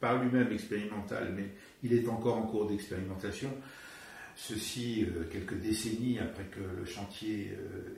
par 0.00 0.22
lui-même 0.22 0.52
expérimental, 0.52 1.32
mais 1.34 1.46
il 1.82 1.92
est 1.94 2.08
encore 2.08 2.36
en 2.36 2.42
cours 2.42 2.68
d'expérimentation. 2.68 3.50
Ceci 4.36 5.04
euh, 5.04 5.24
quelques 5.32 5.58
décennies 5.58 6.18
après 6.20 6.44
que 6.44 6.60
le 6.80 6.84
chantier 6.84 7.52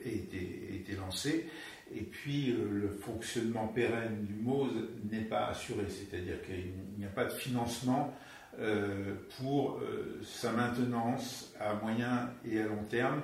ait 0.05 0.15
été, 0.15 0.95
lancé. 0.95 1.45
Et 1.93 2.03
puis 2.03 2.53
le 2.53 2.89
fonctionnement 2.89 3.67
pérenne 3.67 4.25
du 4.25 4.35
MOSE 4.35 4.89
n'est 5.09 5.25
pas 5.25 5.47
assuré, 5.47 5.85
c'est-à-dire 5.89 6.41
qu'il 6.43 6.73
n'y 6.97 7.05
a 7.05 7.09
pas 7.09 7.25
de 7.25 7.31
financement 7.31 8.13
euh, 8.59 9.13
pour 9.39 9.79
euh, 9.79 10.19
sa 10.23 10.51
maintenance 10.51 11.53
à 11.57 11.73
moyen 11.75 12.31
et 12.45 12.59
à 12.59 12.67
long 12.67 12.83
terme 12.89 13.21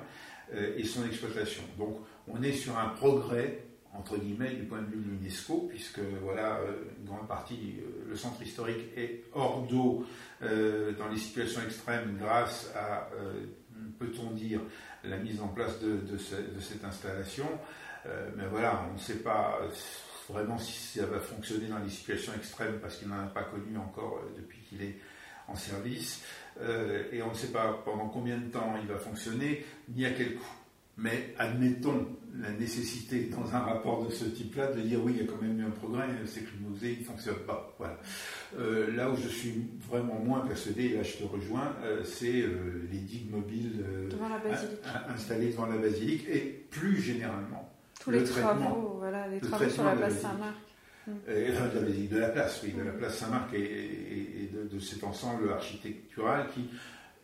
euh, 0.54 0.74
et 0.74 0.84
son 0.84 1.04
exploitation. 1.04 1.62
Donc 1.76 1.98
on 2.26 2.42
est 2.42 2.54
sur 2.54 2.78
un 2.78 2.88
progrès 2.88 3.64
entre 3.92 4.16
guillemets 4.16 4.54
du 4.54 4.62
point 4.62 4.80
de 4.80 4.86
vue 4.86 5.02
de 5.02 5.10
l'UNESCO, 5.10 5.66
puisque 5.68 6.00
voilà, 6.22 6.60
une 6.98 7.06
grande 7.06 7.26
partie, 7.26 7.76
le 8.06 8.16
centre 8.16 8.40
historique 8.42 8.86
est 8.96 9.24
hors 9.32 9.66
d'eau 9.66 10.06
dans 10.40 11.08
les 11.10 11.16
situations 11.16 11.62
extrêmes 11.62 12.16
grâce 12.20 12.70
à, 12.76 13.08
peut-on 13.98 14.30
dire, 14.32 14.60
la 15.02 15.16
mise 15.16 15.40
en 15.40 15.48
place 15.48 15.80
de, 15.80 16.16
cette 16.18 16.84
installation. 16.84 17.46
Mais 18.36 18.46
voilà, 18.50 18.84
on 18.90 18.94
ne 18.94 18.98
sait 18.98 19.18
pas 19.22 19.60
vraiment 20.28 20.58
si 20.58 20.98
ça 20.98 21.06
va 21.06 21.20
fonctionner 21.20 21.68
dans 21.68 21.78
les 21.78 21.90
situations 21.90 22.32
extrêmes 22.34 22.78
parce 22.80 22.96
qu'il 22.96 23.08
n'en 23.08 23.20
a 23.20 23.26
pas 23.26 23.44
connu 23.44 23.76
encore 23.78 24.22
depuis 24.36 24.58
qu'il 24.68 24.82
est 24.82 24.96
en 25.48 25.54
service, 25.56 26.22
euh, 26.60 27.04
et 27.12 27.22
on 27.22 27.30
ne 27.30 27.34
sait 27.34 27.48
pas 27.48 27.80
pendant 27.84 28.08
combien 28.08 28.36
de 28.36 28.50
temps 28.50 28.74
il 28.80 28.86
va 28.86 28.98
fonctionner, 28.98 29.64
ni 29.88 30.04
à 30.04 30.10
quel 30.10 30.34
coût. 30.34 30.44
Mais 31.00 31.32
admettons 31.38 32.08
la 32.40 32.50
nécessité, 32.50 33.30
dans 33.30 33.54
un 33.54 33.60
rapport 33.60 34.04
de 34.04 34.10
ce 34.10 34.24
type-là, 34.24 34.72
de 34.72 34.80
dire 34.80 35.02
oui, 35.02 35.14
il 35.16 35.24
y 35.24 35.28
a 35.28 35.30
quand 35.30 35.40
même 35.40 35.58
eu 35.58 35.64
un 35.64 35.70
progrès, 35.70 36.08
c'est 36.26 36.40
que 36.40 36.50
le 36.60 36.70
musée 36.70 36.96
ne 37.00 37.04
fonctionne 37.04 37.38
pas. 37.46 37.74
Voilà. 37.78 37.98
Euh, 38.58 38.94
là 38.94 39.08
où 39.08 39.16
je 39.16 39.28
suis 39.28 39.68
vraiment 39.88 40.18
moins 40.18 40.40
persuadé, 40.40 40.86
et 40.86 40.96
là 40.96 41.04
je 41.04 41.16
te 41.16 41.24
rejoins, 41.24 41.74
euh, 41.84 42.02
c'est 42.04 42.44
les 42.90 42.98
digues 42.98 43.30
mobiles 43.30 43.84
installées 45.08 45.50
devant 45.50 45.66
la 45.66 45.78
basilique, 45.78 46.28
et 46.28 46.66
plus 46.68 47.00
généralement, 47.00 47.72
tous 48.00 48.10
les 48.10 48.24
travaux, 48.24 48.96
voilà, 48.98 49.28
les 49.28 49.40
travaux 49.40 49.68
sur 49.68 49.84
la 49.84 49.92
place 49.92 50.20
Saint-Marc. 50.20 50.56
Et, 51.26 51.52
de 52.08 52.18
la 52.18 52.28
place, 52.28 52.60
oui, 52.62 52.72
de 52.72 52.82
la 52.82 52.92
place 52.92 53.16
Saint-Marc 53.16 53.54
et, 53.54 54.50
de, 54.52 54.78
cet 54.78 55.04
ensemble 55.04 55.50
architectural 55.50 56.46
qui 56.54 56.68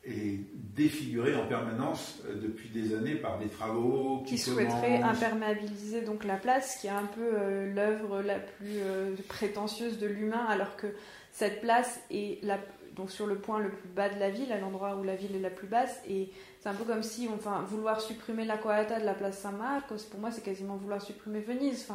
est 0.07 0.41
défiguré 0.75 1.35
en 1.35 1.47
permanence 1.47 2.21
euh, 2.27 2.35
depuis 2.41 2.69
des 2.69 2.95
années 2.95 3.15
par 3.15 3.39
des 3.39 3.49
travaux 3.49 4.23
qui, 4.27 4.37
souhaiteraient 4.37 5.01
imperméabiliser 5.01 6.03
donc 6.03 6.25
la 6.25 6.37
place, 6.37 6.77
qui 6.77 6.89
est 6.89 6.91
un 6.91 7.07
peu 7.15 7.23
euh, 7.23 7.73
l'œuvre 7.73 8.21
la 8.21 8.39
plus 8.39 8.81
euh, 8.83 9.15
prétentieuse 9.29 9.99
de 9.99 10.07
l'humain, 10.07 10.45
alors 10.49 10.77
que 10.77 10.89
cette 11.33 11.61
place 11.63 12.01
est 12.11 12.43
la, 12.45 12.59
donc 12.95 13.11
sur 13.11 13.27
le 13.27 13.37
point 13.37 13.59
le 13.59 13.71
plus 13.71 13.89
bas 13.89 14.09
de 14.09 14.19
la 14.19 14.31
ville, 14.31 14.53
à 14.53 14.59
l'endroit 14.59 14.97
où 14.97 15.03
la 15.03 15.15
ville 15.15 15.35
est 15.35 15.41
la 15.41 15.51
plus 15.51 15.67
basse, 15.67 16.01
et 16.09 16.31
c'est 16.61 16.69
un 16.69 16.75
peu 16.75 16.85
comme 16.85 17.03
si, 17.03 17.29
enfin, 17.29 17.63
vouloir 17.67 18.01
supprimer 18.01 18.45
la 18.45 18.57
Coata 18.57 19.01
de 19.01 19.05
la 19.05 19.15
place 19.15 19.39
Saint-Marc, 19.39 19.89
pour 19.89 20.21
moi 20.21 20.31
c'est 20.31 20.43
quasiment 20.43 20.77
vouloir 20.77 21.03
supprimer 21.03 21.41
Venise. 21.41 21.89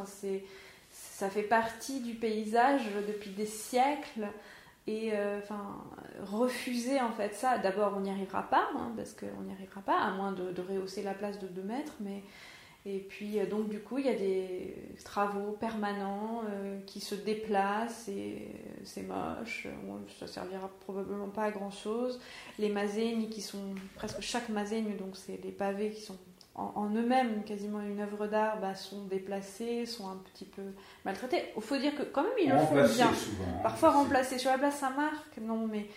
Ça 0.91 1.29
fait 1.29 1.43
partie 1.43 1.99
du 1.99 2.15
paysage 2.15 2.81
depuis 3.07 3.29
des 3.29 3.45
siècles. 3.45 4.27
Et 4.87 5.11
enfin, 5.37 5.77
refuser 6.23 6.99
en 6.99 7.11
fait 7.11 7.35
ça, 7.35 7.59
d'abord 7.59 7.93
on 7.95 7.99
n'y 7.99 8.09
arrivera 8.09 8.41
pas, 8.41 8.69
hein, 8.75 8.91
parce 8.95 9.13
qu'on 9.13 9.43
n'y 9.43 9.51
arrivera 9.53 9.81
pas, 9.81 9.99
à 9.99 10.11
moins 10.11 10.31
de, 10.31 10.51
de, 10.51 10.61
rehausser 10.61 11.03
la 11.03 11.13
place 11.13 11.37
de 11.37 11.45
2 11.45 11.61
mètres, 11.61 11.93
mais 11.99 12.23
et 12.85 12.99
puis, 12.99 13.39
euh, 13.39 13.45
donc, 13.45 13.67
du 13.67 13.79
coup, 13.79 13.97
il 13.97 14.05
y 14.05 14.09
a 14.09 14.15
des 14.15 14.73
travaux 15.03 15.51
permanents 15.59 16.43
euh, 16.49 16.79
qui 16.85 17.01
se 17.01 17.13
déplacent 17.13 18.07
et 18.07 18.37
euh, 18.37 18.81
c'est 18.85 19.03
moche. 19.03 19.67
ça 20.17 20.27
servira 20.27 20.69
probablement 20.81 21.27
pas 21.27 21.43
à 21.43 21.51
grand 21.51 21.71
chose. 21.71 22.21
Les 22.57 22.69
mazaignes 22.69 23.27
qui 23.27 23.41
sont 23.41 23.75
presque 23.95 24.21
chaque 24.21 24.47
mazeigne, 24.49 24.95
donc 24.95 25.17
c'est 25.17 25.41
des 25.41 25.51
pavés 25.51 25.91
qui 25.91 26.01
sont 26.01 26.17
en, 26.55 26.89
eux-mêmes 26.93 27.43
quasiment 27.45 27.79
une 27.79 28.01
œuvre 28.01 28.27
d'art, 28.27 28.59
bah, 28.59 28.75
sont 28.75 29.05
déplacés, 29.05 29.85
sont 29.85 30.09
un 30.09 30.17
petit 30.33 30.43
peu 30.43 30.63
maltraités. 31.05 31.43
Il 31.55 31.61
faut 31.61 31.77
dire 31.77 31.95
que 31.95 32.03
quand 32.03 32.23
même 32.23 32.31
ils 32.41 32.49
le 32.49 32.57
font 32.59 32.95
bien. 32.95 33.11
Parfois 33.63 33.91
remplacés 33.91 34.37
sur 34.37 34.51
la 34.51 34.57
place 34.57 34.77
Saint-Marc, 34.79 35.37
non 35.41 35.67
mais 35.67 35.87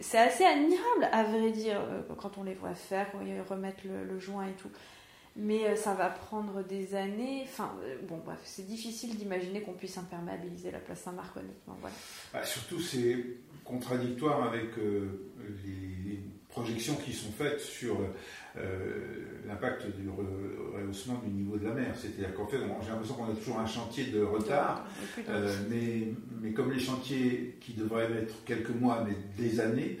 c'est 0.00 0.18
assez 0.18 0.44
admirable 0.44 1.08
à 1.12 1.22
vrai 1.22 1.52
dire 1.52 1.80
quand 2.20 2.38
on 2.38 2.42
les 2.42 2.54
voit 2.54 2.74
faire, 2.74 3.06
quand 3.12 3.20
ils 3.20 3.40
remettent 3.48 3.84
le 3.84 4.18
joint 4.18 4.46
et 4.46 4.54
tout 4.54 4.70
mais 5.36 5.66
euh, 5.66 5.76
ça 5.76 5.94
va 5.94 6.08
prendre 6.08 6.62
des 6.62 6.94
années. 6.94 7.42
Enfin, 7.44 7.72
euh, 7.84 7.96
bon, 8.08 8.20
bref, 8.24 8.38
c'est 8.44 8.66
difficile 8.66 9.16
d'imaginer 9.16 9.62
qu'on 9.62 9.72
puisse 9.72 9.98
imperméabiliser 9.98 10.70
la 10.70 10.78
place 10.78 11.00
Saint-Marc, 11.00 11.36
honnêtement. 11.36 11.76
Voilà. 11.80 11.96
Bah, 12.32 12.44
surtout, 12.44 12.80
c'est 12.80 13.16
contradictoire 13.64 14.44
avec 14.44 14.78
euh, 14.78 15.32
les 15.64 16.20
projections 16.48 16.94
qui 16.94 17.12
sont 17.12 17.32
faites 17.32 17.58
sur 17.60 17.98
l'impact 19.48 19.86
du 19.96 20.08
rehaussement 20.08 21.20
du 21.24 21.30
niveau 21.30 21.56
de 21.56 21.66
la 21.66 21.74
mer. 21.74 21.92
C'est-à-dire 22.00 22.32
qu'en 22.32 22.46
fait, 22.46 22.58
j'ai 22.58 22.90
l'impression 22.90 23.14
qu'on 23.14 23.32
a 23.32 23.34
toujours 23.34 23.58
un 23.58 23.66
chantier 23.66 24.04
de 24.04 24.22
retard, 24.22 24.86
mais, 25.68 26.12
mais 26.40 26.52
comme 26.52 26.70
les 26.70 26.78
chantiers 26.78 27.58
qui 27.60 27.72
devraient 27.72 28.08
mettre 28.08 28.44
quelques 28.44 28.70
mois, 28.70 29.04
mais 29.04 29.16
des 29.36 29.58
années, 29.58 29.98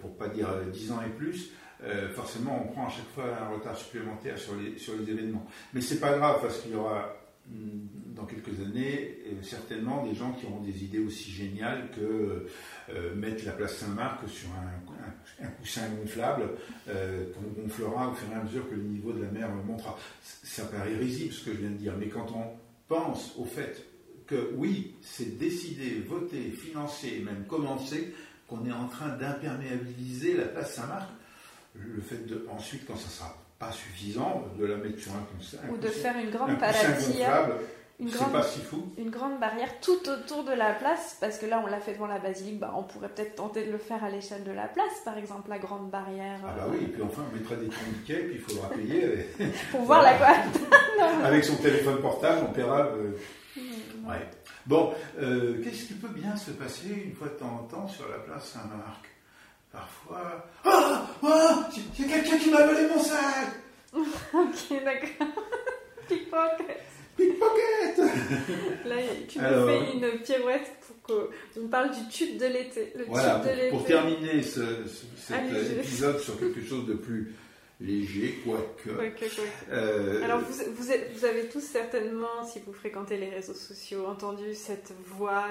pour 0.00 0.16
pas 0.16 0.28
dire 0.28 0.48
dix 0.72 0.90
ans 0.90 1.02
et 1.06 1.10
plus, 1.10 1.50
euh, 1.82 2.10
forcément, 2.10 2.62
on 2.62 2.72
prend 2.72 2.86
à 2.86 2.90
chaque 2.90 3.08
fois 3.14 3.24
un 3.40 3.48
retard 3.54 3.76
supplémentaire 3.76 4.38
sur 4.38 4.54
les, 4.56 4.78
sur 4.78 4.94
les 4.96 5.10
événements. 5.10 5.46
Mais 5.72 5.80
c'est 5.80 6.00
pas 6.00 6.16
grave 6.16 6.38
parce 6.42 6.60
qu'il 6.60 6.72
y 6.72 6.74
aura 6.74 7.16
mm, 7.48 8.14
dans 8.14 8.26
quelques 8.26 8.60
années 8.60 9.18
euh, 9.26 9.42
certainement 9.42 10.04
des 10.04 10.14
gens 10.14 10.32
qui 10.32 10.46
auront 10.46 10.60
des 10.60 10.84
idées 10.84 10.98
aussi 10.98 11.30
géniales 11.30 11.88
que 11.96 12.46
euh, 12.90 13.14
mettre 13.14 13.46
la 13.46 13.52
place 13.52 13.76
Saint-Marc 13.76 14.28
sur 14.28 14.48
un, 14.50 15.48
coussin 15.58 15.88
gonflable 15.98 16.50
qu'on 16.86 17.62
gonflera 17.62 18.10
au 18.10 18.14
fur 18.14 18.28
et 18.30 18.34
à 18.34 18.42
mesure 18.42 18.68
que 18.68 18.74
le 18.74 18.82
niveau 18.82 19.12
de 19.12 19.22
la 19.22 19.30
mer 19.30 19.48
montera. 19.66 19.96
Ça 20.22 20.64
paraît 20.64 20.96
risible 20.96 21.32
ce 21.32 21.44
que 21.46 21.52
je 21.52 21.58
viens 21.58 21.70
de 21.70 21.76
dire, 21.76 21.94
mais 21.98 22.08
quand 22.08 22.26
on 22.34 22.44
pense 22.88 23.34
au 23.38 23.44
fait 23.44 23.86
que 24.26 24.50
oui, 24.56 24.96
c'est 25.00 25.38
décider, 25.38 26.00
voter, 26.06 26.50
financer 26.50 27.16
et 27.20 27.20
même 27.20 27.46
commencer 27.46 28.14
qu'on 28.46 28.66
est 28.66 28.72
en 28.72 28.86
train 28.88 29.16
d'imperméabiliser 29.16 30.36
la 30.36 30.44
place 30.44 30.74
Saint-Marc, 30.74 31.08
le 31.74 32.00
fait 32.00 32.26
de, 32.26 32.46
ensuite, 32.50 32.86
quand 32.86 32.96
ça 32.96 33.06
ne 33.06 33.12
sera 33.12 33.36
pas 33.58 33.72
suffisant, 33.72 34.44
de 34.58 34.64
la 34.64 34.76
mettre 34.76 34.98
sur 34.98 35.12
un 35.12 35.26
coussin. 35.36 35.58
Ou 35.70 35.76
de 35.76 35.88
faire 35.88 36.16
une 36.16 36.30
grande. 36.30 36.50
Une 38.00 38.08
grande, 38.08 38.32
pas 38.32 38.42
si 38.42 38.60
fou. 38.60 38.94
une 38.96 39.10
grande 39.10 39.38
barrière 39.38 39.68
tout 39.82 40.08
autour 40.08 40.44
de 40.44 40.52
la 40.52 40.72
place, 40.72 41.18
parce 41.20 41.36
que 41.36 41.44
là 41.44 41.62
on 41.62 41.68
l'a 41.68 41.80
fait 41.80 41.92
devant 41.92 42.06
la 42.06 42.18
basilique, 42.18 42.58
bah, 42.58 42.72
on 42.74 42.82
pourrait 42.82 43.10
peut-être 43.10 43.34
tenter 43.34 43.66
de 43.66 43.70
le 43.70 43.76
faire 43.76 44.02
à 44.02 44.08
l'échelle 44.08 44.42
de 44.42 44.52
la 44.52 44.68
place, 44.68 45.02
par 45.04 45.18
exemple, 45.18 45.50
la 45.50 45.58
grande 45.58 45.90
barrière. 45.90 46.38
Ah 46.42 46.54
bah 46.56 46.66
oui, 46.70 46.78
et 46.84 46.86
puis 46.86 47.02
enfin 47.02 47.22
on 47.30 47.36
mettra 47.36 47.56
des 47.56 47.68
tourniquets, 47.68 48.24
puis 48.26 48.36
il 48.36 48.40
faudra 48.40 48.70
payer. 48.70 49.28
Pour 49.70 49.82
voir 49.82 50.02
la 50.02 50.14
quoi 50.14 50.28
Avec 51.24 51.44
son 51.44 51.56
téléphone 51.56 52.00
portable, 52.00 52.46
on 52.48 52.52
paiera. 52.54 52.84
Mmh, 52.84 54.08
ouais. 54.08 54.30
Bon, 54.64 54.94
euh, 55.20 55.62
qu'est-ce 55.62 55.84
qui 55.88 55.94
peut 55.94 56.08
bien 56.08 56.34
se 56.36 56.52
passer 56.52 56.88
une 57.04 57.14
fois 57.14 57.28
de 57.28 57.34
temps 57.34 57.60
en 57.60 57.64
temps 57.64 57.86
sur 57.86 58.08
la 58.08 58.18
place 58.18 58.46
Saint-Marc? 58.46 59.09
Parfois. 59.72 60.46
Ah 60.64 61.06
Ah 61.22 61.68
Il 61.98 62.06
y 62.06 62.12
a 62.12 62.16
quelqu'un 62.16 62.38
qui 62.38 62.50
m'a 62.50 62.66
volé 62.66 62.88
mon 62.88 63.02
sac 63.02 63.48
Ok, 63.92 64.84
d'accord. 64.84 65.26
Pickpocket 66.08 66.80
Pickpocket 67.16 67.98
Là, 68.86 68.96
tu 69.28 69.38
me 69.38 69.66
fais 69.66 69.92
une 69.94 70.18
pirouette 70.22 70.70
pour 70.86 71.16
qu'on 71.56 71.68
parle 71.68 71.90
du 71.90 72.08
tube 72.08 72.38
de 72.38 72.46
l'été. 72.46 72.92
Voilà, 73.06 73.40
pour, 73.40 73.78
pour, 73.78 73.86
terminer 73.86 74.42
ce, 74.42 74.84
cet 75.16 75.52
épisode 75.78 76.18
sur 76.18 76.38
quelque 76.38 76.64
chose 76.64 76.86
de 76.86 76.94
plus 76.94 77.34
léger, 77.80 78.40
quoique. 78.44 78.90
Euh, 79.70 80.22
Alors, 80.24 80.40
vous, 80.40 80.52
vous, 80.52 80.92
vous, 81.14 81.24
avez 81.24 81.48
tous 81.48 81.60
certainement, 81.60 82.44
si 82.50 82.60
vous 82.66 82.72
fréquentez 82.72 83.16
les 83.16 83.30
réseaux 83.30 83.54
sociaux, 83.54 84.06
entendu 84.06 84.54
cette 84.54 84.92
voix 85.06 85.46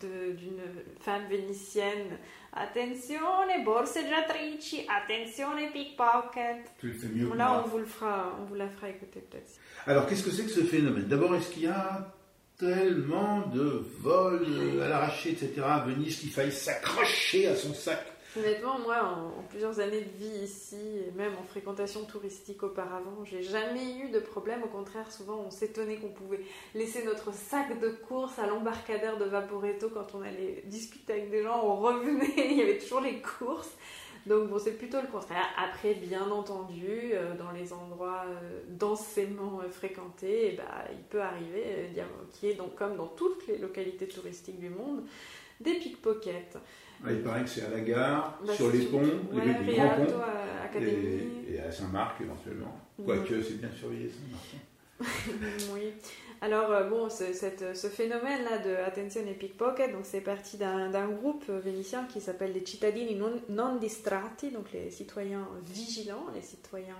d'une 0.00 0.62
femme 1.00 1.26
vénitienne 1.28 2.18
Attenzione, 2.58 3.64
borseggiatrici, 3.64 4.86
attenzione, 4.88 5.70
pickpocket. 5.72 6.72
Mieux. 7.14 7.34
Là, 7.36 7.62
on 7.62 7.68
vous, 7.68 7.78
le 7.78 7.84
fera, 7.84 8.34
on 8.40 8.44
vous 8.46 8.54
la 8.54 8.66
fera 8.70 8.88
écouter 8.88 9.20
peut-être. 9.20 9.52
Alors, 9.86 10.06
qu'est-ce 10.06 10.22
que 10.22 10.30
c'est 10.30 10.44
que 10.44 10.50
ce 10.50 10.62
phénomène? 10.62 11.04
D'abord, 11.04 11.34
est-ce 11.34 11.50
qu'il 11.50 11.64
y 11.64 11.66
a 11.66 12.14
tellement 12.58 13.46
de 13.48 13.84
vols 14.00 14.80
à 14.82 14.88
l'arraché, 14.88 15.32
etc. 15.32 15.52
à 15.62 15.80
Venise 15.80 16.18
qu'il 16.18 16.30
faille 16.30 16.50
s'accrocher 16.50 17.48
à 17.48 17.56
son 17.56 17.74
sac? 17.74 18.06
Honnêtement, 18.36 18.78
moi, 18.78 19.02
en, 19.02 19.42
plusieurs 19.48 19.80
années 19.80 20.02
de 20.02 20.18
vie 20.18 20.44
ici, 20.44 20.76
et 20.76 21.10
même 21.16 21.32
en 21.40 21.44
fréquentation 21.44 22.04
touristique 22.04 22.62
auparavant, 22.62 23.24
j'ai 23.24 23.42
jamais 23.42 23.96
eu 23.96 24.10
de 24.10 24.18
problème. 24.18 24.62
Au 24.62 24.68
contraire, 24.68 25.10
souvent, 25.10 25.44
on 25.46 25.50
s'étonnait 25.50 25.96
qu'on 25.96 26.10
pouvait 26.10 26.40
laisser 26.74 27.04
notre 27.04 27.32
sac 27.32 27.80
de 27.80 27.88
course 27.88 28.38
à 28.38 28.46
l'embarcadère 28.46 29.16
de 29.16 29.24
Vaporetto 29.24 29.88
quand 29.88 30.14
on 30.14 30.22
allait 30.22 30.62
discuter 30.66 31.14
avec 31.14 31.30
des 31.30 31.42
gens. 31.42 31.62
On 31.64 31.76
revenait, 31.76 32.34
il 32.50 32.58
y 32.58 32.62
avait 32.62 32.78
toujours 32.78 33.00
les 33.00 33.22
courses. 33.22 33.72
Donc 34.26 34.48
bon, 34.48 34.58
c'est 34.58 34.76
plutôt 34.76 35.00
le 35.00 35.06
contraire. 35.06 35.46
Après, 35.56 35.94
bien 35.94 36.28
entendu, 36.30 37.12
euh, 37.12 37.36
dans 37.36 37.52
les 37.52 37.72
endroits 37.72 38.24
euh, 38.26 38.60
densément 38.68 39.60
euh, 39.64 39.70
fréquentés, 39.70 40.50
eh 40.52 40.56
ben, 40.56 40.64
il 40.90 41.04
peut 41.04 41.22
arriver, 41.22 41.90
qui 42.32 42.48
est 42.48 42.54
donc 42.54 42.74
comme 42.74 42.96
dans 42.96 43.06
toutes 43.06 43.46
les 43.46 43.56
localités 43.56 44.08
touristiques 44.08 44.58
du 44.58 44.68
monde, 44.68 45.04
des 45.60 45.74
pickpockets. 45.74 46.58
Ah, 47.04 47.12
il 47.12 47.22
paraît 47.22 47.42
que 47.42 47.48
c'est 47.50 47.64
à 47.64 47.70
la 47.70 47.80
gare, 47.80 48.38
bah, 48.44 48.52
sur 48.54 48.70
les 48.70 48.86
ponts, 48.86 49.00
les, 49.32 49.74
grands 49.74 49.90
ponts, 49.96 50.80
et, 50.80 51.60
à 51.60 51.70
Saint-Marc 51.70 52.20
éventuellement. 52.20 52.78
Quoique 53.04 53.42
c'est 53.42 53.58
bien 53.58 53.70
surveillé 53.70 54.10
Saint-Marc. 54.10 54.56
oui. 55.74 55.92
Alors 56.40 56.70
euh, 56.70 56.84
bon, 56.84 57.08
ce, 57.10 57.24
ce 57.32 57.86
phénomène-là 57.88 58.58
de 58.58 58.76
attention 58.76 59.22
et 59.26 59.34
pickpocket, 59.34 59.92
donc 59.92 60.04
c'est 60.04 60.20
parti 60.20 60.56
d'un 60.56 61.08
groupe 61.08 61.48
vénitien 61.48 62.04
qui 62.04 62.20
s'appelle 62.20 62.52
les 62.52 62.64
cittadini 62.64 63.14
non, 63.14 63.32
non, 63.48 63.76
distrati, 63.76 64.50
donc 64.50 64.72
les 64.72 64.90
citoyens 64.90 65.46
vigilants, 65.66 66.26
les 66.34 66.42
citoyens 66.42 66.96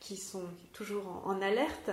qui 0.00 0.16
sont 0.16 0.44
toujours 0.72 1.22
en 1.24 1.40
alerte. 1.40 1.90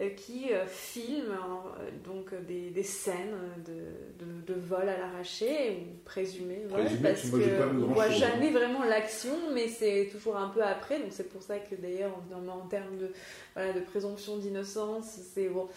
Euh, 0.00 0.10
qui 0.10 0.52
euh, 0.52 0.66
filme 0.66 1.30
euh, 1.30 1.90
donc 2.04 2.34
des, 2.48 2.82
scènes 2.82 3.36
de, 3.64 4.52
de, 4.52 4.58
vol 4.58 4.88
à 4.88 4.98
l'arraché 4.98 5.78
ou 5.78 6.04
présumé, 6.04 6.62
parce 7.00 7.30
qu'on 7.30 7.36
ne 7.36 7.84
voit 7.94 8.10
jamais 8.10 8.50
vraiment 8.50 8.82
l'action, 8.82 9.36
mais 9.52 9.68
c'est 9.68 10.08
toujours 10.10 10.36
un 10.36 10.48
peu 10.48 10.64
après, 10.64 10.98
donc 10.98 11.10
c'est 11.12 11.28
pour 11.30 11.42
ça 11.42 11.60
que 11.60 11.76
d'ailleurs 11.76 12.10
en, 12.34 12.66
termes 12.66 12.98
de, 12.98 13.12
voilà, 13.54 13.72
de 13.72 13.78
présomption 13.78 14.36
d'innocence, 14.36 15.16
c'est 15.32 15.48
bon. 15.48 15.68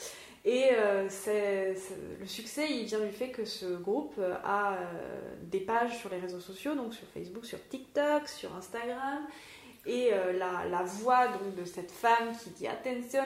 Et 0.46 0.70
c'est, 1.10 1.76
le 2.20 2.26
succès, 2.26 2.72
il 2.72 2.86
vient 2.86 3.02
du 3.02 3.12
fait 3.12 3.30
que 3.30 3.46
ce 3.46 3.66
groupe 3.66 4.20
a 4.44 4.80
des 5.44 5.60
pages 5.60 6.00
sur 6.00 6.10
les 6.10 6.18
réseaux 6.18 6.40
sociaux, 6.40 6.74
donc 6.74 6.94
sur 6.96 7.06
Facebook, 7.14 7.46
sur 7.46 7.60
TikTok, 7.68 8.28
sur 8.28 8.56
Instagram, 8.56 9.28
et 9.88 10.10
euh, 10.12 10.34
la, 10.34 10.66
la, 10.70 10.84
voix 10.84 11.28
donc, 11.30 11.56
de 11.56 11.64
cette 11.64 11.92
femme 11.92 12.36
qui 12.44 12.50
dit 12.50 12.68
attention 12.68 13.22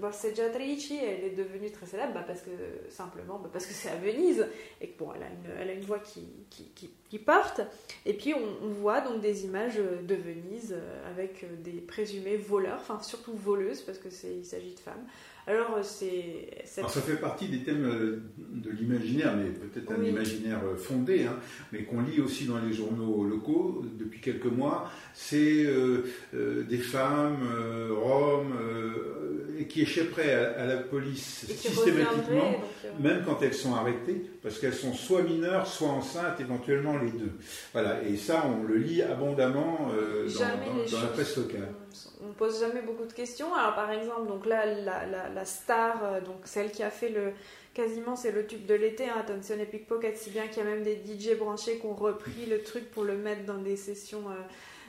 borseggiatrici, 0.00 0.96
elle 0.96 1.24
est 1.24 1.36
devenue 1.36 1.70
très 1.70 1.84
célèbre 1.84 2.14
bah, 2.14 2.24
parce 2.26 2.40
que 2.40 2.50
simplement 2.88 3.38
bah, 3.38 3.50
parce 3.52 3.66
que 3.66 3.74
c'est 3.74 3.90
à 3.90 3.96
Venise 3.96 4.46
et 4.80 4.88
que 4.88 4.98
bon, 4.98 5.10
a 5.10 5.16
une, 5.16 5.68
a 5.68 5.72
une 5.72 5.84
voix 5.84 5.98
qui, 5.98 6.26
qui, 6.48 6.90
qui, 7.08 7.18
porte. 7.18 7.60
Et 8.06 8.14
puis 8.14 8.34
on, 8.34 8.68
voit 8.68 9.02
donc 9.02 9.20
des 9.20 9.44
images 9.44 9.76
de 9.76 10.14
Venise 10.14 10.72
euh, 10.72 11.10
avec 11.10 11.44
des 11.62 11.80
présumés 11.80 12.36
voleurs, 12.36 12.78
enfin 12.80 13.00
surtout 13.02 13.34
voleuses 13.34 13.82
parce 13.82 13.98
que 13.98 14.08
c'est 14.08 14.34
il 14.34 14.46
s'agit 14.46 14.74
de 14.74 14.80
femmes. 14.80 15.06
Alors, 15.48 15.76
euh, 15.78 15.82
c'est. 15.82 16.50
ça 16.66 17.00
fait 17.00 17.16
partie 17.16 17.48
des 17.48 17.60
thèmes 17.60 17.86
euh, 17.86 18.22
de 18.36 18.70
l'imaginaire, 18.70 19.34
mais 19.34 19.48
peut-être 19.48 19.90
un 19.92 20.04
imaginaire 20.04 20.60
euh, 20.62 20.76
fondé, 20.76 21.24
hein, 21.24 21.36
mais 21.72 21.84
qu'on 21.84 22.02
lit 22.02 22.20
aussi 22.20 22.44
dans 22.44 22.58
les 22.58 22.74
journaux 22.74 23.24
locaux 23.24 23.82
depuis 23.98 24.20
quelques 24.20 24.44
mois. 24.44 24.90
C'est 25.14 25.66
des 26.34 26.78
femmes, 26.78 27.38
roms, 27.90 28.52
qui 29.68 29.82
échapperaient 29.82 30.34
à, 30.34 30.66
la 30.66 30.76
police 30.76 31.46
systématiquement, 31.46 32.60
même 33.00 33.22
quand 33.24 33.40
elles 33.42 33.54
sont 33.54 33.74
arrêtées, 33.74 34.22
parce 34.42 34.58
qu'elles 34.58 34.74
sont 34.74 34.92
soit 34.92 35.22
mineures, 35.22 35.66
soit 35.66 35.88
enceintes, 35.88 36.40
éventuellement 36.40 36.98
les 36.98 37.10
deux. 37.10 37.32
Voilà, 37.72 38.02
et 38.02 38.16
ça, 38.16 38.44
on 38.46 38.64
le 38.64 38.76
lit 38.76 39.02
abondamment 39.02 39.88
dans, 39.88 40.90
dans 40.92 41.02
la 41.02 41.08
presse 41.08 41.36
locale. 41.36 41.68
On 42.22 42.32
pose 42.32 42.60
jamais 42.60 42.82
beaucoup 42.82 43.06
de 43.06 43.12
questions. 43.12 43.54
Alors 43.54 43.74
par 43.74 43.90
exemple, 43.90 44.26
donc 44.28 44.46
là, 44.46 44.64
la, 44.66 45.44
star, 45.44 46.04
euh, 46.04 46.20
donc 46.20 46.36
celle 46.44 46.70
qui 46.70 46.82
a 46.82 46.90
fait 46.90 47.08
le 47.08 47.32
quasiment 47.74 48.16
c'est 48.16 48.32
le 48.32 48.46
tube 48.46 48.66
de 48.66 48.74
l'été, 48.74 49.08
hein, 49.08 49.14
Attention 49.20 49.56
et 49.60 49.66
Pickpocket, 49.66 50.16
si 50.16 50.30
bien 50.30 50.48
qu'il 50.48 50.64
y 50.64 50.66
a 50.66 50.70
même 50.70 50.82
des 50.82 50.96
DJ 50.96 51.38
branchés 51.38 51.78
qui 51.78 51.86
ont 51.86 51.94
repris 51.94 52.46
le 52.46 52.62
truc 52.62 52.90
pour 52.90 53.04
le 53.04 53.16
mettre 53.16 53.44
dans 53.44 53.58
des 53.58 53.76
sessions 53.76 54.22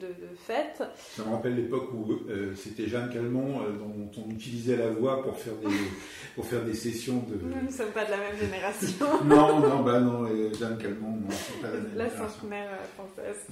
de, 0.01 0.07
fête. 0.47 0.81
Ça 0.97 1.25
me 1.25 1.31
rappelle 1.31 1.55
l'époque 1.55 1.89
où 1.93 2.19
c'était 2.55 2.87
Jeanne 2.87 3.09
Calmont 3.09 3.59
dont 3.77 4.09
on 4.25 4.31
utilisait 4.31 4.77
la 4.77 4.89
voix 4.89 5.21
pour 5.21 5.37
faire 5.37 5.55
des, 5.55 5.67
pour 6.35 6.45
faire 6.45 6.63
des 6.63 6.73
sessions 6.73 7.21
de. 7.27 7.35
Nous 7.35 7.67
ne 7.67 7.71
sommes 7.71 7.91
pas 7.91 8.05
de 8.05 8.11
la 8.11 8.17
même 8.17 8.37
génération. 8.39 9.05
non, 9.25 9.59
non, 9.59 9.83
bah 9.83 9.99
non, 9.99 10.25
Jeanne 10.53 10.77
Calmont, 10.77 11.17
non, 11.17 11.27
pas 11.61 11.67
la 11.67 11.73
même 11.73 11.91
La 11.95 12.09
centenaire 12.09 12.79
française. 12.95 13.45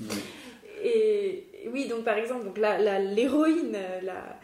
Et 0.83 1.47
oui, 1.71 1.87
donc 1.87 2.03
par 2.03 2.17
exemple, 2.17 2.45
donc 2.45 2.57
l'héroïne, 2.57 3.77
la, 4.03 4.39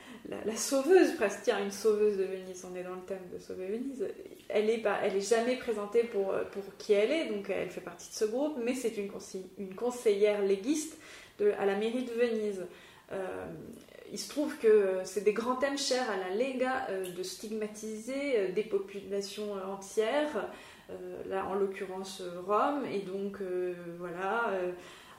la, 0.45 0.55
sauveuse, 0.55 1.15
presque, 1.15 1.41
tiens, 1.43 1.63
une 1.63 1.71
sauveuse 1.71 2.17
de 2.17 2.23
Venise, 2.23 2.65
on 2.71 2.75
est 2.75 2.83
dans 2.83 2.95
le 2.95 3.01
thème 3.01 3.27
de 3.33 3.39
sauver 3.39 3.67
Venise, 3.67 4.07
elle 4.49 4.69
est, 4.69 4.79
pas, 4.79 4.99
elle 5.03 5.15
est 5.15 5.29
jamais 5.29 5.55
présentée 5.57 6.03
pour, 6.03 6.33
pour 6.51 6.63
qui 6.77 6.93
elle 6.93 7.11
est, 7.11 7.25
donc 7.25 7.49
elle 7.49 7.69
fait 7.69 7.81
partie 7.81 8.09
de 8.09 8.15
ce 8.15 8.25
groupe, 8.25 8.57
mais 8.63 8.73
c'est 8.73 8.97
une, 8.97 9.09
une 9.57 9.75
conseillère 9.75 10.39
de, 11.39 11.51
à 11.59 11.65
la 11.65 11.75
mairie 11.75 12.03
de 12.03 12.11
Venise. 12.11 12.65
Euh, 13.11 13.45
il 14.11 14.19
se 14.19 14.29
trouve 14.29 14.57
que 14.57 14.99
c'est 15.03 15.23
des 15.23 15.33
grands 15.33 15.55
thèmes 15.55 15.77
chers 15.77 16.09
à 16.09 16.17
la 16.17 16.35
Lega 16.35 16.87
euh, 16.89 17.11
de 17.11 17.23
stigmatiser 17.23 18.37
euh, 18.37 18.51
des 18.51 18.63
populations 18.63 19.53
entières, 19.71 20.49
là 21.27 21.47
en 21.49 21.55
l'occurrence 21.55 22.21
Rome, 22.45 22.83
et 22.93 22.99
donc 22.99 23.37
voilà 23.97 24.51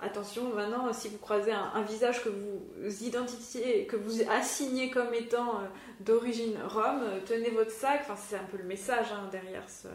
attention, 0.03 0.55
maintenant, 0.55 0.92
si 0.92 1.09
vous 1.09 1.18
croisez 1.18 1.53
un, 1.53 1.82
visage 1.82 2.22
que 2.22 2.28
vous 2.28 3.05
identifiez, 3.05 3.86
que 3.86 3.97
vous 3.97 4.22
assignez 4.30 4.90
comme 4.90 5.12
étant 5.14 5.57
euh, 5.57 5.66
d'origine 6.01 6.55
rome, 6.66 7.03
euh, 7.03 7.18
tenez 7.26 7.51
votre 7.51 7.70
sac. 7.70 8.01
Enfin, 8.03 8.20
c'est 8.28 8.36
un 8.36 8.47
peu 8.51 8.59
le 8.59 8.64
message 8.64 9.07
hein, 9.12 9.28
derrière 9.30 9.68
ce. 9.68 9.88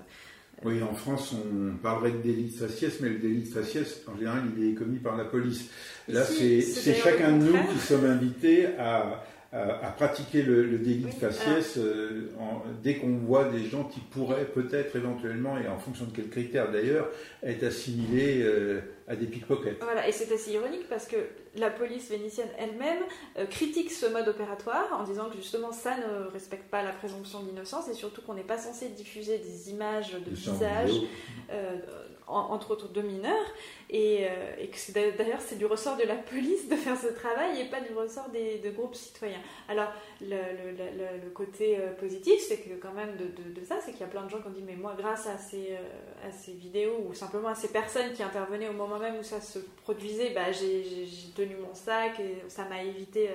Oui, 0.66 0.84
en 0.84 0.93
France, 0.93 1.34
on 1.34 1.78
parlerait 1.78 2.12
de 2.12 2.18
délit 2.18 2.52
de 2.52 2.68
faciès, 2.68 3.00
mais 3.00 3.10
le 3.10 3.20
délit 3.20 3.43
de 3.43 3.47
faciès, 3.47 4.02
en 4.08 4.18
général, 4.18 4.43
il 4.58 4.72
est 4.72 4.74
commis 4.74 5.00
par 5.00 5.16
la 5.16 5.24
police. 5.24 5.70
Là, 6.10 6.24
c'est 6.26 6.62
chacun 6.95 7.38
de 7.38 7.43
nous 7.43 7.58
qui 7.72 7.80
sommes 7.80 8.06
invités 8.06 8.68
à, 8.78 9.24
à, 9.52 9.91
pratiquer 9.97 10.43
le, 10.43 10.78
délit 10.78 11.06
de 11.06 11.12
faciès 11.12 11.78
euh, 11.78 12.30
dès 12.84 12.97
qu'on 12.97 13.18
voit 13.18 13.45
des 13.45 13.66
gens 13.66 13.84
qui 13.84 14.00
pourraient 14.00 14.45
peut-être 14.45 14.95
éventuellement, 14.95 15.58
et 15.58 15.68
en 15.68 15.80
fonction 15.80 16.06
de 16.06 16.12
quels 16.12 16.30
critères 16.30 16.72
d'ailleurs, 16.72 17.10
être 17.41 17.64
assimilés 17.64 18.43
euh, 18.43 18.82
à 19.08 19.16
des 19.16 19.26
pickpockets. 19.26 19.78
Voilà, 19.82 20.08
et 20.08 20.12
c'est 20.12 20.32
assez 20.32 20.52
ironique 20.52 20.88
parce 20.88 21.08
que 21.08 21.16
la 21.56 21.72
police 21.72 22.12
vénitienne 22.12 22.50
elle-même 22.60 23.00
euh, 23.39 23.47
critique 23.47 23.91
ce 23.91 24.06
mode 24.06 24.28
opératoire 24.28 25.00
en 25.00 25.04
disant 25.04 25.30
que 25.30 25.38
justement 25.38 25.72
ça 25.72 25.95
ne 25.97 26.30
respecte 26.32 26.70
pas 26.70 26.84
la 26.84 26.91
présomption 26.91 27.41
d'innocence 27.41 27.89
et 27.89 27.93
surtout 27.93 28.22
qu'on 28.22 28.36
n'est 28.36 28.43
pas 28.43 28.60
censé 28.60 28.89
diffuser 28.89 29.39
des 29.39 29.72
images 29.72 30.14
de 30.14 30.30
visages 30.30 31.02
entre 32.28 32.72
autres 32.72 32.89
de 32.89 33.02
mineurs, 33.02 33.34
et, 33.90 34.28
euh, 34.30 34.56
et 34.60 34.68
que 34.68 35.18
d'ailleurs 35.18 35.42
c'est 35.42 35.58
du 35.58 35.66
ressort 35.66 35.98
de 35.98 36.04
la 36.04 36.16
police 36.16 36.70
de 36.70 36.76
faire 36.76 36.98
ce 36.98 37.08
travail 37.08 37.62
et 37.62 37.66
pas 37.66 37.82
du 37.82 37.94
ressort 37.94 38.30
des, 38.30 38.60
de 38.60 38.70
groupes 38.70 38.96
citoyens. 38.96 39.42
Alors 39.68 39.92
le, 40.22 41.30
côté 41.34 41.78
euh, 41.80 41.94
positif, 41.94 42.40
c'est 42.48 42.58
que 42.58 42.76
quand 42.76 42.92
même 42.94 43.16
de, 43.18 43.64
ça, 43.64 43.78
c'est 43.84 43.92
qu'il 43.92 44.02
y 44.02 44.04
a 44.04 44.08
plein 44.08 44.24
de 44.24 44.30
gens 44.30 44.40
qui 44.42 44.48
ont 44.48 44.52
dit 44.52 44.64
mais 44.66 44.76
moi 44.76 44.96
grâce 44.98 45.28
à 45.28 45.38
ces, 45.38 45.72
euh, 45.72 46.28
à 46.28 46.32
ces 46.32 46.52
vidéos 46.52 47.06
ou 47.08 47.14
simplement 47.14 47.50
à 47.50 47.56
ces 47.56 47.70
personnes 47.70 48.14
qui 48.14 48.22
intervenaient 48.22 48.70
au 48.70 48.74
moment 48.74 49.00
même 49.00 49.18
où 49.18 49.24
ça 49.24 49.42
se 49.42 49.60
produisait, 49.84 50.32
bah, 50.32 50.52
j'ai 50.52 51.08
tenu 51.36 51.56
mon 51.56 51.74
sac 51.74 52.20
et 52.20 52.44
ça 52.48 52.66
m'a 52.66 52.84
évité 52.84 53.30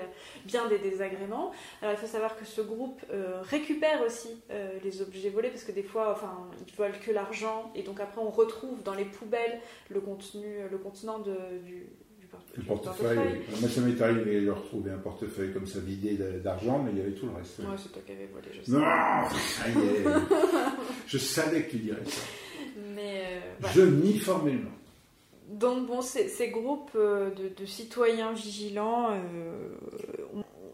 bien 0.45 0.69
des 0.69 0.79
désagréments. 0.79 1.53
Alors 1.83 1.95
il 1.95 1.99
faut 1.99 2.07
savoir 2.07 2.37
que 2.37 2.45
ce 2.45 2.61
groupe 2.61 3.01
récupère 3.43 4.03
aussi 4.03 4.37
les 4.83 5.03
objets 5.03 5.31
volés 5.31 5.51
parce 5.51 5.65
que 5.65 5.73
des 5.73 5.83
fois, 5.83 6.13
enfin, 6.13 6.49
ils 6.67 6.75
volent 6.75 6.95
que 7.05 7.11
l'argent 7.11 7.73
et 7.75 7.83
donc 7.83 8.01
après 8.01 8.21
on 8.21 8.31
retrouve 8.31 8.83
dans 8.83 8.95
les 8.95 9.05
poubelles 9.05 9.61
le 9.89 10.01
contenu, 10.01 10.44
le 10.71 10.79
contenant 10.79 11.19
de, 11.19 11.37
du, 11.65 11.87
du, 12.55 12.63
portefeuille. 12.67 13.43
Moi, 13.61 13.69
ça 13.69 13.81
m'est 13.81 14.01
arrivé 14.01 14.41
de 14.43 14.51
retrouver 14.51 14.91
un 14.93 14.99
portefeuille 14.99 15.53
comme 15.53 15.67
ça 15.67 15.81
vidé 15.81 16.19
d'argent, 16.43 16.83
mais 16.83 16.93
il 16.93 16.99
y 16.99 17.01
avait 17.01 17.13
tout 17.13 17.27
le 17.27 17.33
reste. 17.33 17.61
Moi, 17.61 17.77
c'est 17.77 17.93
toi 17.93 18.03
qui 18.05 18.13
avais 18.13 18.27
volé, 18.27 18.49
je 18.53 18.63
sais. 18.63 18.73
Non, 18.73 18.81
ça 18.81 19.69
y 19.69 19.73
est. 19.73 20.05
je 21.07 21.19
savais 21.19 21.63
que 21.65 21.71
tu 21.71 21.77
dirais 21.79 22.05
ça. 22.05 22.23
Mais, 22.95 23.41
euh, 23.63 23.69
Je 23.75 23.83
nie 23.83 24.19
formellement. 24.19 24.71
Donc, 25.49 25.87
bon, 25.87 26.01
ces, 26.01 26.29
ces 26.29 26.49
groupes 26.49 26.93
euh, 26.97 27.31
de, 27.31 27.49
de, 27.49 27.67
citoyens 27.67 28.33
vigilants, 28.33 29.11
euh, 29.13 29.69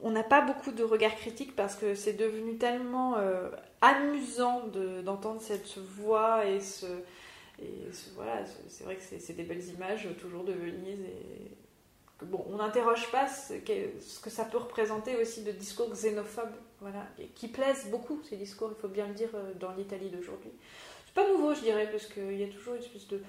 on 0.03 0.11
n'a 0.11 0.23
pas 0.23 0.41
beaucoup 0.41 0.71
de 0.73 0.85
regard 0.85 1.15
critique 1.17 1.55
parce 1.57 1.75
que 1.75 1.95
c'est 1.95 2.15
devenu 2.15 2.57
tellement 2.57 3.17
amusant 3.83 4.63
d'entendre 5.05 5.43
cette 5.43 5.77
voix 5.77 6.47
et 6.47 6.61
ce 6.61 6.87
et 7.63 7.91
voilà, 8.15 8.45
c'est 8.69 8.85
vrai 8.85 8.97
que 8.97 9.03
c'est 9.03 9.33
des 9.35 9.43
belles 9.43 9.65
images 9.69 10.09
toujours 10.21 10.45
de 10.45 10.53
Venise 10.53 11.01
et 11.01 11.51
bon, 12.27 12.45
on 12.49 12.57
n'interroge 12.57 13.11
pas 13.11 13.27
ce 13.29 13.55
que, 13.55 14.31
ça 14.31 14.45
peut 14.45 14.59
représenter 14.59 15.17
aussi 15.17 15.43
de 15.43 15.53
discours 15.53 15.91
xénophobes, 15.93 16.55
voilà, 16.81 17.07
qui 17.35 17.49
plaisent 17.49 17.89
beaucoup 17.91 18.21
ces 18.29 18.37
discours, 18.37 18.73
il 18.77 18.81
faut 18.81 18.89
bien 18.89 19.07
le 19.07 19.15
dire, 19.15 19.31
euh, 19.35 19.53
dans 19.59 19.73
l'Italie 19.73 20.11
d'aujourd'hui. 20.11 20.51
C'est 21.07 21.15
pas 21.15 21.29
nouveau, 21.31 21.55
je 21.55 21.61
dirais, 21.61 21.89
parce 21.91 22.07
qu'il 22.07 22.39
y 22.39 22.45
a 22.45 22.49
toujours 22.49 22.75
une 22.75 22.81
espèce 22.81 23.09
de, 23.09 23.21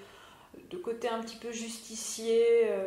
de 0.70 0.76
côté 0.78 1.08
un 1.08 1.20
petit 1.20 1.36
peu 1.36 1.52
justicier, 1.52 2.44
euh, 2.64 2.86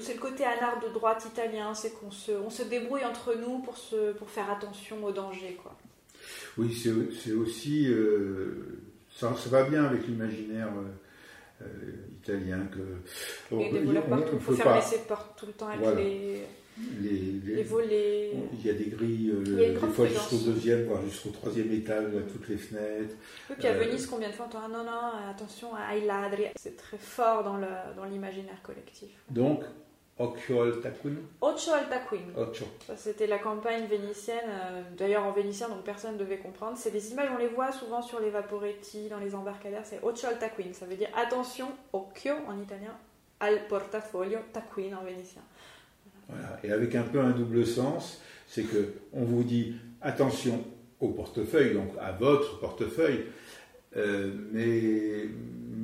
c'est 0.00 0.14
le 0.14 0.20
côté 0.20 0.44
anard 0.44 0.80
de 0.80 0.92
droite 0.92 1.24
italien, 1.26 1.74
c'est 1.74 1.92
qu'on 1.92 2.10
se, 2.10 2.32
on 2.32 2.50
se 2.50 2.62
débrouille 2.62 3.04
entre 3.04 3.34
nous 3.34 3.60
pour, 3.60 3.78
se, 3.78 4.12
pour 4.12 4.28
faire 4.28 4.50
attention 4.50 5.02
aux 5.04 5.12
dangers, 5.12 5.58
quoi. 5.62 5.76
Oui, 6.56 6.74
c'est 6.74 7.32
aussi 7.32 7.88
euh, 7.88 8.80
ça, 9.14 9.32
va 9.46 9.62
bien 9.64 9.84
avec 9.84 10.06
l'imaginaire 10.06 10.68
euh, 10.68 11.64
euh, 11.64 11.66
italien 12.22 12.66
que. 12.66 13.54
A 13.54 13.84
voleurs 13.84 14.06
partout, 14.06 14.32
il 14.34 14.40
faut 14.40 14.52
fermer 14.52 14.82
ses 14.82 14.98
portes 14.98 15.38
tout 15.38 15.46
le 15.46 15.52
temps 15.52 15.68
avec 15.68 15.96
les, 15.96 16.42
les, 17.00 17.62
volets. 17.62 18.32
Il 18.52 18.66
y 18.66 18.70
a 18.70 18.72
des 18.72 18.86
grilles, 18.86 19.30
euh, 19.30 19.74
des 19.74 19.74
fois 19.76 20.06
jusqu'au 20.06 20.36
deuxième, 20.50 20.86
voire 20.86 21.02
jusqu'au 21.04 21.30
troisième 21.30 21.72
étage, 21.72 22.16
à 22.16 22.22
toutes 22.22 22.48
les 22.48 22.56
fenêtres. 22.56 23.14
Oui, 23.48 23.56
puis 23.58 23.68
à 23.68 23.74
Venise, 23.74 24.06
combien 24.06 24.28
de 24.28 24.34
fois 24.34 24.46
on 24.52 24.56
entend 24.56 24.68
non, 24.68 24.84
non, 24.84 25.30
attention, 25.30 25.68
ai 25.78 26.04
ladri. 26.04 26.44
C'est 26.56 26.76
très 26.76 26.98
fort 26.98 27.44
dans 27.44 28.04
l'imaginaire 28.04 28.56
dans 28.56 28.66
collectif. 28.66 29.10
Donc, 29.30 29.62
Occhio 30.16 30.62
al 30.62 30.80
Taquin 30.80 31.16
Occhio 31.40 31.72
al 31.72 31.88
Taquin. 31.88 32.96
C'était 32.96 33.26
la 33.26 33.38
campagne 33.38 33.86
vénitienne. 33.86 34.48
Euh, 34.48 34.82
d'ailleurs, 34.96 35.24
en 35.24 35.32
vénitien, 35.32 35.68
donc 35.68 35.82
personne 35.82 36.14
ne 36.14 36.18
devait 36.18 36.38
comprendre. 36.38 36.76
C'est 36.76 36.92
des 36.92 37.10
images, 37.10 37.28
on 37.34 37.38
les 37.38 37.48
voit 37.48 37.72
souvent 37.72 38.00
sur 38.00 38.20
les 38.20 38.30
vaporetti, 38.30 39.08
dans 39.08 39.18
les 39.18 39.34
embarcadères. 39.34 39.84
C'est 39.84 39.98
Occhio 40.02 40.28
al 40.28 40.38
Taquin. 40.38 40.72
Ça 40.72 40.86
veut 40.86 40.96
dire 40.96 41.08
attention, 41.16 41.66
occhio 41.92 42.34
en 42.46 42.60
italien, 42.60 42.96
al 43.40 43.66
portafoglio, 43.66 44.38
taquin 44.52 44.96
en 44.96 45.04
vénitien. 45.04 45.42
Voilà. 46.28 46.58
Et 46.62 46.70
avec 46.70 46.94
un 46.94 47.02
peu 47.02 47.20
un 47.20 47.30
double 47.30 47.66
sens, 47.66 48.20
c'est 48.46 48.62
que 48.62 48.94
on 49.12 49.24
vous 49.24 49.42
dit 49.42 49.74
attention 50.00 50.62
au 51.00 51.08
portefeuille, 51.08 51.74
donc 51.74 51.90
à 52.00 52.12
votre 52.12 52.60
portefeuille, 52.60 53.26
euh, 53.96 54.32
mais 54.52 55.28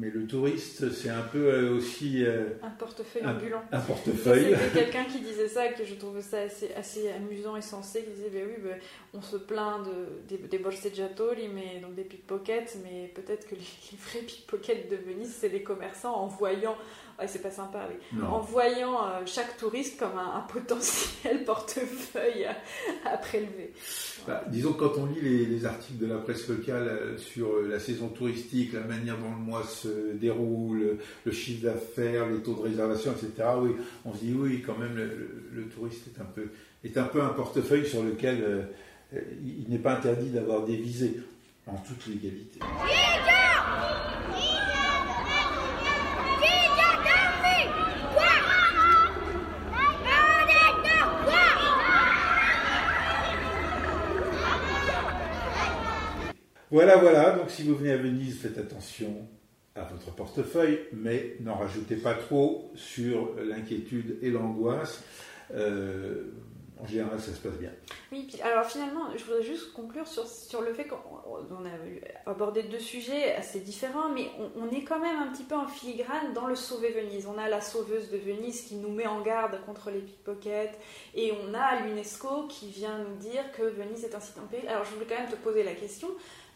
mais 0.01 0.09
le 0.09 0.27
touriste, 0.27 0.91
c'est 0.93 1.11
un 1.11 1.21
peu 1.21 1.53
euh, 1.53 1.77
aussi. 1.77 2.25
Euh, 2.25 2.49
un 2.63 2.71
portefeuille 2.71 3.27
ambulant. 3.27 3.63
Un 3.71 3.81
portefeuille. 3.81 4.57
C'était 4.57 4.85
quelqu'un 4.85 5.05
qui 5.05 5.21
disait 5.21 5.49
ça, 5.49 5.69
que 5.69 5.85
je 5.85 5.95
trouvais 5.95 6.23
ça 6.23 6.39
assez, 6.39 6.73
assez 6.75 7.11
amusant 7.11 7.55
et 7.57 7.61
sensé, 7.61 8.03
qui 8.03 8.11
disait 8.13 8.31
ben 8.31 8.47
oui, 8.49 8.63
ben, 8.63 8.79
on 9.13 9.21
se 9.21 9.37
plaint 9.37 9.85
de, 9.85 10.27
des, 10.27 10.39
des 10.49 10.59
borseggiatori, 10.59 11.49
mais, 11.49 11.81
donc 11.81 11.95
des 11.95 12.05
pickpockets, 12.05 12.79
mais 12.83 13.13
peut-être 13.15 13.47
que 13.47 13.55
les, 13.55 13.61
les, 13.61 13.99
vrais 13.99 14.21
pickpockets 14.21 14.91
de 14.91 14.97
Venise, 14.97 15.37
c'est 15.39 15.51
les 15.51 15.63
commerçants 15.63 16.15
en 16.15 16.29
voyant 16.29 16.77
c'est 17.27 17.43
pas 17.43 17.51
sympa, 17.51 17.89
En 18.23 18.41
voyant 18.41 19.05
euh, 19.05 19.23
chaque 19.27 19.57
touriste 19.57 19.99
comme 19.99 20.19
un, 20.19 20.41
potentiel 20.41 21.45
portefeuille 21.47 22.47
à, 23.05 23.17
prélever. 23.19 23.73
Bah, 24.27 24.45
disons, 24.49 24.73
quand 24.73 24.93
on 24.99 25.07
lit 25.07 25.47
les, 25.47 25.65
articles 25.65 25.99
de 25.99 26.07
la 26.07 26.19
presse 26.19 26.49
locale 26.49 26.89
euh, 26.89 27.19
sur 27.19 27.49
euh, 27.49 27.69
la 27.69 27.79
saison 27.79 28.09
touristique, 28.09 28.73
la 28.73 28.81
manière 28.81 29.19
dont 29.19 29.31
le 29.31 29.43
mois 29.43 29.65
se 29.65 30.13
déroule, 30.15 30.99
le 31.25 31.33
chiffre 31.33 31.65
d'affaires, 31.65 32.29
les 32.29 32.39
taux 32.39 32.55
de 32.55 32.63
réservation, 32.63 33.13
etc., 33.13 33.49
oui, 33.61 33.71
on 34.05 34.15
se 34.15 34.19
dit 34.19 34.35
oui, 34.37 34.63
quand 34.65 34.79
même, 34.79 34.97
le, 34.97 35.65
touriste 35.69 36.07
est 36.07 36.21
un, 36.21 36.25
peu, 36.25 36.49
est 36.85 36.97
un 36.97 37.05
peu 37.05 37.23
un 37.23 37.31
portefeuille 37.31 37.87
sur 37.87 38.03
lequel 38.03 38.69
il 39.13 39.69
n'est 39.69 39.79
pas 39.79 39.95
interdit 39.95 40.31
d'avoir 40.31 40.65
des 40.65 40.77
visées 40.77 41.21
en 41.67 41.77
toute 41.77 42.07
légalité. 42.07 42.61
Voilà, 56.71 56.97
voilà. 56.97 57.33
Donc 57.33 57.51
si 57.51 57.65
vous 57.65 57.75
venez 57.75 57.93
à 57.93 57.97
Venise, 57.97 58.39
faites 58.41 58.59
attention 58.59 59.29
à 59.75 59.85
votre 59.85 60.15
portefeuille, 60.15 60.81
mais 60.93 61.37
n'en 61.41 61.57
rajoutez 61.57 61.97
pas 61.97 62.15
trop 62.15 62.71
sur 62.75 63.35
l'inquiétude 63.43 64.19
et 64.23 64.31
l'angoisse. 64.31 65.03
Euh, 65.55 66.33
en 66.83 66.87
général, 66.87 67.21
ça 67.21 67.33
se 67.33 67.41
passe 67.41 67.59
bien. 67.59 67.71
Oui, 68.11 68.27
alors 68.43 68.65
finalement, 68.65 69.15
je 69.15 69.23
voudrais 69.25 69.43
juste 69.43 69.73
conclure 69.73 70.07
sur, 70.07 70.63
le 70.63 70.73
fait 70.73 70.87
qu'on 70.87 70.97
a 70.97 72.31
abordé 72.31 72.63
deux 72.63 72.79
sujets 72.79 73.35
assez 73.35 73.61
différents, 73.61 74.09
mais 74.09 74.31
on, 74.57 74.71
est 74.71 74.83
quand 74.83 74.99
même 74.99 75.17
un 75.17 75.27
petit 75.27 75.43
peu 75.43 75.55
en 75.55 75.67
filigrane 75.67 76.33
dans 76.33 76.47
le 76.47 76.55
Sauver 76.55 76.91
Venise. 76.91 77.27
On 77.27 77.39
a 77.39 77.49
la 77.49 77.61
sauveuse 77.61 78.11
de 78.11 78.17
Venise 78.17 78.63
qui 78.63 78.77
nous 78.77 78.91
met 78.91 79.07
en 79.07 79.21
garde 79.21 79.61
contre 79.67 79.91
les 79.91 80.01
pickpockets, 80.01 80.79
et 81.15 81.33
on 81.33 81.55
a 81.55 81.81
l'UNESCO 81.81 82.47
qui 82.49 82.71
vient 82.71 82.99
nous 82.99 83.17
dire 83.17 83.53
que 83.53 83.63
Venise 83.63 84.05
est 84.05 84.15
un 84.15 84.21
site 84.21 84.39
en 84.39 84.47
péril. 84.47 84.69
Alors 84.69 84.85
je 84.85 84.95
voulais 84.95 85.07
quand 85.07 85.21
même 85.21 85.31
te 85.31 85.37
poser 85.37 85.63
la 85.63 85.75
question. 85.75 86.09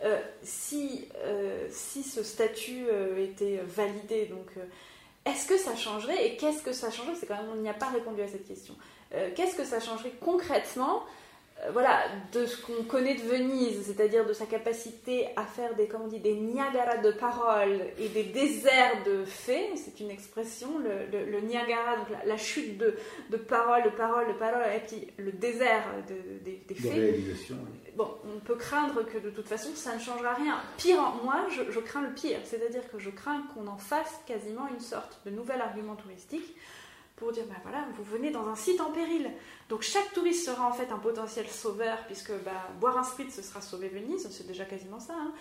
Euh, 0.05 0.21
si, 0.43 1.09
euh, 1.25 1.67
si 1.71 2.03
ce 2.03 2.23
statut 2.23 2.85
euh, 2.93 3.25
était 3.25 3.61
validé, 3.67 4.27
donc 4.27 4.51
est-ce 5.25 5.47
que 5.47 5.57
ça 5.57 5.75
changerait 5.75 6.27
et 6.27 6.37
qu'est-ce 6.37 6.63
que 6.63 6.73
ça 6.73 6.91
changerait? 6.91 7.15
C'est 7.19 7.27
quand 7.27 7.37
même 7.37 7.51
on 7.53 7.57
n'y 7.57 7.69
a 7.71 7.75
pas 7.75 7.89
répondu 7.89 8.21
à 8.21 8.29
cette 8.29 8.47
question. 8.47 8.75
Qu'est-ce 9.37 9.55
que 9.55 9.65
ça 9.65 9.79
changerait 9.79 10.13
concrètement? 10.21 11.05
Voilà, 11.73 12.05
de 12.33 12.45
ce 12.47 12.61
qu'on 12.61 12.83
connaît 12.85 13.15
de 13.15 13.23
Venise, 13.23 13.87
c'est-à-dire 13.87 14.27
de 14.27 14.33
sa 14.33 14.45
capacité 14.45 15.29
à 15.37 15.45
faire 15.45 15.75
des, 15.75 15.87
comment 15.87 16.05
on 16.05 16.09
dit, 16.09 16.19
des 16.19 16.35
Niagara 16.35 16.99
de 16.99 17.13
paroles 17.13 17.81
et 17.99 18.09
des 18.09 18.25
déserts 18.25 19.03
de 19.07 19.25
faits, 19.25 19.71
c'est 19.77 20.01
une 20.01 20.11
expression, 20.11 20.79
le, 20.79 21.41
Niagara, 21.41 21.97
donc 21.97 22.09
la, 22.25 22.37
chute 22.37 22.77
de, 22.77 22.97
de 23.31 23.37
paroles, 23.37 23.85
de 23.85 23.91
paroles, 23.91 24.29
de 24.29 24.39
paroles, 24.39 24.63
et 24.77 24.81
puis 24.81 25.09
le 25.17 25.33
désert 25.33 25.85
de, 26.09 26.45
des, 26.45 26.75
faits. 26.75 27.17
Bon, 27.97 28.09
on 28.25 28.41
peut 28.41 28.57
craindre 28.57 29.03
que 29.07 29.19
de 29.19 29.31
toute 29.31 29.47
façon, 29.47 29.71
ça 29.75 29.95
ne 29.95 30.01
changera 30.01 30.35
rien. 30.35 30.61
Pire, 30.77 31.15
moi, 31.23 31.47
je, 31.51 31.71
je 31.71 31.81
crains 31.81 32.03
le 32.03 32.13
pire, 32.13 32.41
c'est-à-dire 32.45 32.83
que 32.91 32.99
je 32.99 33.11
crains 33.11 33.43
qu'on 33.55 33.69
en 33.69 33.79
fasse 33.79 34.21
quasiment 34.27 34.69
une 34.69 34.81
sorte 34.81 35.21
de 35.25 35.31
nouvel 35.31 35.61
argument 35.61 35.95
touristique 35.95 36.55
pour 37.17 37.31
dire, 37.31 37.45
ben 37.49 37.57
voilà, 37.63 37.87
vous 37.97 38.03
venez 38.03 38.31
dans 38.31 38.49
un 38.49 38.57
site 38.57 38.81
en 38.81 38.91
péril. 38.91 39.31
Donc 39.69 39.83
chaque 39.83 40.13
touriste 40.13 40.47
sera 40.47 40.69
en 40.69 40.73
fait 40.73 40.91
un 40.91 40.99
potentiel 40.99 41.47
sauveur, 41.47 41.99
puisque 42.07 42.33
bah, 42.45 42.69
boire 42.81 42.99
un 42.99 43.05
spritz, 43.05 43.35
ce 43.35 43.43
sera 43.43 43.61
sauver 43.61 43.89
Venise, 43.89 44.29
c'est 44.31 44.47
déjà 44.47 44.65
quasiment 44.65 44.99
ça. 44.99 45.15
Hein. 45.17 45.33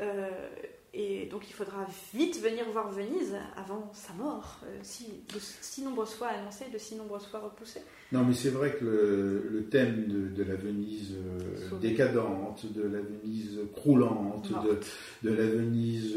Euh, 0.00 0.48
et 0.94 1.26
donc 1.30 1.48
il 1.48 1.54
faudra 1.54 1.86
vite 2.12 2.38
venir 2.42 2.68
voir 2.70 2.92
Venise 2.92 3.34
avant 3.56 3.90
sa 3.94 4.12
mort, 4.12 4.60
euh, 4.64 4.78
si, 4.82 5.06
de 5.32 5.38
si 5.38 5.82
nombreuses 5.82 6.12
fois 6.12 6.28
annoncée, 6.28 6.66
de 6.70 6.76
si 6.76 6.96
nombreuses 6.96 7.26
fois 7.26 7.40
repoussée. 7.40 7.80
Non, 8.12 8.24
mais 8.24 8.34
c'est 8.34 8.50
vrai 8.50 8.76
que 8.78 8.84
le, 8.84 9.64
thème 9.70 10.32
de, 10.34 10.44
la 10.44 10.54
Venise 10.54 11.16
euh, 11.16 11.78
décadente, 11.78 12.70
de 12.70 12.82
la 12.82 13.00
Venise 13.00 13.58
croulante, 13.74 14.50
de, 14.52 15.30
de, 15.30 15.34
la 15.34 15.46
Venise 15.46 16.14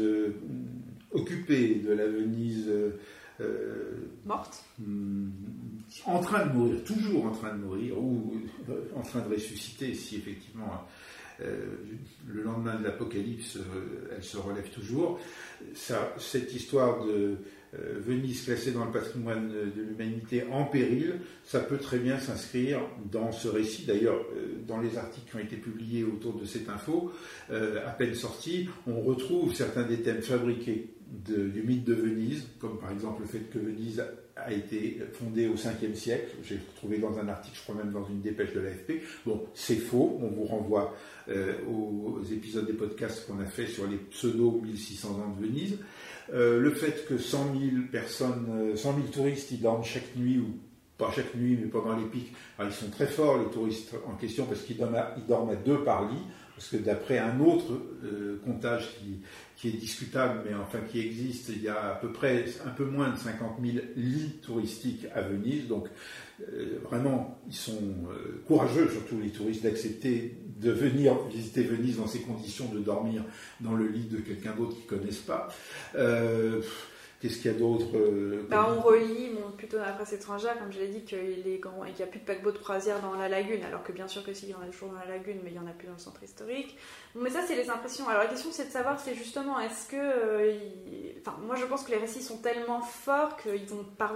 occupée, 1.10 1.76
de 1.76 1.94
la 1.94 2.06
Venise 2.06 2.70
euh, 3.40 4.08
Morte 4.24 4.64
hmm, 4.78 5.28
En 6.06 6.20
train 6.20 6.46
de 6.46 6.52
mourir, 6.52 6.82
toujours 6.84 7.26
en 7.26 7.32
train 7.32 7.54
de 7.54 7.62
mourir, 7.62 7.98
ou 7.98 8.40
euh, 8.68 8.80
en 8.94 9.02
train 9.02 9.20
de 9.20 9.32
ressusciter 9.32 9.94
si 9.94 10.16
effectivement 10.16 10.86
euh, 11.40 11.66
le 12.26 12.42
lendemain 12.42 12.76
de 12.76 12.84
l'apocalypse, 12.84 13.58
elle 14.14 14.24
se 14.24 14.38
relève 14.38 14.70
toujours. 14.70 15.20
Ça, 15.74 16.14
cette 16.18 16.54
histoire 16.54 17.04
de 17.04 17.36
Venise 17.72 18.44
classée 18.44 18.72
dans 18.72 18.84
le 18.84 18.92
patrimoine 18.92 19.50
de 19.50 19.82
l'humanité 19.82 20.44
en 20.50 20.64
péril, 20.64 21.16
ça 21.44 21.60
peut 21.60 21.78
très 21.78 21.98
bien 21.98 22.18
s'inscrire 22.18 22.80
dans 23.10 23.32
ce 23.32 23.48
récit. 23.48 23.84
D'ailleurs, 23.84 24.24
dans 24.66 24.80
les 24.80 24.96
articles 24.96 25.30
qui 25.30 25.36
ont 25.36 25.40
été 25.40 25.56
publiés 25.56 26.04
autour 26.04 26.38
de 26.38 26.44
cette 26.46 26.68
info, 26.68 27.12
à 27.50 27.90
peine 27.90 28.14
sortis, 28.14 28.68
on 28.86 29.00
retrouve 29.00 29.54
certains 29.54 29.82
des 29.82 30.00
thèmes 30.00 30.22
fabriqués 30.22 30.94
du 31.06 31.62
mythe 31.62 31.84
de 31.84 31.94
Venise, 31.94 32.46
comme 32.58 32.78
par 32.78 32.90
exemple 32.92 33.22
le 33.22 33.28
fait 33.28 33.50
que 33.50 33.58
Venise 33.58 34.02
a 34.36 34.52
été 34.52 35.00
fondée 35.12 35.48
au 35.48 35.54
5e 35.54 35.94
siècle. 35.94 36.36
J'ai 36.44 36.58
trouvé 36.76 36.98
dans 36.98 37.18
un 37.18 37.28
article, 37.28 37.56
je 37.56 37.62
crois 37.62 37.74
même 37.74 37.92
dans 37.92 38.06
une 38.06 38.20
dépêche 38.20 38.52
de 38.52 38.60
l'AFP. 38.60 39.02
Bon, 39.24 39.46
c'est 39.54 39.76
faux. 39.76 40.18
On 40.20 40.28
vous 40.28 40.44
renvoie 40.44 40.94
euh, 41.28 41.54
aux, 41.66 42.22
épisodes 42.30 42.66
des 42.66 42.74
podcasts 42.74 43.26
qu'on 43.26 43.40
a 43.40 43.46
fait 43.46 43.66
sur 43.66 43.86
les 43.86 43.96
pseudo 43.96 44.60
1600 44.62 45.08
ans 45.08 45.36
de 45.38 45.46
Venise. 45.46 45.78
Euh, 46.32 46.60
le 46.60 46.70
fait 46.70 47.06
que 47.06 47.18
100 47.18 47.54
000 47.54 47.82
personnes, 47.90 48.72
100 48.74 48.88
euh, 48.90 48.94
000 48.94 49.06
touristes, 49.12 49.50
ils 49.52 49.60
dorment 49.60 49.84
chaque 49.84 50.16
nuit 50.16 50.38
ou 50.38 50.58
pas 50.98 51.10
chaque 51.14 51.34
nuit, 51.34 51.58
mais 51.60 51.68
pendant 51.68 51.96
les 51.96 52.06
pics. 52.06 52.32
ils 52.60 52.72
sont 52.72 52.90
très 52.90 53.06
forts, 53.06 53.38
les 53.38 53.50
touristes 53.50 53.94
en 54.06 54.14
question, 54.16 54.46
parce 54.46 54.62
qu'ils 54.62 54.78
dorment, 54.78 54.98
dorment 55.28 55.50
à 55.50 55.56
deux 55.56 55.84
par 55.84 56.08
lit. 56.08 56.22
Parce 56.56 56.68
que 56.68 56.78
d'après 56.78 57.18
un 57.18 57.38
autre 57.40 57.82
comptage 58.42 58.88
qui, 58.98 59.20
qui 59.56 59.68
est 59.68 59.72
discutable, 59.72 60.42
mais 60.46 60.54
enfin 60.54 60.78
qui 60.90 61.00
existe. 61.00 61.48
Il 61.48 61.62
y 61.62 61.68
a 61.68 61.92
à 61.92 61.94
peu 61.94 62.12
près 62.12 62.44
un 62.64 62.70
peu 62.70 62.84
moins 62.84 63.10
de 63.10 63.16
50 63.16 63.58
000 63.64 63.84
lits 63.96 64.38
touristiques 64.42 65.06
à 65.14 65.22
Venise. 65.22 65.66
Donc 65.66 65.88
euh, 66.40 66.78
vraiment, 66.84 67.40
ils 67.48 67.54
sont 67.54 67.80
euh, 68.10 68.42
courageux, 68.46 68.88
surtout 68.90 69.18
les 69.18 69.30
touristes, 69.30 69.62
d'accepter 69.62 70.36
de 70.60 70.70
venir 70.70 71.18
visiter 71.28 71.62
Venise 71.62 71.96
dans 71.96 72.06
ces 72.06 72.20
conditions, 72.20 72.66
de 72.72 72.80
dormir 72.80 73.24
dans 73.60 73.74
le 73.74 73.88
lit 73.88 74.04
de 74.04 74.18
quelqu'un 74.18 74.54
d'autre 74.54 74.74
qu'ils 74.74 74.84
ne 74.96 75.00
connaissent 75.00 75.16
pas. 75.18 75.48
Qu'est-ce 77.20 77.38
qu'il 77.38 77.50
y 77.50 77.54
a 77.54 77.58
d'autre 77.58 77.86
euh, 77.94 78.46
bah, 78.50 78.68
On 78.76 78.80
relie 78.82 79.30
plutôt 79.56 79.78
dans 79.78 79.84
la 79.84 79.92
presse 79.92 80.12
étrangère, 80.12 80.58
comme 80.58 80.70
je 80.70 80.78
l'ai 80.80 80.88
dit, 80.88 81.00
qu'il 81.02 81.18
n'y 81.18 82.02
a 82.02 82.06
plus 82.06 82.20
de 82.20 82.24
paquebot 82.24 82.52
de 82.52 82.58
croisière 82.58 83.00
dans 83.00 83.14
la 83.14 83.28
lagune, 83.28 83.64
alors 83.64 83.82
que 83.82 83.92
bien 83.92 84.06
sûr 84.06 84.22
que 84.22 84.34
si, 84.34 84.48
y 84.48 84.54
en 84.54 84.60
a 84.60 84.66
toujours 84.66 84.90
dans 84.90 84.98
la 84.98 85.06
lagune, 85.06 85.38
mais 85.42 85.50
il 85.50 85.54
n'y 85.54 85.58
en 85.58 85.66
a 85.66 85.72
plus 85.72 85.86
dans 85.86 85.94
le 85.94 85.98
centre 85.98 86.22
historique. 86.22 86.76
mais 87.14 87.30
ça, 87.30 87.40
c'est 87.46 87.56
les 87.56 87.70
impressions. 87.70 88.06
Alors 88.08 88.22
la 88.22 88.28
question, 88.28 88.50
c'est 88.52 88.66
de 88.66 88.70
savoir, 88.70 89.00
c'est 89.00 89.14
justement, 89.14 89.58
est-ce 89.60 89.88
que... 89.88 89.96
Euh, 89.96 90.58
enfin, 91.20 91.38
moi, 91.46 91.56
je 91.56 91.64
pense 91.64 91.84
que 91.84 91.90
les 91.90 91.98
récits 91.98 92.22
sont 92.22 92.38
tellement 92.38 92.82
forts 92.82 93.38
qu'ils 93.38 93.66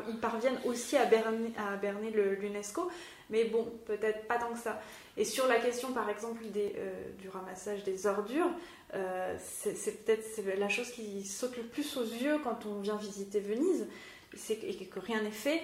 ils 0.09 0.21
parviennent 0.21 0.61
aussi 0.67 0.97
à 0.99 1.07
berner, 1.07 1.53
à 1.57 1.77
berner 1.77 2.11
l'UNESCO, 2.11 2.91
mais 3.31 3.45
bon, 3.45 3.67
peut-être 3.87 4.27
pas 4.27 4.37
tant 4.37 4.53
que 4.53 4.59
ça. 4.59 4.81
Et 5.17 5.25
sur 5.25 5.47
la 5.47 5.57
question, 5.57 5.93
par 5.93 6.09
exemple, 6.11 6.43
euh, 6.57 7.11
du 7.19 7.29
ramassage 7.29 7.85
des 7.85 8.07
ordures, 8.07 8.51
euh, 8.95 9.37
c'est 9.39 10.05
peut-être 10.05 10.25
la 10.59 10.69
chose 10.69 10.91
qui 10.91 11.25
saute 11.25 11.57
le 11.57 11.63
plus 11.63 11.97
aux 11.97 12.05
yeux 12.05 12.39
quand 12.43 12.67
on 12.67 12.81
vient 12.81 12.97
visiter 12.97 13.41
Venise, 13.41 13.87
c'est 14.35 14.57
que 14.57 15.01
rien 15.01 15.23
n'est 15.23 15.31
fait. 15.31 15.63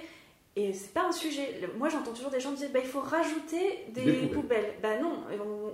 Et 0.58 0.72
c'est 0.72 0.94
pas 0.94 1.06
un 1.06 1.12
sujet. 1.12 1.60
Moi, 1.76 1.90
j'entends 1.90 2.12
toujours 2.12 2.30
des 2.30 2.40
gens 2.40 2.52
dire 2.52 2.68
bah, 2.72 2.80
il 2.82 2.88
faut 2.88 3.00
rajouter 3.00 3.84
des, 3.94 4.26
poubelles. 4.28 4.72
Bah 4.82 4.98
non, 4.98 5.18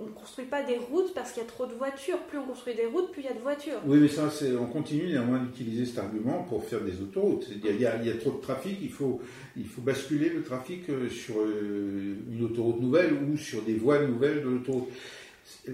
on 0.01 0.05
ne 0.05 0.11
construit 0.11 0.43
pas 0.43 0.61
des 0.61 0.77
routes 0.77 1.13
parce 1.13 1.31
qu'il 1.31 1.41
y 1.41 1.45
a 1.45 1.47
trop 1.47 1.65
de 1.65 1.73
voitures. 1.73 2.19
Plus 2.23 2.37
on 2.37 2.45
construit 2.45 2.75
des 2.75 2.87
routes, 2.87 3.09
plus 3.13 3.21
il 3.21 3.25
y 3.25 3.29
a 3.29 3.33
de 3.33 3.39
voitures. 3.39 3.79
Oui, 3.85 3.99
mais 4.01 4.09
ça, 4.09 4.29
on 4.59 4.65
continue 4.65 5.07
néanmoins 5.07 5.39
d'utiliser 5.39 5.85
cet 5.85 5.99
argument 5.99 6.43
pour 6.49 6.65
faire 6.65 6.81
des 6.81 6.99
autoroutes. 7.01 7.47
Il 7.49 7.65
y, 7.65 7.85
a, 7.85 7.95
il 7.95 8.05
y, 8.05 8.11
a, 8.11 8.17
trop 8.17 8.31
de 8.31 8.41
trafic, 8.41 8.77
il 8.81 8.91
faut, 8.91 9.21
il 9.55 9.67
faut 9.67 9.81
basculer 9.81 10.27
le 10.27 10.43
trafic 10.43 10.89
euh, 10.89 11.09
sur 11.09 11.35
euh, 11.39 12.17
une 12.29 12.43
autoroute 12.43 12.81
nouvelle 12.81 13.13
ou 13.13 13.37
sur 13.37 13.61
des 13.61 13.75
voies 13.75 14.05
nouvelles 14.05 14.43
de 14.43 14.49
l'autoroute 14.49 14.89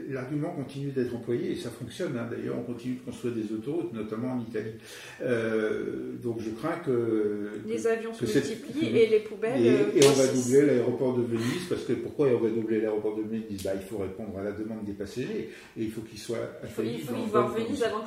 l'argument 0.10 0.52
continue 0.52 0.92
d'être 0.92 1.16
employé 1.16 1.52
et 1.52 1.56
ça 1.56 1.70
fonctionne. 1.70 2.18
Hein. 2.18 2.28
D'ailleurs, 2.30 2.56
on 2.60 2.64
continue 2.64 2.96
de 2.96 3.06
construire 3.06 3.34
des 3.34 3.52
autoroutes, 3.54 3.94
notamment 3.94 4.34
en 4.34 4.40
Italie. 4.42 4.74
Euh, 5.22 6.14
donc, 6.22 6.40
je 6.40 6.50
crains 6.52 6.78
que 6.86 7.52
les 7.66 7.88
avions 7.88 8.14
se 8.14 8.26
multiplient 8.26 8.98
et 8.98 9.08
les 9.08 9.20
poubelles. 9.20 9.66
Et, 9.66 9.70
euh, 9.70 10.10
on 10.10 10.14
va 10.14 10.28
doubler 10.28 10.66
l'aéroport 10.66 11.18
de 11.18 11.24
Venise 11.24 11.66
parce 11.70 11.84
que 11.84 11.94
pourquoi 11.94 12.28
on 12.28 12.40
va 12.40 12.50
doubler 12.50 12.82
l'aéroport 12.82 13.16
de 13.16 13.24
Venise? 13.24 13.64
Bah, 13.64 13.72
il 13.76 13.86
faut 13.86 13.98
répondre 13.98 14.38
à 14.38 14.44
la 14.44 14.52
demande 14.52 14.86
des 14.86 14.94
passagers 14.94 15.50
et 15.78 15.84
il 15.84 15.92
faut 15.92 16.02
qu'ils 16.02 16.20
soient. 16.20 16.38
Il 16.64 16.70
faut, 16.70 16.84
il 16.84 17.02
faut 17.02 17.16
y 17.16 17.30
voir 17.30 17.50
Venise 17.50 17.84
avant 17.84 18.04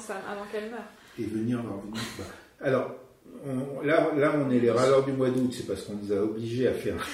qu'elle 0.52 0.70
meure. 0.70 0.80
Et 1.18 1.24
venir 1.24 1.62
voir 1.62 1.80
Venise. 1.80 2.02
Bah. 2.18 2.24
Alors, 2.60 2.94
là, 3.84 4.12
là, 4.16 4.34
on 4.36 4.50
est 4.50 4.60
les 4.60 4.70
râleurs 4.70 5.04
du 5.04 5.12
mois 5.12 5.30
d'août, 5.30 5.52
c'est 5.52 5.66
parce 5.66 5.82
qu'on 5.82 5.94
nous 5.94 6.12
a 6.12 6.22
obligés 6.22 6.68
à 6.68 6.72
faire 6.72 7.04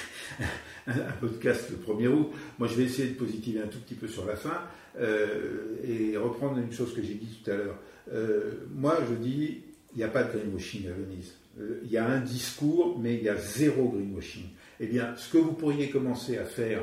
un, 0.89 1.11
podcast 1.19 1.69
le 1.69 1.77
1er 1.77 2.07
août. 2.07 2.29
Moi, 2.57 2.67
je 2.67 2.75
vais 2.75 2.83
essayer 2.83 3.09
de 3.09 3.15
positiver 3.15 3.61
un 3.61 3.67
tout 3.67 3.79
petit 3.79 3.95
peu 3.95 4.07
sur 4.07 4.25
la 4.25 4.35
fin 4.35 4.61
euh, 4.99 5.75
et 5.83 6.17
reprendre 6.17 6.57
une 6.57 6.71
chose 6.71 6.93
que 6.93 7.01
j'ai 7.01 7.15
dit 7.15 7.39
tout 7.43 7.51
à 7.51 7.55
l'heure. 7.55 7.77
Euh, 8.13 8.51
moi, 8.73 8.97
je 9.09 9.15
dis, 9.15 9.61
il 9.93 9.97
n'y 9.97 10.03
a 10.03 10.07
pas 10.07 10.23
de 10.23 10.37
greenwashing 10.37 10.87
à 10.87 10.93
Venise. 10.93 11.33
Euh, 11.59 11.81
il 11.83 11.91
y 11.91 11.97
a 11.97 12.05
un 12.05 12.21
discours, 12.21 12.97
mais 12.99 13.15
il 13.15 13.23
y 13.23 13.29
a 13.29 13.35
zéro 13.35 13.89
greenwashing. 13.89 14.45
Eh 14.79 14.87
bien, 14.87 15.13
ce 15.17 15.31
que 15.31 15.37
vous 15.37 15.53
pourriez 15.53 15.89
commencer 15.89 16.37
à 16.37 16.45
faire, 16.45 16.81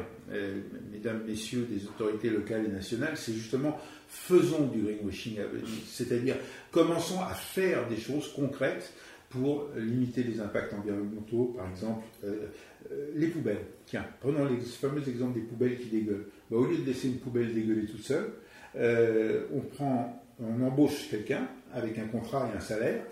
mesdames, 0.92 1.22
messieurs 1.26 1.66
des 1.70 1.86
autorités 1.86 2.28
locales 2.28 2.66
et 2.66 2.68
nationales, 2.68 3.16
c'est 3.16 3.32
justement 3.32 3.80
faisons 4.06 4.66
du 4.66 4.82
greenwashing 4.82 5.38
à 5.40 5.46
Venise. 5.46 5.84
C'est-à-dire, 5.88 6.36
commençons 6.70 7.22
à 7.22 7.32
faire 7.32 7.88
des 7.88 7.96
choses 7.96 8.30
concrètes 8.34 8.92
pour 9.30 9.70
limiter 9.78 10.24
les 10.24 10.40
impacts 10.40 10.74
environnementaux, 10.74 11.54
par 11.56 11.70
exemple 11.70 12.04
euh, 12.90 13.10
les 13.14 13.28
poubelles. 13.28 13.64
Tiens, 13.86 14.06
prenons 14.20 14.44
les 14.46 14.60
fameux 14.60 15.06
exemples 15.08 15.34
des 15.34 15.46
poubelles 15.46 15.78
qui 15.78 15.88
dégueulent. 15.88 16.26
Bah, 16.50 16.56
au 16.56 16.66
lieu 16.66 16.78
de 16.78 16.86
laisser 16.86 17.08
une 17.08 17.18
poubelle 17.18 17.54
dégueuler 17.54 17.86
toute 17.86 18.02
seule, 18.02 18.30
euh, 18.76 19.44
on 19.50 20.62
embauche 20.62 21.08
quelqu'un 21.10 21.48
avec 21.72 21.98
un 21.98 22.06
contrat 22.06 22.50
et 22.52 22.56
un 22.56 22.60
salaire 22.60 23.02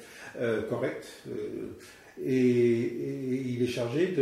correct, 0.69 1.23
et, 2.23 3.51
il 3.55 3.63
est 3.63 3.67
chargé 3.67 4.15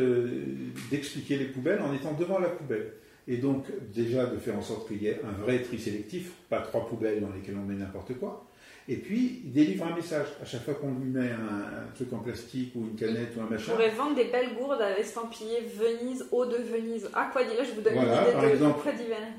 d'expliquer 0.91 1.37
les 1.37 1.47
poubelles 1.47 1.81
en 1.81 1.95
étant 1.95 2.13
devant 2.13 2.39
la 2.39 2.49
poubelle. 2.49 2.93
Et 3.29 3.37
donc 3.37 3.67
déjà 3.95 4.27
de 4.27 4.37
faire 4.37 4.57
en 4.59 4.63
sorte 4.63 4.89
qu'il 4.89 5.03
y 5.03 5.07
ait 5.07 5.21
un 5.25 5.43
vrai 5.43 5.61
tri 5.63 5.79
sélectif, 5.79 6.33
pas 6.49 6.61
trois 6.61 6.87
poubelles 6.87 7.21
dans 7.21 7.33
lesquelles 7.33 7.57
on 7.57 7.67
met 7.67 7.77
n'importe 7.77 8.15
quoi, 8.19 8.47
et 8.93 8.97
puis 8.97 9.41
il 9.45 9.53
délivre 9.53 9.87
un 9.87 9.95
message. 9.95 10.27
À 10.43 10.45
chaque 10.45 10.65
fois 10.65 10.75
qu'on 10.75 10.93
lui 10.93 11.09
met 11.09 11.31
un, 11.31 11.91
truc 11.95 12.13
en 12.13 12.19
plastique 12.19 12.73
ou 12.75 12.81
une 12.81 12.95
canette 12.95 13.35
ou 13.37 13.41
un 13.41 13.49
machin. 13.49 13.73
On 13.73 13.77
pourrait 13.77 13.91
vendre 13.91 14.17
des 14.17 14.25
belles 14.25 14.55
gourdes 14.59 14.81
avec 14.81 14.99
estampillé 14.99 15.61
Venise, 15.79 16.27
eau 16.31 16.45
de 16.45 16.57
Venise, 16.57 17.09
Aquadivers, 17.15 17.65
je 17.65 17.73
vous 17.73 17.81
donne 17.81 17.95
voilà, 17.95 18.17
une 18.17 18.23
idée 18.23 18.33
par 18.33 18.43
de 18.43 18.49
exemple, 18.49 18.89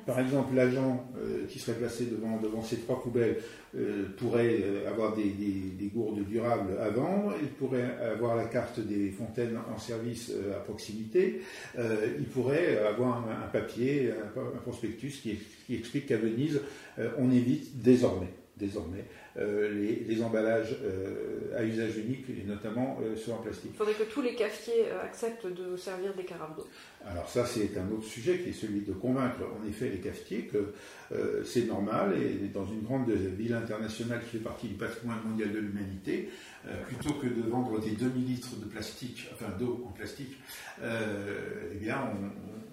Par 0.05 0.19
exemple, 0.19 0.55
l'agent 0.55 1.05
euh, 1.17 1.45
qui 1.47 1.59
serait 1.59 1.77
placé 1.77 2.05
devant, 2.05 2.39
devant 2.41 2.63
ces 2.63 2.77
trois 2.77 3.01
poubelles 3.01 3.37
euh, 3.75 4.05
pourrait 4.17 4.59
euh, 4.63 4.89
avoir 4.89 5.15
des, 5.15 5.23
des, 5.23 5.87
gourdes 5.87 6.23
durables 6.25 6.77
à 6.79 6.89
vendre, 6.89 7.33
il 7.41 7.49
pourrait 7.49 7.97
avoir 8.13 8.35
la 8.35 8.45
carte 8.45 8.79
des 8.79 9.11
fontaines 9.11 9.57
en 9.73 9.77
service 9.77 10.31
à 10.55 10.59
proximité, 10.59 11.41
il 11.77 12.25
pourrait 12.25 12.79
avoir 12.79 13.23
un, 13.27 13.47
papier, 13.47 14.11
un, 14.11 14.59
prospectus 14.59 15.19
qui, 15.21 15.37
qui 15.67 15.75
explique 15.75 16.07
qu'à 16.07 16.17
Venise, 16.17 16.61
on 17.19 17.31
évite 17.31 17.81
désormais 17.81 18.29
désormais 18.57 19.05
euh, 19.35 20.05
les, 20.07 20.21
emballages 20.21 20.77
euh, 20.83 21.57
à 21.57 21.63
usage 21.63 21.97
unique 21.97 22.25
et 22.29 22.43
notamment 22.43 22.99
euh, 23.01 23.15
sur 23.15 23.33
en 23.33 23.37
plastique. 23.37 23.71
Il 23.73 23.77
faudrait 23.77 23.95
que 23.95 24.03
tous 24.03 24.21
les 24.21 24.35
cafetiers 24.35 24.85
acceptent 25.03 25.47
de 25.47 25.75
servir 25.75 26.13
des 26.13 26.23
carafes 26.23 26.55
d'eau. 26.55 26.67
Alors 27.07 27.27
ça 27.27 27.43
c'est 27.45 27.75
un 27.77 27.91
autre 27.91 28.05
sujet 28.05 28.37
qui 28.37 28.49
est 28.49 28.53
celui 28.53 28.81
de 28.81 28.93
convaincre 28.93 29.39
en 29.41 29.67
effet 29.67 29.89
les 29.89 29.97
cafetiers 29.97 30.43
que 30.43 30.73
c'est 31.43 31.65
normal 31.65 32.13
et 32.15 32.47
dans 32.47 32.65
une 32.65 32.81
grande 32.81 33.09
ville 33.09 33.53
internationale 33.53 34.21
qui 34.21 34.37
fait 34.37 34.43
partie 34.43 34.67
du 34.67 34.75
patrimoine 34.75 35.19
mondial 35.25 35.51
de 35.51 35.59
l'humanité, 35.59 36.29
plutôt 36.87 37.13
que 37.15 37.27
de 37.27 37.41
vendre 37.49 37.79
des 37.81 37.91
demi-litres 37.91 38.55
de 38.57 38.65
plastique, 38.65 39.29
enfin 39.33 39.51
d'eau 39.59 39.83
en 39.85 39.91
plastique, 39.91 40.37
eh 40.81 41.75
bien 41.75 42.09
on 42.13 42.29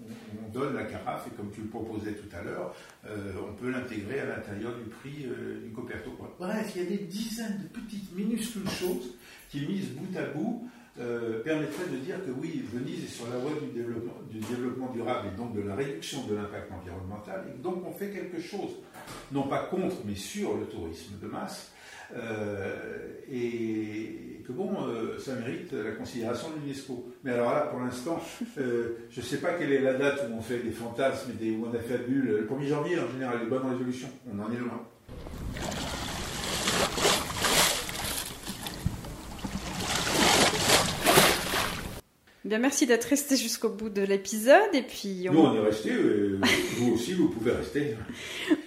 donne 0.53 0.75
la 0.75 0.83
carafe 0.83 1.27
et 1.27 1.35
comme 1.35 1.51
tu 1.51 1.61
le 1.61 1.67
proposais 1.67 2.13
tout 2.13 2.35
à 2.35 2.43
l'heure, 2.43 2.75
euh, 3.07 3.33
on 3.49 3.53
peut 3.53 3.69
l'intégrer 3.69 4.19
à 4.19 4.25
l'intérieur 4.25 4.75
du 4.75 4.89
prix 4.89 5.25
euh, 5.25 5.61
du 5.63 5.71
Coperto. 5.71 6.11
Bref, 6.39 6.71
il 6.75 6.83
y 6.83 6.85
a 6.85 6.89
des 6.89 7.05
dizaines 7.05 7.59
de 7.63 7.79
petites 7.79 8.15
minuscules 8.15 8.69
choses 8.69 9.15
qui, 9.49 9.65
mises 9.65 9.89
bout 9.89 10.17
à 10.17 10.25
bout, 10.25 10.69
euh, 10.99 11.41
permettraient 11.43 11.87
de 11.91 11.97
dire 11.97 12.17
que 12.25 12.31
oui, 12.31 12.65
Venise 12.73 13.05
est 13.05 13.07
sur 13.07 13.29
la 13.29 13.37
voie 13.37 13.51
du 13.61 13.67
développement, 13.67 14.13
du 14.29 14.39
développement 14.39 14.91
durable 14.91 15.29
et 15.33 15.37
donc 15.37 15.55
de 15.55 15.61
la 15.61 15.75
réduction 15.75 16.25
de 16.27 16.35
l'impact 16.35 16.69
environnemental, 16.71 17.45
et 17.47 17.61
donc 17.61 17.85
on 17.87 17.93
fait 17.93 18.09
quelque 18.09 18.41
chose, 18.41 18.71
non 19.31 19.43
pas 19.43 19.63
contre, 19.65 19.95
mais 20.05 20.15
sur 20.15 20.57
le 20.57 20.65
tourisme 20.65 21.13
de 21.21 21.27
masse, 21.27 21.71
et 23.31 24.21
que 24.45 24.51
bon, 24.51 24.71
euh, 24.87 25.17
ça 25.19 25.35
mérite 25.35 25.71
la 25.71 25.91
considération 25.91 26.49
de 26.49 26.61
l'UNESCO. 26.61 27.13
Mais 27.23 27.31
alors 27.31 27.53
là, 27.53 27.61
pour 27.61 27.79
l'instant, 27.79 28.19
euh, 28.57 28.97
je 29.09 29.21
ne 29.21 29.25
sais 29.25 29.37
pas 29.37 29.53
quelle 29.53 29.71
est 29.71 29.81
la 29.81 29.93
date 29.93 30.27
où 30.29 30.37
on 30.37 30.41
fait 30.41 30.59
des 30.59 30.71
fantasmes 30.71 31.31
et 31.31 31.43
des, 31.43 31.51
où 31.51 31.67
on 31.71 31.75
a 31.75 31.79
fait 31.79 31.99
bulle. 31.99 32.25
Le 32.25 32.45
1er 32.45 32.67
janvier, 32.67 32.99
en 32.99 33.11
général, 33.11 33.39
les 33.41 33.49
bonnes 33.49 33.69
résolutions. 33.69 34.09
On 34.31 34.39
en 34.39 34.51
est 34.51 34.57
loin. 34.57 34.81
Bien, 42.51 42.59
merci 42.59 42.85
d'être 42.85 43.05
resté 43.05 43.37
jusqu'au 43.37 43.69
bout 43.69 43.87
de 43.87 44.01
l'épisode. 44.01 44.73
Et 44.73 44.81
puis, 44.81 45.27
on... 45.29 45.31
Nous, 45.31 45.39
on 45.39 45.55
est 45.55 45.59
resté. 45.61 45.91
Euh, 45.93 46.37
vous 46.79 46.95
aussi, 46.95 47.13
vous 47.13 47.29
pouvez 47.29 47.51
rester. 47.51 47.95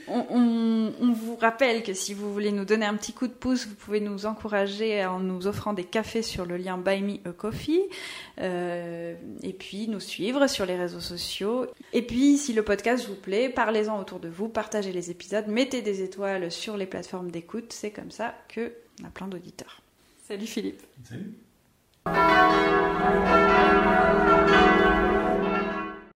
on, 0.08 1.12
vous 1.12 1.36
rappelle 1.36 1.82
que 1.82 1.92
si 1.92 2.14
vous 2.14 2.32
voulez 2.32 2.50
nous 2.50 2.64
donner 2.64 2.86
un 2.86 2.94
petit 2.94 3.12
coup 3.12 3.26
de 3.26 3.34
pouce, 3.34 3.66
vous 3.66 3.74
pouvez 3.74 4.00
nous 4.00 4.24
encourager 4.24 5.04
en 5.04 5.20
nous 5.20 5.46
offrant 5.46 5.74
des 5.74 5.84
cafés 5.84 6.22
sur 6.22 6.46
le 6.46 6.56
lien 6.56 6.78
Buy 6.78 7.02
Me 7.02 7.28
a 7.28 7.32
Coffee. 7.32 7.82
Euh, 8.40 9.16
et 9.42 9.52
puis, 9.52 9.86
nous 9.86 10.00
suivre 10.00 10.46
sur 10.46 10.64
les 10.64 10.76
réseaux 10.76 11.00
sociaux. 11.00 11.66
Et 11.92 12.00
puis, 12.00 12.38
si 12.38 12.54
le 12.54 12.62
podcast 12.62 13.06
vous 13.06 13.16
plaît, 13.16 13.50
parlez-en 13.50 14.00
autour 14.00 14.18
de 14.18 14.30
vous, 14.30 14.48
partagez 14.48 14.92
les 14.92 15.10
épisodes, 15.10 15.46
mettez 15.48 15.82
des 15.82 16.02
étoiles 16.02 16.50
sur 16.50 16.78
les 16.78 16.86
plateformes 16.86 17.30
d'écoute. 17.30 17.74
C'est 17.74 17.90
comme 17.90 18.10
ça 18.10 18.34
qu'on 18.54 19.04
a 19.04 19.10
plein 19.10 19.28
d'auditeurs. 19.28 19.82
Salut 20.26 20.46
Philippe. 20.46 20.80
Salut. 21.06 21.34
thank 22.06 22.28
you 24.50 24.73